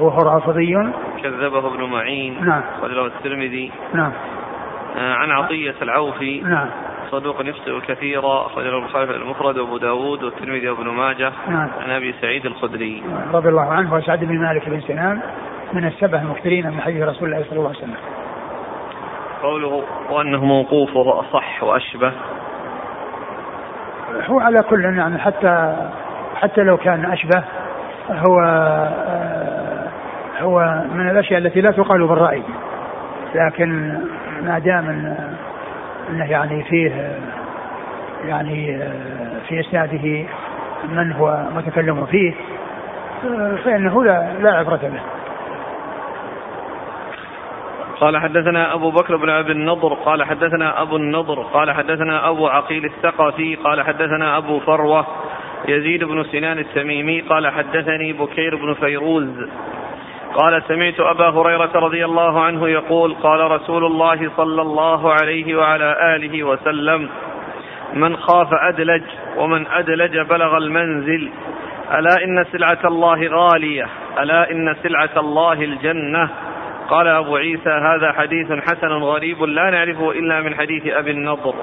وهو 0.00 0.18
رافضي 0.18 0.74
كذبه 1.22 1.74
ابن 1.74 1.84
معين. 1.84 2.44
نعم. 2.44 2.62
أخرجه 2.78 3.06
الترمذي. 3.06 3.72
نعم. 3.94 4.12
عن 4.96 5.30
عطية 5.30 5.74
العوفي. 5.82 6.40
نعم. 6.40 6.68
صدوق 7.10 7.46
يخطئ 7.46 7.80
كثيرا. 7.80 8.46
أخرجه 8.46 8.78
البخاري 8.78 9.06
في 9.06 9.16
المفرد 9.16 9.58
وأبو 9.58 9.76
داود 9.76 10.22
والترمذي 10.22 10.68
وابن 10.68 10.88
ماجه. 10.88 11.32
نعم. 11.48 11.70
عن 11.80 11.90
أبي 11.90 12.14
سعيد 12.20 12.46
الخدري. 12.46 13.02
رضي 13.32 13.48
الله 13.48 13.72
عنه 13.72 13.94
وسعد 13.94 14.24
بن 14.24 14.38
مالك 14.38 14.68
بن 14.68 14.80
سنان 14.80 15.20
من 15.72 15.86
السبع 15.86 16.18
المكثرين 16.18 16.70
من 16.70 16.80
حديث 16.80 17.02
رسول 17.02 17.28
الله 17.28 17.44
صلى 17.50 17.58
الله 17.58 17.68
عليه 17.68 17.78
وسلم. 17.78 17.96
قوله 19.44 19.82
وأنه 20.10 20.44
موقوف 20.44 20.96
وهو 20.96 21.10
أصح 21.20 21.62
وأشبه 21.62 22.12
هو 24.26 24.40
على 24.40 24.62
كل 24.62 24.84
يعني 24.84 25.18
حتى 25.18 25.76
حتى 26.36 26.60
لو 26.60 26.76
كان 26.76 27.04
أشبه 27.04 27.44
هو 28.10 28.40
هو 30.40 30.82
من 30.94 31.10
الأشياء 31.10 31.38
التي 31.38 31.60
لا 31.60 31.70
تقال 31.70 32.06
بالرأي 32.06 32.42
لكن 33.34 34.00
ما 34.42 34.58
دام 34.58 35.16
إنه 36.10 36.30
يعني 36.30 36.62
فيه 36.62 37.18
يعني 38.24 38.78
في 39.48 39.60
إسناده 39.60 40.26
من 40.88 41.12
هو 41.12 41.38
متكلم 41.56 42.06
فيه 42.06 42.34
فإنه 43.64 44.04
لا 44.04 44.32
لا 44.40 44.52
عبرة 44.52 44.76
به. 44.76 45.00
قال 48.00 48.18
حدثنا 48.18 48.74
أبو 48.74 48.90
بكر 48.90 49.16
بن 49.16 49.30
أبي 49.30 49.52
النضر 49.52 49.94
قال 49.94 50.24
حدثنا 50.24 50.82
أبو 50.82 50.96
النضر 50.96 51.42
قال 51.42 51.72
حدثنا 51.72 52.28
أبو 52.28 52.48
عقيل 52.48 52.84
الثقفي 52.84 53.54
قال 53.54 53.82
حدثنا 53.82 54.36
أبو 54.36 54.60
فروة 54.60 55.06
يزيد 55.68 56.04
بن 56.04 56.24
سنان 56.24 56.58
التميمي 56.58 57.20
قال 57.20 57.48
حدثني 57.48 58.12
بكير 58.12 58.56
بن 58.56 58.74
فيروز. 58.74 59.48
قال 60.34 60.62
سمعت 60.68 61.00
أبا 61.00 61.28
هريرة 61.28 61.70
رضي 61.74 62.04
الله 62.04 62.40
عنه 62.40 62.68
يقول 62.68 63.14
قال 63.14 63.50
رسول 63.50 63.84
الله 63.84 64.30
صلى 64.36 64.62
الله 64.62 65.12
عليه 65.12 65.56
وعلى 65.56 66.16
آله 66.16 66.44
وسلم 66.44 67.08
من 67.94 68.16
خاف 68.16 68.48
أدلج 68.52 69.02
ومن 69.36 69.66
أدلج 69.66 70.18
بلغ 70.18 70.56
المنزل 70.56 71.30
ألا 71.94 72.24
إن 72.24 72.44
سلعة 72.52 72.78
الله 72.84 73.28
غالية 73.28 73.86
ألا 74.18 74.50
إن 74.50 74.76
سلعة 74.82 75.10
الله 75.16 75.52
الجنة؟ 75.52 76.30
قال 76.88 77.08
أبو 77.08 77.36
عيسى 77.36 77.70
هذا 77.70 78.12
حديث 78.12 78.52
حسن 78.52 78.88
غريب 78.88 79.42
لا 79.42 79.70
نعرفه 79.70 80.10
إلا 80.10 80.40
من 80.40 80.54
حديث 80.54 80.86
أبي 80.86 81.10
النضر. 81.10 81.54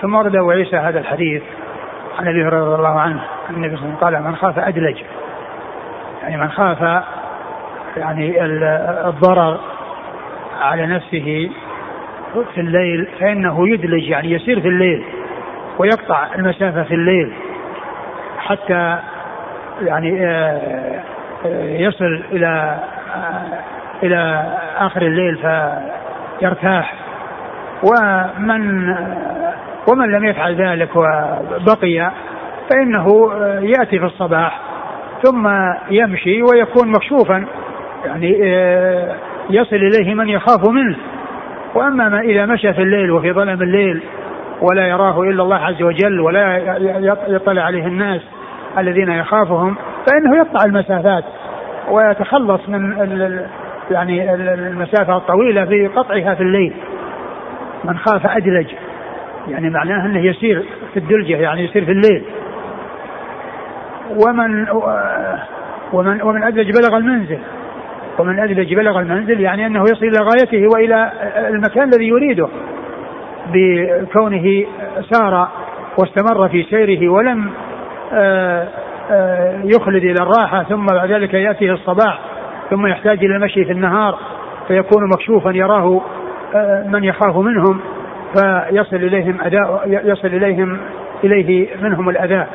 ثم 0.00 0.14
ورد 0.14 0.36
أبو 0.36 0.50
عيسى 0.50 0.76
هذا 0.76 0.98
الحديث 0.98 1.42
عن 2.18 2.28
أبي 2.28 2.44
هريرة 2.44 2.64
رضي 2.64 2.74
الله 2.74 3.00
عنه. 3.00 3.24
النبي 3.50 3.76
صلى 3.76 3.84
الله 3.84 3.96
عليه 4.02 4.18
وسلم 4.18 4.20
قال 4.20 4.22
من 4.22 4.36
خاف 4.36 4.58
أدلج. 4.58 4.96
يعني 6.22 6.36
من 6.36 6.50
خاف 6.50 7.02
يعني 7.96 8.44
الضرر 9.08 9.60
على 10.60 10.86
نفسه 10.86 11.50
في 12.54 12.60
الليل 12.60 13.08
فإنه 13.20 13.68
يدلج 13.68 14.08
يعني 14.08 14.32
يسير 14.32 14.60
في 14.60 14.68
الليل 14.68 15.04
ويقطع 15.78 16.34
المسافة 16.34 16.82
في 16.82 16.94
الليل 16.94 17.32
حتى 18.38 18.98
يعني 19.80 20.26
آه، 20.26 21.02
آه، 21.46 21.64
يصل 21.64 22.24
إلى 22.32 22.78
آه، 23.14 23.81
إلى 24.02 24.44
آخر 24.78 25.02
الليل 25.02 25.38
فيرتاح. 26.40 26.94
ومن 27.82 28.94
ومن 29.92 30.12
لم 30.12 30.24
يفعل 30.24 30.54
ذلك 30.54 30.96
وبقي 30.96 32.10
فإنه 32.70 33.32
يأتي 33.60 33.98
في 33.98 34.04
الصباح 34.04 34.60
ثم 35.22 35.48
يمشي 35.90 36.42
ويكون 36.42 36.88
مكشوفا 36.88 37.44
يعني 38.04 38.38
آه، 38.44 39.16
يصل 39.50 39.76
إليه 39.76 40.14
من 40.14 40.28
يخاف 40.28 40.68
منه. 40.68 40.96
وأما 41.74 42.08
ما 42.08 42.20
إذا 42.20 42.46
مشى 42.46 42.72
في 42.72 42.82
الليل 42.82 43.10
وفي 43.10 43.32
ظلم 43.32 43.62
الليل 43.62 44.02
ولا 44.60 44.88
يراه 44.88 45.22
إلا 45.22 45.42
الله 45.42 45.56
عز 45.56 45.82
وجل 45.82 46.20
ولا 46.20 46.56
يطلع 47.28 47.62
عليه 47.62 47.86
الناس 47.86 48.20
الذين 48.78 49.10
يخافهم 49.10 49.76
فإنه 50.06 50.36
يقطع 50.36 50.64
المسافات 50.64 51.24
ويتخلص 51.90 52.68
من 52.68 52.92
يعني 53.92 54.34
المسافة 54.34 55.16
الطويلة 55.16 55.64
في 55.64 55.86
قطعها 55.86 56.34
في 56.34 56.40
الليل. 56.40 56.72
من 57.84 57.98
خاف 57.98 58.26
أدلج. 58.26 58.66
يعني 59.48 59.70
معناه 59.70 60.06
أنه 60.06 60.26
يسير 60.26 60.64
في 60.92 60.98
الدلجة 60.98 61.36
يعني 61.36 61.64
يسير 61.64 61.84
في 61.84 61.92
الليل. 61.92 62.24
ومن 64.10 64.66
ومن 65.92 66.22
ومن 66.22 66.42
أدلج 66.42 66.70
بلغ 66.78 66.96
المنزل. 66.96 67.38
ومن 68.18 68.38
أدلج 68.38 68.74
بلغ 68.74 69.00
المنزل 69.00 69.40
يعني 69.40 69.66
أنه 69.66 69.82
يصل 69.82 70.06
إلى 70.06 70.18
غايته 70.18 70.68
وإلى 70.74 71.12
المكان 71.48 71.88
الذي 71.88 72.08
يريده. 72.08 72.48
بكونه 73.52 74.64
سار 75.10 75.48
واستمر 75.98 76.48
في 76.48 76.62
سيره 76.62 77.08
ولم 77.08 77.50
آه، 78.12 78.68
آه، 79.10 79.62
يخلد 79.64 80.04
إلى 80.04 80.22
الراحة 80.22 80.62
ثم 80.62 80.86
بعد 80.86 81.12
ذلك 81.12 81.34
يأتيه 81.34 81.72
الصباح. 81.72 82.20
ثم 82.72 82.86
يحتاج 82.86 83.24
إلى 83.24 83.36
المشي 83.36 83.64
في 83.64 83.72
النهار 83.72 84.18
فيكون 84.68 85.08
مكشوفا 85.08 85.50
يراه 85.50 86.00
آه، 86.54 86.84
من 86.88 87.04
يخاف 87.04 87.36
منهم 87.36 87.80
فيصل 88.34 88.96
إليهم 88.96 89.40
أداء 89.40 89.82
يصل 89.86 90.28
إليهم 90.28 90.80
إليه 91.24 91.68
منهم 91.82 92.08
الأذى 92.08 92.46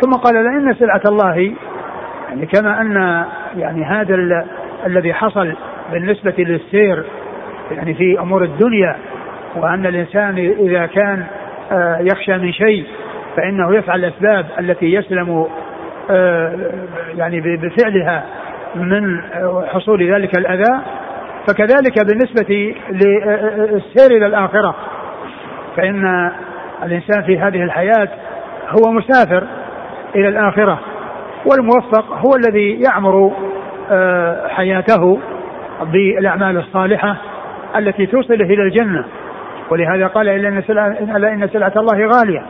ثم 0.00 0.10
قال 0.10 0.34
لأن 0.34 0.74
سلعة 0.74 1.02
الله 1.08 1.54
يعني 2.28 2.46
كما 2.46 2.80
أن 2.80 3.24
يعني 3.56 3.84
هذا 3.84 4.14
الذي 4.86 5.14
حصل 5.14 5.54
بالنسبة 5.92 6.34
للسير 6.38 7.04
يعني 7.70 7.94
في 7.94 8.20
أمور 8.20 8.44
الدنيا 8.44 8.96
وأن 9.56 9.86
الإنسان 9.86 10.38
إذا 10.38 10.86
كان 10.86 11.24
آه، 11.72 11.98
يخشى 12.00 12.38
من 12.38 12.52
شيء 12.52 12.86
فإنه 13.36 13.74
يفعل 13.74 14.04
الأسباب 14.04 14.46
التي 14.58 14.86
يسلم 14.94 15.46
آه، 16.10 16.56
يعني 17.16 17.40
بفعلها. 17.40 18.24
من 18.74 19.22
حصول 19.66 20.12
ذلك 20.12 20.38
الأذى 20.38 20.80
فكذلك 21.48 22.06
بالنسبة 22.06 22.74
للسير 22.90 24.16
إلى 24.16 24.26
الآخرة 24.26 24.74
فإن 25.76 26.30
الإنسان 26.82 27.22
في 27.22 27.38
هذه 27.38 27.62
الحياة 27.62 28.08
هو 28.68 28.92
مسافر 28.92 29.46
إلى 30.14 30.28
الآخرة 30.28 30.80
والموفق 31.46 32.12
هو 32.12 32.36
الذي 32.36 32.80
يعمر 32.80 33.32
آه، 33.92 34.48
حياته 34.48 35.20
بالأعمال 35.92 36.56
الصالحة 36.56 37.16
التي 37.76 38.06
توصله 38.06 38.44
إلى 38.44 38.62
الجنة. 38.62 39.04
ولهذا 39.70 40.06
قال 40.06 40.28
إلا 40.28 40.48
إن 40.48 41.48
سلعة, 41.48 41.72
الله 41.76 42.06
غالية. 42.06 42.42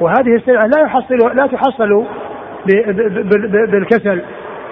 وهذه 0.00 0.36
السلعة 0.36 0.66
لا 0.66 0.82
يحصل 0.82 1.36
لا 1.36 1.46
تحصل 1.46 2.06
بالكسل. 3.70 4.22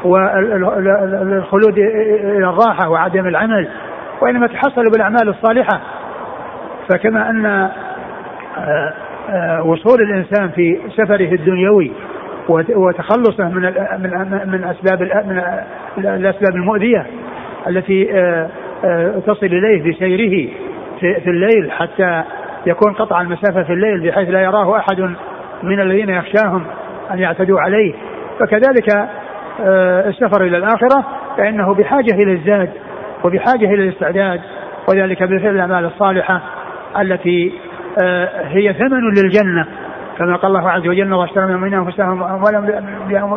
والخلود 0.07 1.79
إلى 1.79 2.49
الراحة 2.49 2.89
وعدم 2.89 3.27
العمل 3.27 3.69
وإنما 4.21 4.47
تحصل 4.47 4.83
بالأعمال 4.93 5.29
الصالحة. 5.29 5.81
فكما 6.89 7.31
أن 7.31 7.47
آه، 7.47 8.93
آه، 9.31 9.63
وصول 9.63 10.03
الإنسان 10.03 10.49
في 10.49 10.79
سفره 10.97 11.35
الدنيوي 11.35 11.93
وتخلصه 12.49 13.49
من 13.49 13.63
من 13.99 14.41
من 14.47 14.65
أسباب 14.65 15.03
من 15.97 16.07
الأسباب 16.07 16.55
المؤذية 16.55 17.07
التي 17.69 18.09
آه، 18.15 18.49
تصل 19.27 19.47
إليه 19.47 19.93
بسيره 19.93 20.49
في 21.01 21.31
الليل 21.31 21.73
حتى 21.73 22.23
يكون 22.67 22.93
قطع 22.93 23.21
المسافة 23.21 23.63
في 23.63 23.73
الليل 23.73 24.01
بحيث 24.01 24.29
لا 24.29 24.41
يراه 24.41 24.77
أحد 24.77 25.01
من 25.63 25.81
الذين 25.81 26.11
يخشاهم 26.11 26.65
أن 27.11 27.19
يعتدوا 27.19 27.61
عليه. 27.61 27.95
فكذلك 28.41 29.09
السفر 29.61 30.45
إلى 30.45 30.57
الآخرة 30.57 31.05
فإنه 31.37 31.75
بحاجة 31.75 32.15
إلى 32.15 32.33
الزاد 32.33 32.71
وبحاجة 33.25 33.65
إلى 33.75 33.83
الاستعداد 33.83 34.41
وذلك 34.89 35.23
بفعل 35.23 35.55
الأعمال 35.55 35.85
الصالحة 35.85 36.41
التي 37.01 37.53
آه، 38.03 38.29
هي 38.45 38.73
ثمن 38.73 39.11
للجنة. 39.11 39.67
كما 40.19 40.37
قال 40.37 40.57
الله 40.57 40.71
عز 40.71 40.87
وجل 40.87 41.13
واشترى 41.13 41.47
من 41.47 41.75
انفسهم 41.75 42.23
اموالهم 42.23 42.67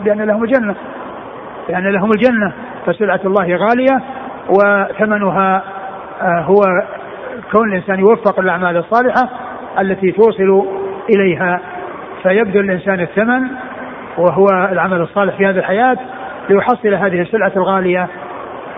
بأن 0.03 0.21
لهم 0.21 0.43
الجنة. 0.43 0.75
بأن 1.69 1.87
لهم 1.87 2.11
الجنة 2.11 2.53
فسلعة 2.85 3.19
الله 3.25 3.55
غالية 3.55 4.01
وثمنها 4.49 5.63
آه، 6.21 6.41
هو 6.41 6.61
كون 7.51 7.69
الإنسان 7.69 7.99
يوفق 7.99 8.39
الأعمال 8.39 8.77
الصالحة 8.77 9.29
التي 9.79 10.11
توصل 10.11 10.67
إليها 11.09 11.61
فيبذل 12.23 12.59
الإنسان 12.59 12.99
الثمن 12.99 13.47
وهو 14.19 14.45
العمل 14.71 15.01
الصالح 15.01 15.35
في 15.37 15.45
هذه 15.45 15.57
الحياة 15.57 15.97
ليحصل 16.49 16.93
هذه 16.93 17.21
السلعة 17.21 17.51
الغالية 17.55 18.07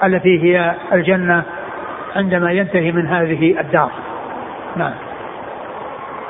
التي 0.04 0.44
هي 0.44 0.76
الجنة 0.94 1.44
عندما 2.16 2.52
ينتهي 2.52 2.92
من 2.92 3.08
هذه 3.08 3.60
الدار. 3.60 3.92
نعم. 4.76 4.94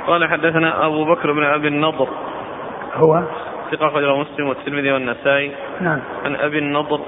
قال 0.08 0.30
حدثنا 0.30 0.86
أبو 0.86 1.06
بكر 1.06 1.32
بن 1.32 1.44
أبي 1.44 1.68
النضر. 1.68 2.08
هو؟ 2.94 3.24
ثقة 3.72 3.88
أخرجه 3.88 4.16
مسلم 4.16 4.48
والترمذي 4.48 4.92
والنسائي. 4.92 5.52
نعم. 5.82 6.00
عن 6.26 6.36
أبي 6.36 6.60
النضر 6.60 7.00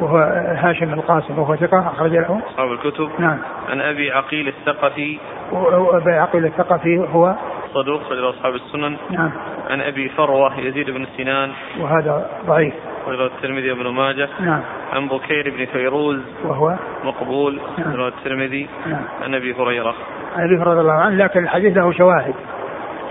وهو 0.00 0.16
هاشم 0.56 0.92
القاسم 0.92 1.38
وهو 1.38 1.56
ثقة 1.56 1.78
أخرج 1.78 2.12
له. 2.12 2.40
أصحاب 2.50 2.72
الكتب. 2.72 3.10
نعم. 3.18 3.38
عن 3.68 3.80
أبي 3.80 4.12
عقيل 4.12 4.48
الثقفي. 4.48 5.18
وأبي 5.52 6.12
عقيل 6.12 6.44
الثقفي 6.44 6.98
هو 6.98 7.34
صدوق 7.74 8.02
خرج 8.02 8.18
أصحاب 8.18 8.54
السنن. 8.54 8.96
نعم. 9.10 9.30
عن 9.70 9.80
أبي 9.80 10.08
فروة 10.08 10.60
يزيد 10.60 10.90
بن 10.90 11.06
سنان. 11.16 11.50
وهذا 11.80 12.30
ضعيف. 12.46 12.74
خرج 13.06 13.20
الترمذي 13.20 13.70
وابن 13.70 13.88
ماجه. 13.88 14.28
نعم. 14.40 14.60
عن 14.92 15.08
بكير 15.08 15.54
بن 15.58 15.64
فيروز. 15.64 16.20
وهو 16.44 16.74
مقبول. 17.04 17.60
نعم. 17.78 17.92
خرج 17.92 18.12
الترمذي. 18.18 18.68
نعم. 18.86 19.02
عن 19.22 19.34
أبي 19.34 19.54
هريرة. 19.54 19.94
عن 20.36 20.44
أبي 20.44 20.56
هريرة 20.56 20.70
رضي 20.70 20.80
الله 20.80 20.92
عنه 20.92 21.16
لكن 21.16 21.40
الحديث 21.44 21.76
له 21.76 21.92
شواهد. 21.92 22.34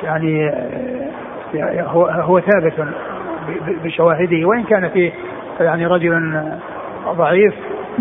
يعني 0.04 0.52
هو 1.82 2.06
هو 2.06 2.40
ثابت 2.40 2.74
بشواهده 3.84 4.46
وإن 4.46 4.64
كان 4.64 4.90
فيه 4.90 5.12
يعني 5.60 5.86
رجل 5.86 6.42
ضعيف 7.18 7.54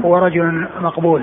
ورجل 0.02 0.66
مقبول. 0.80 1.22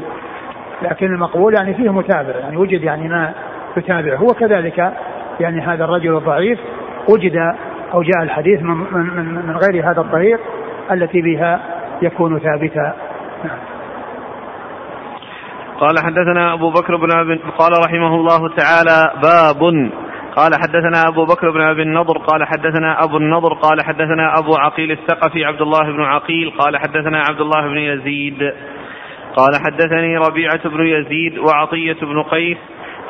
لكن 0.81 1.05
المقبول 1.05 1.53
يعني 1.53 1.73
فيه 1.73 1.89
متابع 1.89 2.35
يعني 2.35 2.57
وجد 2.57 2.83
يعني 2.83 3.07
ما 3.07 3.33
يتابع. 3.77 4.15
هو 4.15 4.27
كذلك 4.27 4.93
يعني 5.39 5.61
هذا 5.61 5.83
الرجل 5.83 6.17
الضعيف 6.17 6.59
وجد 7.09 7.35
أو 7.93 8.01
جاء 8.01 8.23
الحديث 8.23 8.61
من 8.61 8.75
من 8.75 9.45
من 9.47 9.57
غير 9.57 9.91
هذا 9.91 10.01
الطريق 10.01 10.39
التي 10.91 11.21
بها 11.21 11.59
يكون 12.01 12.39
ثابتا. 12.39 12.93
نعم. 13.43 13.57
قال 15.79 15.99
حدثنا 15.99 16.53
أبو 16.53 16.69
بكر 16.69 16.95
بن 16.95 17.11
أبي 17.11 17.41
قال 17.57 17.71
رحمه 17.85 18.15
الله 18.15 18.49
تعالى 18.49 19.11
باب 19.21 19.91
قال 20.35 20.51
حدثنا 20.55 21.03
أبو 21.07 21.25
بكر 21.25 21.51
بن 21.51 21.61
أبي 21.61 21.81
النضر 21.81 22.17
قال 22.17 22.47
حدثنا 22.47 23.03
أبو 23.03 23.17
النضر 23.17 23.53
قال 23.53 23.85
حدثنا 23.85 24.39
أبو 24.39 24.55
عقيل 24.55 24.91
الثقفي 24.91 25.45
عبد 25.45 25.61
الله 25.61 25.91
بن 25.91 26.03
عقيل 26.03 26.49
قال 26.49 26.77
حدثنا 26.77 27.23
عبد 27.29 27.41
الله 27.41 27.61
بن 27.61 27.77
يزيد. 27.77 28.53
قال 29.35 29.51
حدثني 29.65 30.17
ربيعة 30.17 30.69
بن 30.69 30.85
يزيد 30.85 31.37
وعطية 31.37 31.97
بن 32.01 32.23
قيس 32.23 32.57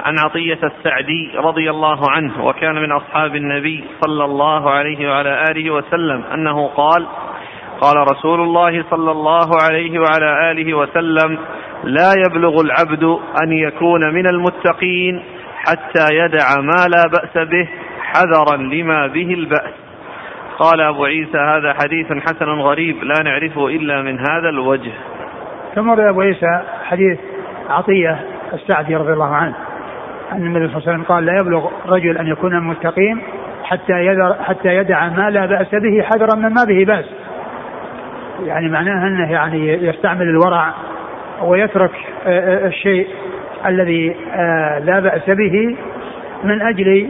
عن 0.05 0.19
عطية 0.19 0.59
السعدي 0.63 1.31
رضي 1.35 1.69
الله 1.69 2.11
عنه 2.11 2.45
وكان 2.45 2.75
من 2.75 2.91
أصحاب 2.91 3.35
النبي 3.35 3.83
صلى 4.05 4.25
الله 4.25 4.69
عليه 4.69 5.09
وعلى 5.09 5.43
آله 5.51 5.71
وسلم 5.71 6.23
أنه 6.33 6.67
قال 6.67 7.07
قال 7.81 7.97
رسول 8.11 8.41
الله 8.41 8.83
صلى 8.89 9.11
الله 9.11 9.49
عليه 9.63 9.99
وعلى 9.99 10.51
آله 10.51 10.73
وسلم 10.73 11.37
لا 11.83 12.11
يبلغ 12.27 12.61
العبد 12.61 13.03
أن 13.43 13.51
يكون 13.51 14.13
من 14.13 14.29
المتقين 14.29 15.23
حتى 15.67 16.15
يدع 16.15 16.61
ما 16.61 16.87
لا 16.87 17.07
بأس 17.07 17.47
به 17.47 17.67
حذرا 18.01 18.57
لما 18.57 19.07
به 19.07 19.33
البأس. 19.33 19.73
قال 20.59 20.81
أبو 20.81 21.05
عيسى 21.05 21.37
هذا 21.37 21.73
حديث 21.73 22.07
حسن 22.11 22.45
غريب 22.45 23.03
لا 23.03 23.23
نعرفه 23.23 23.67
إلا 23.67 24.01
من 24.01 24.19
هذا 24.19 24.49
الوجه. 24.49 24.91
ثم 25.75 25.89
أبو 25.89 26.21
عيسى 26.21 26.61
حديث 26.89 27.19
عطية 27.69 28.19
السعدي 28.53 28.95
رضي 28.95 29.13
الله 29.13 29.35
عنه 29.35 29.55
أن 30.31 30.37
النبي 30.37 30.67
صلى 30.67 30.77
الله 30.77 30.87
عليه 30.87 30.91
وسلم 30.91 31.03
قال 31.03 31.25
لا 31.25 31.39
يبلغ 31.39 31.69
رجل 31.87 32.17
أن 32.17 32.27
يكون 32.27 32.59
متقين 32.59 33.21
حتى 33.63 34.05
يدر 34.05 34.35
حتى 34.43 34.75
يدع 34.75 35.09
ما 35.09 35.29
لا 35.29 35.45
بأس 35.45 35.75
به 35.75 36.01
حذرا 36.01 36.35
من 36.35 36.53
ما 36.53 36.63
به 36.63 36.85
بأس. 36.85 37.05
يعني 38.45 38.69
معناها 38.69 39.07
أنه 39.07 39.31
يعني 39.31 39.67
يستعمل 39.67 40.29
الورع 40.29 40.73
ويترك 41.41 41.91
الشيء 42.27 43.07
الذي 43.65 44.15
آه 44.33 44.79
لا 44.79 44.99
بأس 44.99 45.29
به 45.29 45.77
من 46.43 46.61
أجل 46.61 47.09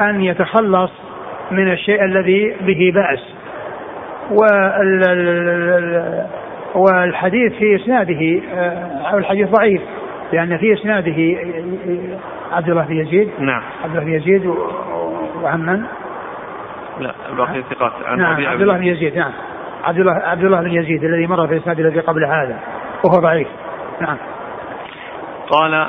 أن 0.00 0.20
يتخلص 0.20 0.90
من 1.50 1.72
الشيء 1.72 2.04
الذي 2.04 2.56
به 2.60 2.92
بأس. 2.94 3.34
والحديث 6.74 7.52
في 7.52 7.76
إسناده 7.76 8.40
آه، 8.54 9.10
أو 9.12 9.18
الحديث 9.18 9.48
ضعيف 9.48 9.82
لأن 10.32 10.56
في 10.58 10.72
إسناده 10.72 11.38
عبد 12.52 12.68
الله 12.68 12.82
بن 12.82 12.96
يزيد. 12.96 13.30
نعم. 13.38 13.62
عبد 13.84 13.96
الله 13.96 14.04
بن 14.04 14.12
يزيد 14.12 14.46
وعن 15.42 15.60
من؟ 15.60 15.82
لا 17.00 17.14
الباقي 17.30 17.62
ثقات. 17.70 17.92
نعم 18.16 18.46
عبد 18.46 18.62
الله 18.62 18.76
بن 18.76 18.84
يزيد 18.84 19.16
نعم. 19.16 19.32
عبد 19.84 19.98
الله 19.98 20.12
عبد 20.12 20.44
الله 20.44 20.60
بن 20.60 20.72
يزيد 20.72 21.04
الذي 21.04 21.26
مر 21.26 21.46
في 21.46 21.54
الاسناد 21.54 21.80
الذي 21.80 22.00
قبل 22.00 22.24
هذا 22.24 22.58
وهو 23.04 23.20
ضعيف. 23.20 23.48
نعم. 24.00 24.16
قال 25.52 25.88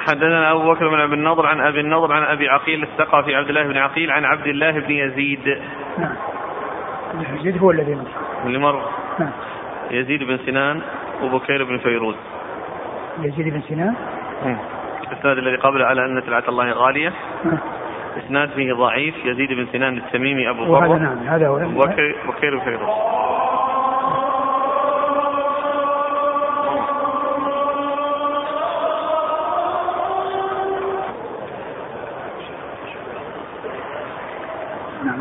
حدثنا 0.00 0.52
أبو 0.52 0.72
بكر 0.72 0.88
بن 0.88 1.00
ابي 1.00 1.14
النضر 1.14 1.46
عن 1.46 1.60
أبي 1.60 1.80
النضر 1.80 2.12
عن 2.12 2.22
أبي 2.22 2.48
عقيل 2.48 2.82
الثقفي 2.82 3.34
عبد 3.34 3.48
الله 3.48 3.62
بن 3.62 3.76
عقيل 3.76 4.10
عن 4.10 4.24
عبد 4.24 4.46
الله 4.46 4.70
بن 4.70 4.90
يزيد. 4.90 5.58
نعم. 5.98 6.14
يزيد 7.34 7.58
هو 7.58 7.70
الذي 7.70 7.94
مر 7.94 8.06
اللي 8.44 8.58
مر. 8.58 8.82
نعم. 9.18 9.30
يزيد 9.90 10.24
بن 10.24 10.38
سنان 10.46 10.82
وبكير 11.22 11.64
بن 11.64 11.78
فيروز. 11.78 12.16
يزيد 13.18 13.48
بن 13.54 13.60
سنان. 13.60 13.94
الإسناد 15.12 15.38
الذي 15.38 15.56
قبله 15.56 15.84
على 15.86 16.04
أن 16.04 16.22
سلعة 16.26 16.44
الله 16.48 16.72
غالية. 16.72 17.12
نعم. 17.44 17.58
إسناد 18.18 18.50
فيه 18.50 18.72
ضعيف. 18.72 19.14
يزيد 19.24 19.52
بن 19.52 19.66
سنان 19.72 19.96
التميمي 19.96 20.50
أبو 20.50 20.64
بكر. 20.64 20.72
وهذا 20.72 20.94
نعم 20.94 21.18
هذا 21.18 21.48
هو. 21.48 21.58
بكير 22.28 22.58
بن 22.58 22.64
فيروز. 22.64 22.88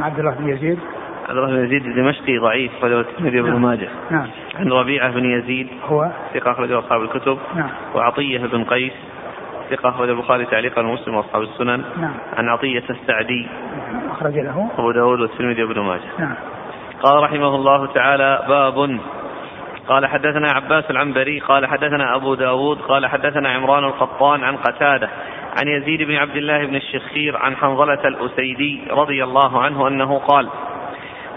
عبد 0.07 0.19
الله 0.19 0.31
بن 0.31 0.49
يزيد 0.49 0.79
عبد 1.29 1.37
الله 1.37 1.47
بن 1.47 1.65
يزيد 1.65 1.85
الدمشقي 1.85 2.37
ضعيف 2.37 2.71
أخرجه 2.77 2.99
الترمذي 2.99 3.41
وابن 3.41 3.51
نعم. 3.51 3.61
ماجه. 3.61 3.89
نعم. 4.11 4.27
عن 4.55 4.71
ربيعة 4.71 5.11
بن 5.11 5.25
يزيد 5.25 5.67
هو 5.83 6.11
ثقة 6.33 6.51
أخرجه 6.51 6.79
أصحاب 6.79 7.01
الكتب. 7.01 7.37
نعم. 7.55 7.69
وعطية 7.95 8.37
بن 8.37 8.63
قيس 8.63 8.93
ثقة 9.69 9.89
أخرج 9.89 10.09
البخاري 10.09 10.45
تعليقا 10.45 10.81
ومسلم 10.81 11.15
وأصحاب 11.15 11.41
السنن. 11.41 11.83
نعم. 11.97 12.13
عن 12.37 12.49
عطية 12.49 12.83
السعدي. 12.89 13.47
أخرج 14.11 14.33
له. 14.33 14.69
أبو 14.77 14.91
داود 14.91 15.19
والترمذي 15.19 15.63
وابن 15.63 15.81
ماجه. 15.81 16.01
نعم. 16.19 16.35
قال 17.03 17.23
رحمه 17.23 17.55
الله 17.55 17.93
تعالى 17.93 18.45
باب 18.47 18.99
قال 19.87 20.05
حدثنا 20.05 20.51
عباس 20.51 20.91
العنبري 20.91 21.39
قال 21.39 21.65
حدثنا 21.65 22.15
أبو 22.15 22.35
داود 22.35 22.77
قال 22.77 23.05
حدثنا 23.05 23.49
عمران 23.49 23.83
القطان 23.83 24.43
عن 24.43 24.55
قتادة 24.55 25.09
عن 25.57 25.67
يزيد 25.67 26.01
بن 26.01 26.15
عبد 26.15 26.35
الله 26.35 26.65
بن 26.65 26.75
الشخير 26.75 27.37
عن 27.37 27.55
حنظلة 27.55 28.07
الأسيدي 28.07 28.81
رضي 28.91 29.23
الله 29.23 29.61
عنه 29.61 29.87
أنه 29.87 30.19
قال 30.19 30.49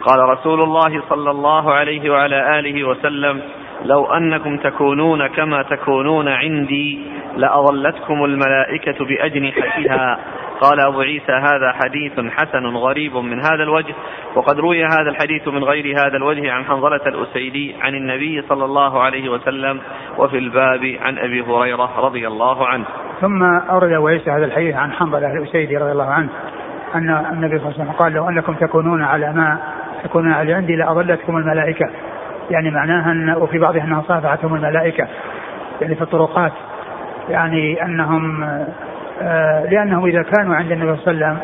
قال 0.02 0.18
رسول 0.28 0.62
الله 0.62 1.02
صلى 1.08 1.30
الله 1.30 1.72
عليه 1.72 2.10
وعلى 2.10 2.58
آله 2.58 2.84
وسلم 2.84 3.42
لو 3.84 4.06
أنكم 4.06 4.56
تكونون 4.56 5.26
كما 5.26 5.62
تكونون 5.62 6.28
عندي 6.28 6.98
لأظلتكم 7.36 8.24
الملائكة 8.24 9.04
بأجنحتها. 9.04 10.18
قال 10.60 10.80
أبو 10.80 11.00
عيسى 11.00 11.32
هذا 11.32 11.72
حديث 11.84 12.20
حسن 12.30 12.66
غريب 12.66 13.16
من 13.16 13.40
هذا 13.40 13.62
الوجه 13.62 13.94
وقد 14.34 14.60
روي 14.60 14.84
هذا 14.84 15.10
الحديث 15.10 15.48
من 15.48 15.64
غير 15.64 15.98
هذا 15.98 16.16
الوجه 16.16 16.52
عن 16.52 16.64
حنظلة 16.64 17.00
الأسيدي 17.06 17.74
عن 17.80 17.94
النبي 17.94 18.42
صلى 18.48 18.64
الله 18.64 19.02
عليه 19.02 19.28
وسلم 19.28 19.80
وفي 20.18 20.38
الباب 20.38 20.96
عن 21.00 21.18
أبي 21.18 21.42
هريرة 21.42 22.00
رضي 22.00 22.26
الله 22.26 22.66
عنه. 22.66 22.86
ثم 23.20 23.42
أورد 23.42 23.92
عيسى 23.92 24.30
هذا 24.30 24.44
الحديث 24.44 24.76
عن 24.76 24.92
حنظلة 24.92 25.32
الأسيدي 25.32 25.76
رضي 25.76 25.92
الله 25.92 26.10
عنه 26.10 26.28
أن 26.94 27.10
النبي 27.32 27.58
صلى 27.58 27.68
الله 27.68 27.80
عليه 27.80 27.82
وسلم 27.82 27.92
قال 27.92 28.12
لو 28.12 28.28
أنكم 28.28 28.54
تكونون 28.54 29.02
على 29.02 29.32
ما 29.32 29.58
تكونون 30.04 30.32
على 30.32 30.52
عندي 30.52 30.76
لأظلتكم 30.76 31.36
الملائكة. 31.36 31.90
يعني 32.50 32.70
معناها 32.70 33.12
أن 33.12 33.30
وفي 33.30 33.58
بعضها 33.58 33.84
أنها 33.84 34.02
صافعتهم 34.08 34.54
الملائكة. 34.54 35.06
يعني 35.80 35.94
في 35.94 36.02
الطرقات. 36.02 36.52
يعني 37.28 37.84
أنهم 37.84 38.42
آه 39.22 39.64
لأنهم 39.70 40.06
إذا 40.06 40.22
كانوا 40.22 40.54
عند 40.54 40.72
النبي 40.72 40.96
صلى 40.96 41.12
الله 41.12 41.26
عليه 41.26 41.36
وسلم 41.36 41.38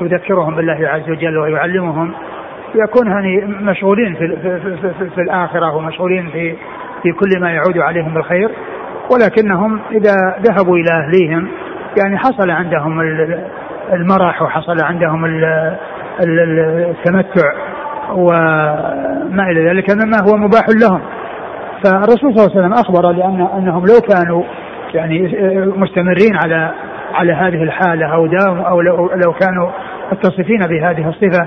يذكرهم 0.00 0.56
بالله 0.56 0.88
عز 0.88 1.10
وجل 1.10 1.38
ويعلمهم 1.38 2.12
يكون 2.74 3.06
يعني 3.06 3.44
مشغولين 3.44 4.14
في, 4.14 4.36
في, 4.36 4.60
في, 4.60 4.92
في, 4.98 5.10
في 5.10 5.20
الآخرة 5.20 5.76
ومشغولين 5.76 6.28
في 6.30 6.56
في 7.02 7.12
كل 7.12 7.40
ما 7.40 7.50
يعود 7.50 7.78
عليهم 7.78 8.14
بالخير. 8.14 8.50
ولكنهم 9.10 9.80
إذا 9.90 10.14
ذهبوا 10.40 10.76
إلى 10.76 10.90
أهليهم 10.90 11.48
يعني 11.98 12.18
حصل 12.18 12.50
عندهم 12.50 13.00
المرح 13.92 14.42
وحصل 14.42 14.84
عندهم 14.84 15.24
التمتع 16.20 17.52
وما 18.14 19.50
إلى 19.50 19.68
ذلك 19.68 19.90
مما 19.90 20.18
هو 20.28 20.36
مباح 20.36 20.64
لهم. 20.82 21.00
فالرسول 21.84 22.34
صلى 22.34 22.46
الله 22.46 22.50
عليه 22.50 22.60
وسلم 22.60 22.72
أخبر 22.72 23.10
لأن 23.12 23.48
أنهم 23.58 23.84
لو 23.86 24.00
كانوا 24.08 24.42
يعني 24.94 25.22
مستمرين 25.76 26.36
على 26.44 26.72
على 27.14 27.32
هذه 27.32 27.62
الحالة 27.62 28.14
أو 28.14 28.26
داوم 28.26 28.58
أو 28.58 28.80
لو, 28.80 28.96
لو 28.96 29.32
كانوا 29.32 29.70
متصفين 30.12 30.58
بهذه 30.58 31.08
الصفة 31.08 31.46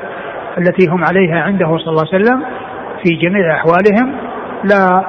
التي 0.57 0.89
هم 0.89 1.03
عليها 1.03 1.41
عنده 1.41 1.78
صلى 1.78 1.88
الله 1.88 2.05
عليه 2.14 2.24
وسلم 2.24 2.43
في 3.03 3.16
جميع 3.16 3.55
أحوالهم 3.55 4.16
لا 4.64 5.03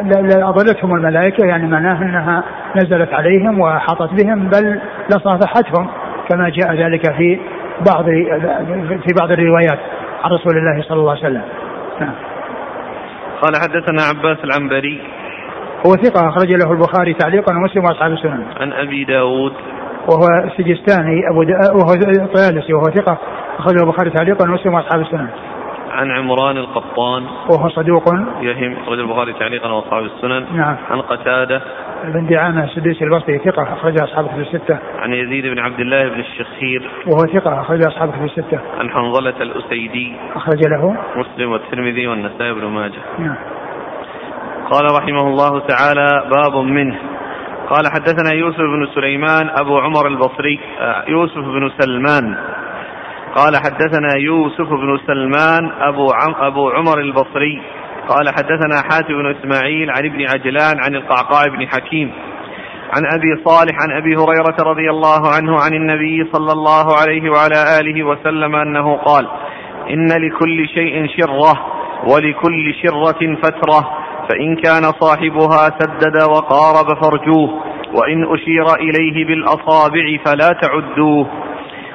لأضلتهم 0.00 0.94
الملائكة 0.94 1.46
يعني 1.46 1.66
معناه 1.66 2.02
أنها 2.02 2.44
نزلت 2.76 3.14
عليهم 3.14 3.60
وحاطت 3.60 4.10
بهم 4.12 4.48
بل 4.48 4.80
لصافحتهم 5.10 5.88
كما 6.28 6.48
جاء 6.48 6.74
ذلك 6.74 7.12
في 7.12 7.40
بعض 7.86 8.04
في 8.84 9.14
بعض 9.20 9.30
الروايات 9.30 9.78
عن 10.24 10.30
رسول 10.30 10.58
الله 10.58 10.82
صلى 10.82 11.00
الله 11.00 11.10
عليه 11.10 11.20
وسلم 11.20 11.42
نعم. 12.00 12.14
قال 13.42 13.56
حدثنا 13.56 14.02
عباس 14.02 14.44
العنبري 14.44 15.00
هو 15.86 15.92
ثقة 15.92 16.28
أخرج 16.28 16.54
له 16.54 16.72
البخاري 16.72 17.14
تعليقا 17.14 17.56
ومسلم 17.56 17.84
وأصحاب 17.84 18.12
السنن. 18.12 18.44
عن 18.60 18.72
أبي 18.72 19.04
داود 19.04 19.52
وهو 20.08 20.26
السجستاني 20.44 21.28
أبو 21.30 21.42
دا 21.42 21.58
وهو 21.74 21.94
طيالسي 22.34 22.72
وهو 22.72 22.84
ثقة 22.84 23.18
أخرجه 23.58 23.82
البخاري 23.82 24.10
تعليقا 24.10 24.50
ومسلم 24.50 24.74
وأصحاب 24.74 25.00
السنن. 25.00 25.28
عن 25.92 26.10
عمران 26.10 26.56
القطان. 26.56 27.22
وهو 27.50 27.68
صدوق. 27.68 28.04
يهم 28.40 28.76
أخرج 28.82 28.98
البخاري 28.98 29.32
تعليقا 29.32 29.72
وأصحاب 29.72 30.04
السنن. 30.04 30.56
نعم. 30.56 30.76
عن 30.90 31.00
قتادة. 31.00 31.62
بن 32.04 32.26
دعامة 32.26 32.64
السديسي 32.64 33.04
البصري 33.04 33.38
ثقة 33.38 33.62
أخرج 33.62 34.02
أصحاب 34.02 34.26
كتب 34.26 34.40
الستة. 34.40 34.78
عن 34.98 35.12
يزيد 35.12 35.46
بن 35.46 35.58
عبد 35.58 35.80
الله 35.80 36.08
بن 36.08 36.20
الشخير. 36.20 36.90
وهو 37.06 37.40
ثقة 37.40 37.60
أخرج 37.60 37.86
أصحاب 37.86 38.12
كتب 38.12 38.24
الستة. 38.24 38.60
عن 38.78 38.90
حنظلة 38.90 39.42
الأسيدي. 39.42 40.16
أخرج 40.34 40.66
له. 40.66 40.96
مسلم 41.16 41.52
والترمذي 41.52 42.06
والنسائي 42.06 42.52
بن 42.52 42.64
ماجه. 42.64 43.02
نعم. 43.18 43.36
قال 44.70 44.84
رحمه 44.98 45.28
الله 45.28 45.58
تعالى 45.58 46.08
باب 46.30 46.64
منه. 46.64 46.98
قال 47.70 47.84
حدثنا 47.94 48.32
يوسف 48.32 48.60
بن 48.60 48.86
سليمان 48.94 49.50
أبو 49.60 49.78
عمر 49.78 50.06
البصري 50.06 50.60
آه، 50.80 51.04
يوسف 51.08 51.38
بن 51.38 51.70
سلمان. 51.78 52.36
قال 53.34 53.56
حدثنا 53.56 54.16
يوسف 54.16 54.68
بن 54.68 54.98
سلمان 55.06 55.70
أبو, 55.80 56.12
عم 56.12 56.34
أبو 56.34 56.70
عمر 56.70 56.98
البصري. 56.98 57.62
قال 58.08 58.28
حدثنا 58.28 58.82
حاتم 58.90 59.14
بن 59.14 59.34
إسماعيل 59.36 59.90
عن 59.90 60.04
ابن 60.04 60.26
عجلان 60.28 60.76
عن 60.84 60.94
القعقاع 60.94 61.46
بن 61.46 61.68
حكيم. 61.68 62.12
عن 62.96 63.02
أبي 63.14 63.44
صالح 63.44 63.76
عن 63.82 63.96
أبي 63.96 64.16
هريرة 64.16 64.56
رضي 64.60 64.90
الله 64.90 65.34
عنه 65.34 65.60
عن 65.60 65.74
النبي 65.74 66.30
صلى 66.32 66.52
الله 66.52 66.96
عليه 67.00 67.30
وعلى 67.30 67.80
آله 67.80 68.04
وسلم 68.04 68.56
أنه 68.56 68.96
قال 68.96 69.28
إن 69.90 70.06
لكل 70.06 70.68
شيء 70.68 71.06
شرة 71.06 71.52
ولكل 72.06 72.74
شرة 72.82 73.36
فترة 73.42 73.88
فإن 74.28 74.56
كان 74.56 74.82
صاحبها 75.00 75.78
سدد 75.78 76.22
وقارب 76.22 76.86
فرجوه 77.02 77.62
وإن 77.94 78.34
أشير 78.34 78.74
إليه 78.74 79.26
بالأصابع 79.26 80.16
فلا 80.24 80.48
تعدوه. 80.62 81.26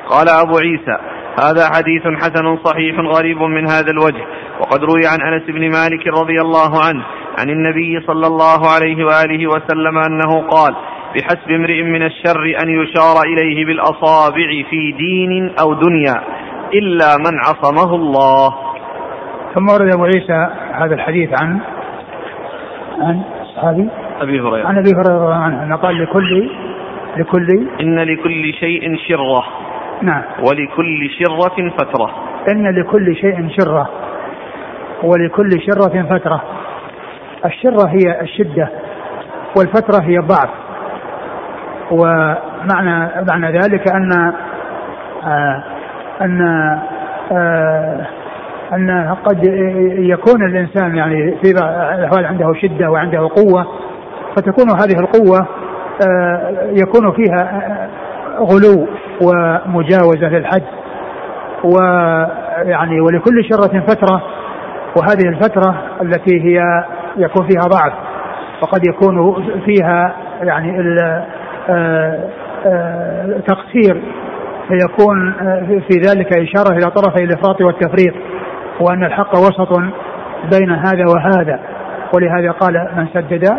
قال 0.10 0.30
أبو 0.30 0.58
عيسى 0.58 1.17
هذا 1.44 1.66
حديث 1.76 2.04
حسن 2.22 2.58
صحيح 2.64 3.00
غريب 3.00 3.42
من 3.42 3.70
هذا 3.70 3.92
الوجه. 3.92 4.26
وقد 4.60 4.84
روي 4.84 5.02
عن 5.08 5.34
أنس 5.34 5.44
بن 5.44 5.70
مالك 5.72 6.08
رضي 6.08 6.42
الله 6.42 6.72
عنه 6.88 7.04
عن 7.40 7.50
النبي 7.50 8.00
صلى 8.08 8.28
الله 8.28 8.60
عليه 8.76 9.06
وآله 9.06 9.48
وسلم 9.48 9.98
أنه 9.98 10.48
قال 10.48 10.76
بحسب 11.16 11.52
امرئ 11.52 11.82
من 11.82 12.06
الشر 12.06 12.44
أن 12.64 12.70
يشار 12.70 13.22
إليه 13.26 13.66
بالأصابع 13.66 14.48
في 14.70 14.92
دين 14.92 15.52
أو 15.62 15.74
دنيا 15.74 16.22
إلا 16.74 17.18
من 17.18 17.40
عصمه 17.40 17.96
الله. 17.96 18.54
ثم 19.56 19.70
ورد 19.70 19.94
أبو 19.94 20.04
عيسى 20.06 20.48
هذا 20.74 20.96
الحديث 20.96 21.30
عن 21.42 21.60
عن 23.02 23.22
صحابي؟ 23.56 23.90
أبي 24.22 24.42
هريرة. 24.42 24.68
عن 24.68 24.78
أبي 24.78 24.90
هريرة 24.90 25.16
رضي 25.16 25.26
الله 25.26 25.44
عنه 25.44 25.64
أنه 25.64 25.76
قال 25.76 26.04
لكل 26.04 26.50
لكل 27.18 27.68
إن 27.82 28.00
لكل 28.00 28.54
شيء 28.54 28.98
شرة. 29.08 29.44
نعم. 30.02 30.24
ولكل 30.40 31.10
شرة 31.20 31.70
فترة. 31.78 32.10
إن 32.52 32.80
لكل 32.80 33.16
شيء 33.16 33.50
شرة. 33.50 33.90
ولكل 35.04 35.50
شرة 35.62 36.04
فترة. 36.10 36.42
الشرة 37.46 37.88
هي 37.88 38.22
الشدة 38.22 38.70
والفترة 39.58 40.04
هي 40.04 40.18
الضعف 40.18 40.50
ومعنى 41.92 43.26
معنى 43.28 43.52
ذلك 43.52 43.92
أن 43.92 44.34
آه 45.24 45.64
أن 46.22 46.42
آه 47.32 48.08
أن 48.74 49.16
قد 49.26 49.44
يكون 50.00 50.46
الإنسان 50.46 50.96
يعني 50.96 51.38
في 51.44 51.52
الأحوال 51.52 52.26
عنده 52.26 52.54
شدة 52.54 52.92
وعنده 52.92 53.20
قوة. 53.20 53.66
فتكون 54.36 54.72
هذه 54.72 55.00
القوة 55.00 55.48
آه 56.10 56.70
يكون 56.72 57.12
فيها 57.12 57.90
غلو. 58.40 58.88
ومجاوزة 59.22 60.30
للحد 60.30 60.64
ويعني 61.64 63.02
ولكل 63.02 63.44
شرة 63.50 63.80
فترة 63.88 64.24
وهذه 64.98 65.30
الفترة 65.30 65.76
التي 66.02 66.42
هي 66.42 66.62
يكون 67.18 67.48
فيها 67.48 67.62
ضعف 67.62 67.94
وقد 68.62 68.88
يكون 68.88 69.44
فيها 69.66 70.16
يعني 70.42 71.00
آه، 71.70 72.30
آه، 72.66 73.40
تقصير 73.48 74.02
فيكون 74.68 75.34
في 75.68 76.00
ذلك 76.00 76.34
إشارة 76.34 76.74
إلى 76.74 76.92
طرفي 76.92 77.24
الإفراط 77.24 77.62
والتفريط 77.62 78.14
وأن 78.82 79.04
الحق 79.04 79.36
وسط 79.36 79.80
بين 80.52 80.72
هذا 80.72 81.06
وهذا 81.16 81.60
ولهذا 82.16 82.52
قال 82.52 82.90
من 82.98 83.08
سدد 83.14 83.58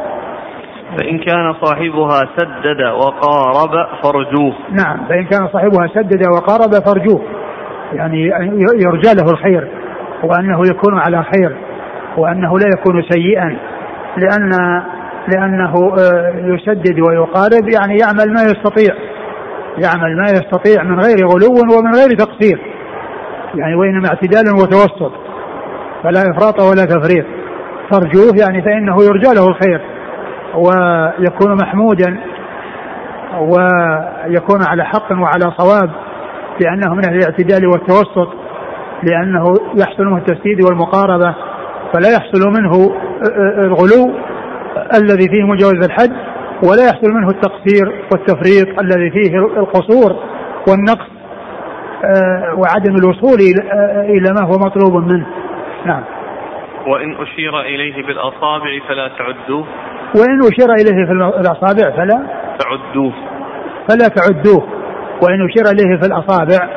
فإن 0.96 1.18
كان 1.18 1.54
صاحبها 1.62 2.28
سدد 2.36 2.82
وقارب 2.82 3.86
فرجوه 4.02 4.54
نعم 4.70 5.06
فإن 5.08 5.24
كان 5.24 5.48
صاحبها 5.48 5.88
سدد 5.94 6.26
وقارب 6.26 6.72
فرجوه 6.86 7.22
يعني 7.92 8.30
يرجى 8.84 9.14
له 9.14 9.30
الخير 9.30 9.68
وأنه 10.24 10.60
يكون 10.70 10.98
على 10.98 11.22
خير 11.22 11.56
وأنه 12.16 12.58
لا 12.58 12.66
يكون 12.78 13.02
سيئا. 13.02 13.58
لأن 14.16 14.50
لأنه 15.28 15.74
آه، 15.98 16.54
يسدد 16.54 17.00
ويقارب 17.00 17.68
يعني 17.68 17.96
يعمل 17.98 18.32
ما 18.32 18.42
يستطيع. 18.42 18.94
يعمل 19.78 20.16
ما 20.16 20.24
يستطيع 20.24 20.82
من 20.82 21.00
غير 21.00 21.26
غلو 21.26 21.78
ومن 21.78 21.94
غير 21.94 22.18
تقصير. 22.18 22.60
يعني 23.54 23.74
وإنما 23.74 24.08
اعتدال 24.08 24.54
وتوسط. 24.54 25.12
فلا 26.02 26.22
إفراط 26.30 26.60
ولا 26.60 26.84
تفريط. 26.84 27.24
ترجوه 27.90 28.32
يعني 28.40 28.62
فإنه 28.62 28.96
يرجى 29.04 29.34
له 29.34 29.48
الخير. 29.48 29.80
ويكون 30.58 31.56
محمودا 31.62 32.20
ويكون 33.40 34.60
على 34.68 34.84
حق 34.84 35.12
وعلى 35.12 35.52
صواب 35.58 35.90
لأنه 36.60 36.94
من 36.94 37.04
أهل 37.04 37.16
الاعتدال 37.16 37.66
والتوسط 37.66 38.28
لأنه 39.02 39.44
يحصل 39.74 40.04
منه 40.04 40.16
التسديد 40.16 40.64
والمقاربة 40.64 41.34
فلا 41.92 42.08
يحصل 42.08 42.48
منه 42.48 42.94
الغلو 43.58 44.14
الذي 44.94 45.28
فيه 45.28 45.42
مجاوز 45.42 45.84
الحد 45.84 46.12
ولا 46.64 46.84
يحصل 46.84 47.10
منه 47.10 47.28
التقصير 47.28 48.04
والتفريط 48.12 48.80
الذي 48.80 49.10
فيه 49.10 49.38
القصور 49.38 50.16
والنقص 50.68 51.18
آه، 52.04 52.54
وعدم 52.54 52.96
الوصول 52.96 53.38
إلى 54.04 54.32
ما 54.32 54.46
هو 54.46 54.58
مطلوب 54.58 55.04
منه. 55.04 55.26
نعم. 55.86 56.04
وإن 56.86 57.14
أشير 57.14 57.60
إليه 57.60 58.06
بالأصابع 58.06 58.78
فلا 58.88 59.08
تعدوه. 59.08 59.66
وإن 60.16 60.40
أشير 60.40 60.72
إليه 60.72 61.06
في 61.06 61.12
الأصابع 61.12 61.96
فلا. 61.96 62.26
تعدوه 62.58 63.12
فلا 63.88 64.08
تعدوه. 64.08 64.62
وإن 65.22 65.46
أشير 65.46 65.64
إليه 65.72 66.00
في 66.00 66.06
الأصابع 66.06 66.68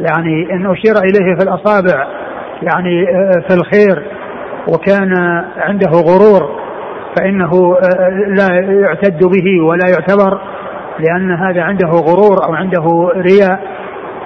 يعني 0.00 0.52
إن 0.52 0.66
أشير 0.66 0.94
إليه 0.98 1.36
في 1.38 1.42
الأصابع 1.42 2.06
يعني 2.62 3.08
آه، 3.08 3.48
في 3.48 3.54
الخير 3.54 4.06
وكان 4.68 5.12
عنده 5.56 5.90
غرور 5.90 6.60
فإنه 7.16 7.76
آه، 7.76 8.08
لا 8.26 8.48
يعتد 8.86 9.24
به 9.24 9.66
ولا 9.66 9.88
يعتبر 9.88 10.40
لأن 10.98 11.30
هذا 11.30 11.62
عنده 11.62 11.88
غرور 11.88 12.44
أو 12.44 12.54
عنده 12.54 13.12
رياء. 13.16 13.60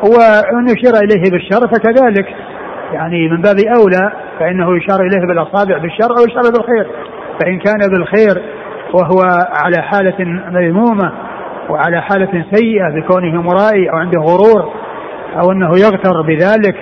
وأن 0.02 0.66
يشير 0.68 0.94
إليه 0.96 1.30
بالشر 1.30 1.68
فكذلك 1.68 2.26
يعني 2.92 3.28
من 3.28 3.40
باب 3.40 3.56
أولى 3.76 4.12
فإنه 4.40 4.76
يشار 4.76 5.00
إليه 5.00 5.26
بالأصابع 5.26 5.78
بالشر 5.78 6.10
أو 6.18 6.24
يشار 6.24 6.52
بالخير. 6.52 6.86
فإن 7.40 7.58
كان 7.58 7.78
بالخير 7.90 8.42
وهو 8.94 9.22
على 9.64 9.82
حالة 9.82 10.24
مذمومة 10.50 11.12
وعلى 11.70 12.02
حالة 12.02 12.44
سيئة 12.52 12.88
بكونه 12.88 13.42
مرائي 13.42 13.90
أو 13.90 13.96
عنده 13.96 14.20
غرور 14.20 14.72
أو 15.42 15.52
أنه 15.52 15.70
يغتر 15.78 16.22
بذلك 16.22 16.76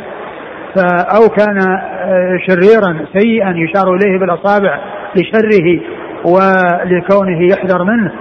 أو 1.17 1.29
كان 1.29 1.59
آه، 1.59 2.39
شريرا 2.49 3.07
سيئا 3.19 3.55
يشار 3.57 3.95
إليه 3.95 4.19
بالأصابع 4.19 4.81
لشره 5.17 5.81
ولكونه 6.25 7.43
يحذر 7.43 7.85
منه 7.85 8.13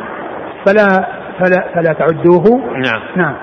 فلا 0.65 1.07
فلا 1.39 1.63
فلا 1.75 1.93
تعدوه. 1.93 2.61
نعم. 2.75 3.01
نعم. 3.15 3.35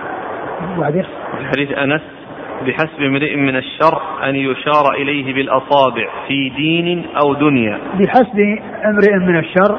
وبعدين 0.79 1.05
حديث 1.53 1.79
أنس. 1.79 2.18
بحسب 2.67 3.03
امرئ 3.03 3.37
من 3.37 3.57
الشر 3.57 4.01
أن 4.25 4.37
يشار 4.37 4.95
إليه 4.95 5.35
بالأصابع 5.35 6.09
في 6.29 6.49
دين 6.49 7.07
أو 7.25 7.35
دنيا. 7.35 7.79
بحسب 7.95 8.59
امرئ 8.85 9.17
من 9.17 9.39
الشر 9.39 9.79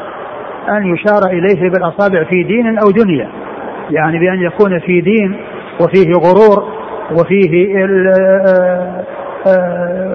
أن 0.70 0.94
يشار 0.94 1.22
إليه 1.32 1.70
بالأصابع 1.70 2.24
في 2.24 2.44
دين 2.44 2.78
أو 2.78 2.92
دنيا. 2.92 3.30
يعني 3.92 4.20
بأن 4.20 4.42
يكون 4.42 4.80
في 4.80 5.02
دين 5.02 5.38
وفيه 5.82 6.12
غرور 6.14 6.80
وفيه 7.12 7.86
آه، 7.86 9.06
آه، 9.48 10.10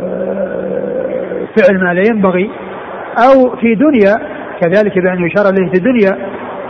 فعل 1.57 1.85
ما 1.85 1.95
لا 1.95 2.03
ينبغي 2.11 2.51
أو 3.19 3.57
في 3.57 3.75
دنيا 3.75 4.15
كذلك 4.61 4.99
بأن 4.99 5.27
يشار 5.27 5.49
إليه 5.49 5.71
في 5.71 5.79
الدنيا 5.79 6.19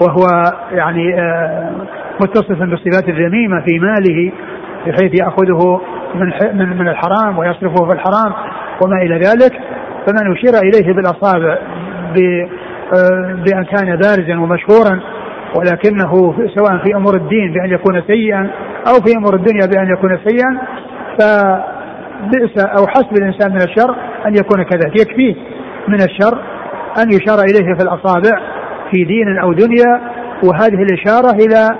وهو 0.00 0.26
يعني 0.72 1.14
آه، 1.20 1.70
متصف 2.20 2.62
بالصفات 2.62 3.08
الذميمة 3.08 3.60
في 3.60 3.78
ماله 3.78 4.32
بحيث 4.86 5.20
يأخذه 5.20 5.80
من 6.14 6.32
من 6.54 6.76
من 6.78 6.88
الحرام 6.88 7.38
ويصرفه 7.38 7.86
في 7.86 7.92
الحرام 7.92 8.32
وما 8.84 9.02
إلى 9.02 9.14
ذلك 9.14 9.52
فمن 10.06 10.32
يشير 10.32 10.52
إليه 10.58 10.92
بالأصابع 10.94 11.58
بأن 13.44 13.64
كان 13.64 13.96
بارزا 13.96 14.38
ومشهورا 14.38 15.00
ولكنه 15.58 16.34
سواء 16.54 16.78
في 16.84 16.96
أمور 16.96 17.14
الدين 17.16 17.52
بأن 17.52 17.70
يكون 17.70 18.02
سيئا 18.06 18.50
أو 18.88 18.94
في 19.06 19.16
أمور 19.16 19.34
الدنيا 19.34 19.66
بأن 19.74 19.88
يكون 19.92 20.18
سيئا 20.24 20.58
فبئس 21.18 22.64
أو 22.64 22.86
حسب 22.86 23.12
الإنسان 23.12 23.50
من 23.50 23.62
الشر 23.62 23.96
أن 24.26 24.34
يكون 24.34 24.62
كذلك. 24.62 25.00
يكفيه 25.00 25.34
من 25.88 26.02
الشر 26.02 26.38
أن 26.98 27.08
يشار 27.12 27.38
إليه 27.40 27.74
في 27.74 27.82
الأصابع 27.82 28.40
في 28.90 29.04
دين 29.04 29.38
أو 29.38 29.52
دنيا 29.52 30.00
وهذه 30.44 30.82
الإشارة 30.82 31.30
إلى 31.30 31.78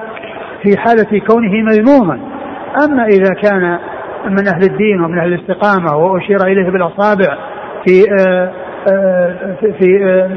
في 0.63 0.79
حالة 0.79 1.21
كونه 1.27 1.53
مذموما. 1.63 2.34
أما 2.83 3.05
إذا 3.05 3.35
كان 3.43 3.79
من 4.25 4.49
أهل 4.49 4.63
الدين 4.63 5.01
ومن 5.01 5.19
أهل 5.19 5.33
الاستقامة 5.33 5.97
وأشير 5.97 6.37
إليه 6.47 6.71
بالأصابع 6.71 7.39
في 7.87 8.05
آه، 8.21 8.51
آه، 8.93 9.55
في 9.79 10.05
آه، 10.05 10.31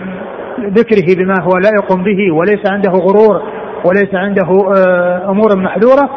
ذكره 0.60 1.16
بما 1.16 1.36
هو 1.42 1.58
لائق 1.58 1.94
به 1.94 2.32
وليس 2.34 2.72
عنده 2.72 2.92
غرور 2.92 3.42
وليس 3.86 4.16
عنده 4.16 4.48
أمور 5.30 5.58
محذورة 5.58 6.10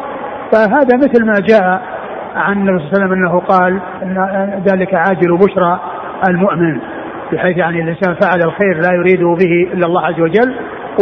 فهذا 0.51 0.97
مثل 0.97 1.25
ما 1.25 1.33
جاء 1.49 1.81
عن 2.35 2.57
النبي 2.57 2.79
صلى 2.79 2.87
الله 2.87 2.93
عليه 2.93 3.05
وسلم 3.05 3.13
أنه 3.13 3.39
قال 3.39 3.79
إن 4.03 4.63
ذلك 4.67 4.93
عاجل 4.93 5.37
بشرى 5.37 5.79
المؤمن 6.29 6.79
بحيث 7.31 7.57
يعني 7.57 7.81
الإنسان 7.81 8.15
فعل 8.15 8.39
الخير 8.43 8.81
لا 8.81 8.93
يريد 8.93 9.23
به 9.23 9.73
إلا 9.73 9.85
الله 9.85 10.05
عز 10.05 10.19
وجل 10.19 10.55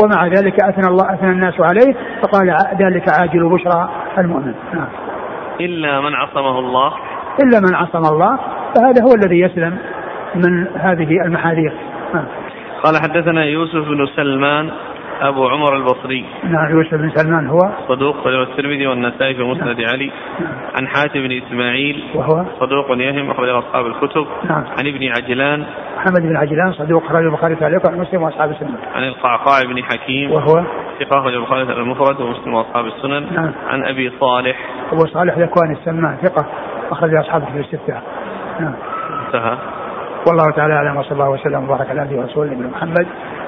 ومع 0.03 0.27
ذلك 0.27 0.63
أثنى 0.63 0.87
الله 0.87 1.13
أثنى 1.13 1.29
الناس 1.29 1.53
عليه 1.59 1.95
فقال 2.21 2.55
ذلك 2.81 3.13
عاجل 3.19 3.49
بشرى 3.49 3.89
المؤمن 4.17 4.53
نعم. 4.73 5.08
إلا 5.61 6.01
من 6.01 6.15
عصمه 6.15 6.59
الله 6.59 6.93
إلا 7.43 7.59
من 7.59 7.75
عصم 7.75 8.05
الله 8.13 8.39
فهذا 8.75 9.03
هو 9.03 9.13
الذي 9.15 9.39
يسلم 9.39 9.77
من 10.35 10.67
هذه 10.75 11.25
المحاذير 11.25 11.73
نعم. 12.13 12.25
قال 12.83 12.97
حدثنا 12.97 13.45
يوسف 13.45 13.87
بن 13.87 14.07
سلمان 14.15 14.71
أبو 15.21 15.47
عمر 15.47 15.75
البصري. 15.75 16.25
نعم 16.43 16.71
يوسف 16.71 16.93
بن 16.93 17.09
سلمان 17.09 17.47
هو. 17.47 17.59
صدوق 17.87 18.17
خرج 18.23 18.33
الترمذي 18.33 18.87
والنسائي 18.87 19.35
في 19.35 19.43
مسند 19.43 19.79
نعم. 19.79 19.89
علي. 19.89 20.11
نعم. 20.39 20.53
عن 20.77 20.87
حاتم 20.87 21.27
بن 21.27 21.41
إسماعيل. 21.45 22.03
وهو. 22.15 22.45
صدوق 22.59 22.85
يهم 22.91 23.31
أخرج 23.31 23.49
أصحاب 23.49 23.85
الكتب. 23.85 24.27
نعم. 24.43 24.63
عن 24.77 24.87
ابن 24.87 25.07
عجلان. 25.17 25.65
محمد 25.97 26.21
بن 26.21 26.37
عجلان 26.37 26.71
صدوق 26.73 27.03
خرج 27.07 27.23
البخاري 27.23 27.55
تعليق 27.55 27.91
عن 27.91 27.97
مسلم 27.97 28.23
وأصحاب 28.23 28.51
السنة. 28.51 28.77
عن 28.95 29.03
القعقاع 29.03 29.63
بن 29.63 29.83
حكيم. 29.83 30.31
وهو. 30.31 30.63
ثقة 30.99 31.19
أخرج 31.19 31.33
البخاري 31.33 31.61
المفرد 31.61 32.21
ومسلم 32.21 32.53
وأصحاب 32.53 32.85
السنن. 32.85 33.33
نعم. 33.33 33.51
عن 33.67 33.83
أبي 33.83 34.11
صالح. 34.19 34.57
أبو 34.91 35.05
صالح 35.05 35.37
ذكوان 35.37 35.71
السمان 35.71 36.17
ثقة 36.23 36.45
أخرج 36.91 37.15
أصحاب 37.15 37.43
في 37.43 37.59
الستة. 37.59 38.01
نعم. 38.59 38.73
انتهى. 39.25 39.57
والله 40.27 40.51
تعالى 40.51 40.73
أعلم 40.73 40.97
وصلى 40.97 41.11
الله 41.11 41.29
وسلم 41.29 41.63
وبارك 41.63 41.89
على 41.89 42.01
نبينا 42.01 42.21
ورسوله 42.21 42.53
محمد 42.53 43.07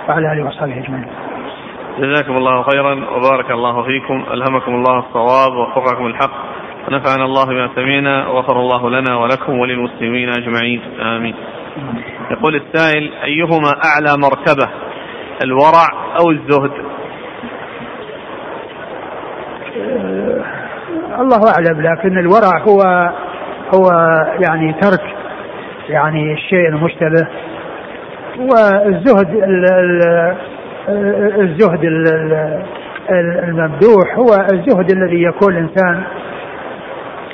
وعلى 0.10 0.34
آله 0.34 0.46
وأصحابه 0.46 0.78
أجمعين. 0.78 1.08
جزاكم 2.00 2.34
الله 2.38 2.64
خيرا 2.64 2.94
وبارك 2.94 3.52
الله 3.52 3.84
فيكم 3.84 4.26
ألهمكم 4.34 4.76
الله 4.76 5.00
الصواب 5.00 5.52
ووفقكم 5.54 6.06
الحق 6.06 6.32
ونفعنا 6.88 7.26
الله 7.26 7.46
بما 7.46 7.70
سمعنا 7.76 8.28
وغفر 8.28 8.60
الله 8.60 8.89
لنا 8.89 9.18
ولكم 9.18 9.60
وللمسلمين 9.60 10.30
أجمعين 10.30 10.82
آمين. 11.02 11.36
يقول 12.32 12.56
السائل 12.56 13.12
أيهما 13.24 13.72
أعلى 13.86 14.18
مرتبة 14.18 14.70
الورع 15.44 15.88
أو 16.20 16.32
الزهد؟ 16.32 16.72
الله 21.20 21.52
أعلم 21.54 21.82
لكن 21.82 22.18
الورع 22.18 22.58
هو 22.68 22.82
هو 23.76 23.92
يعني 24.39 24.74
ترك 24.74 25.16
يعني 25.89 26.34
الشيء 26.34 26.68
المشتبه 26.68 27.28
والزهد 28.39 29.44
الزهد 30.90 31.80
الممدوح 33.50 34.16
هو 34.16 34.46
الزهد 34.54 34.92
الذي 34.92 35.24
يكون 35.24 35.54
الإنسان 35.54 36.04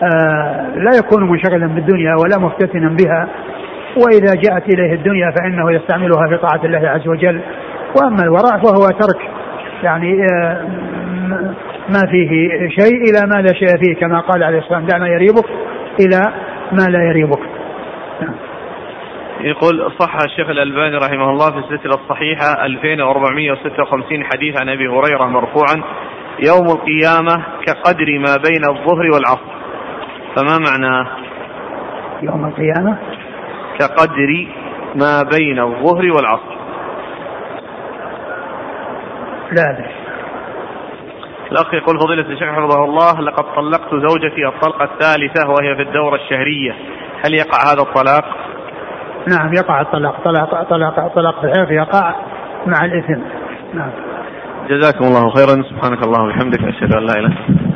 آه، 0.03 0.65
لا 0.75 0.91
يكون 0.97 1.29
منشغلا 1.29 1.67
بالدنيا 1.67 2.15
ولا 2.15 2.37
مفتتنا 2.39 2.89
بها. 2.89 3.27
وإذا 3.97 4.33
جاءت 4.35 4.73
إليه 4.73 4.93
الدنيا 4.93 5.31
فإنه 5.31 5.71
يستعملها 5.71 6.27
في 6.29 6.37
طاعة 6.37 6.65
الله 6.65 6.89
عز 6.89 7.07
وجل. 7.07 7.41
وأما 8.01 8.23
الورع 8.23 8.57
فهو 8.57 8.89
ترك 8.89 9.19
يعني 9.83 10.25
آه، 10.33 10.61
ما 11.89 12.01
فيه 12.11 12.29
شيء 12.69 12.95
إلى 13.09 13.27
ما 13.27 13.41
لا 13.41 13.53
شيء 13.53 13.67
فيه 13.67 13.95
كما 13.95 14.19
قال 14.19 14.43
عليه 14.43 14.57
الصلاة 14.57 14.79
والسلام 14.79 14.99
دع 14.99 15.07
ما 15.07 15.13
يريبك 15.13 15.45
إلى 15.99 16.33
ما 16.71 16.83
لا 16.89 17.03
يريبك. 17.03 17.39
يقول 19.41 19.91
صح 19.99 20.15
الشيخ 20.25 20.49
الألباني 20.49 20.97
رحمه 20.97 21.29
الله 21.29 21.51
في 21.51 21.57
السلسلة 21.57 21.95
الصحيحة 22.03 22.65
2456 22.65 24.23
حديث 24.23 24.59
عن 24.59 24.69
أبي 24.69 24.87
هريرة 24.87 25.25
مرفوعا 25.25 25.83
يوم 26.47 26.67
القيامة 26.67 27.45
كقدر 27.65 28.19
ما 28.19 28.37
بين 28.49 28.69
الظهر 28.69 29.05
والعصر. 29.13 29.57
فما 30.35 30.57
معناه 30.69 31.07
يوم 32.21 32.45
القيامة؟ 32.45 32.97
كقدر 33.79 34.47
ما 34.95 35.23
بين 35.37 35.59
الظهر 35.59 36.11
والعصر. 36.15 36.57
لا 39.51 39.63
لا 39.63 39.97
الأخ 41.51 41.73
يقول 41.73 41.99
فضيلة 41.99 42.29
الشيخ 42.29 42.49
حفظه 42.49 42.83
الله 42.83 43.21
لقد 43.21 43.55
طلقت 43.55 43.95
زوجتي 43.95 44.47
الطلقة 44.47 44.83
الثالثة 44.83 45.49
وهي 45.49 45.75
في 45.75 45.81
الدورة 45.81 46.15
الشهرية. 46.15 46.75
هل 47.25 47.33
يقع 47.33 47.73
هذا 47.73 47.81
الطلاق؟ 47.81 48.46
نعم 49.27 49.53
يقع 49.53 49.81
الطلاق 49.81 50.23
طلاق 50.25 50.63
طلاق 50.69 51.07
طلاق 51.15 51.35
صحيح 51.35 51.71
يقع 51.71 52.15
مع 52.65 52.85
الإثم. 52.85 53.21
نعم. 53.73 53.91
جزاكم 54.69 55.05
الله 55.05 55.29
خيرا 55.29 55.63
سبحانك 55.69 56.03
اللهم 56.03 56.25
وبحمدك 56.25 56.63
أشهد 56.63 56.95
أن 56.95 57.05
لا 57.05 57.13
إله 57.13 57.27
إلا 57.27 57.49
أنت. 57.49 57.66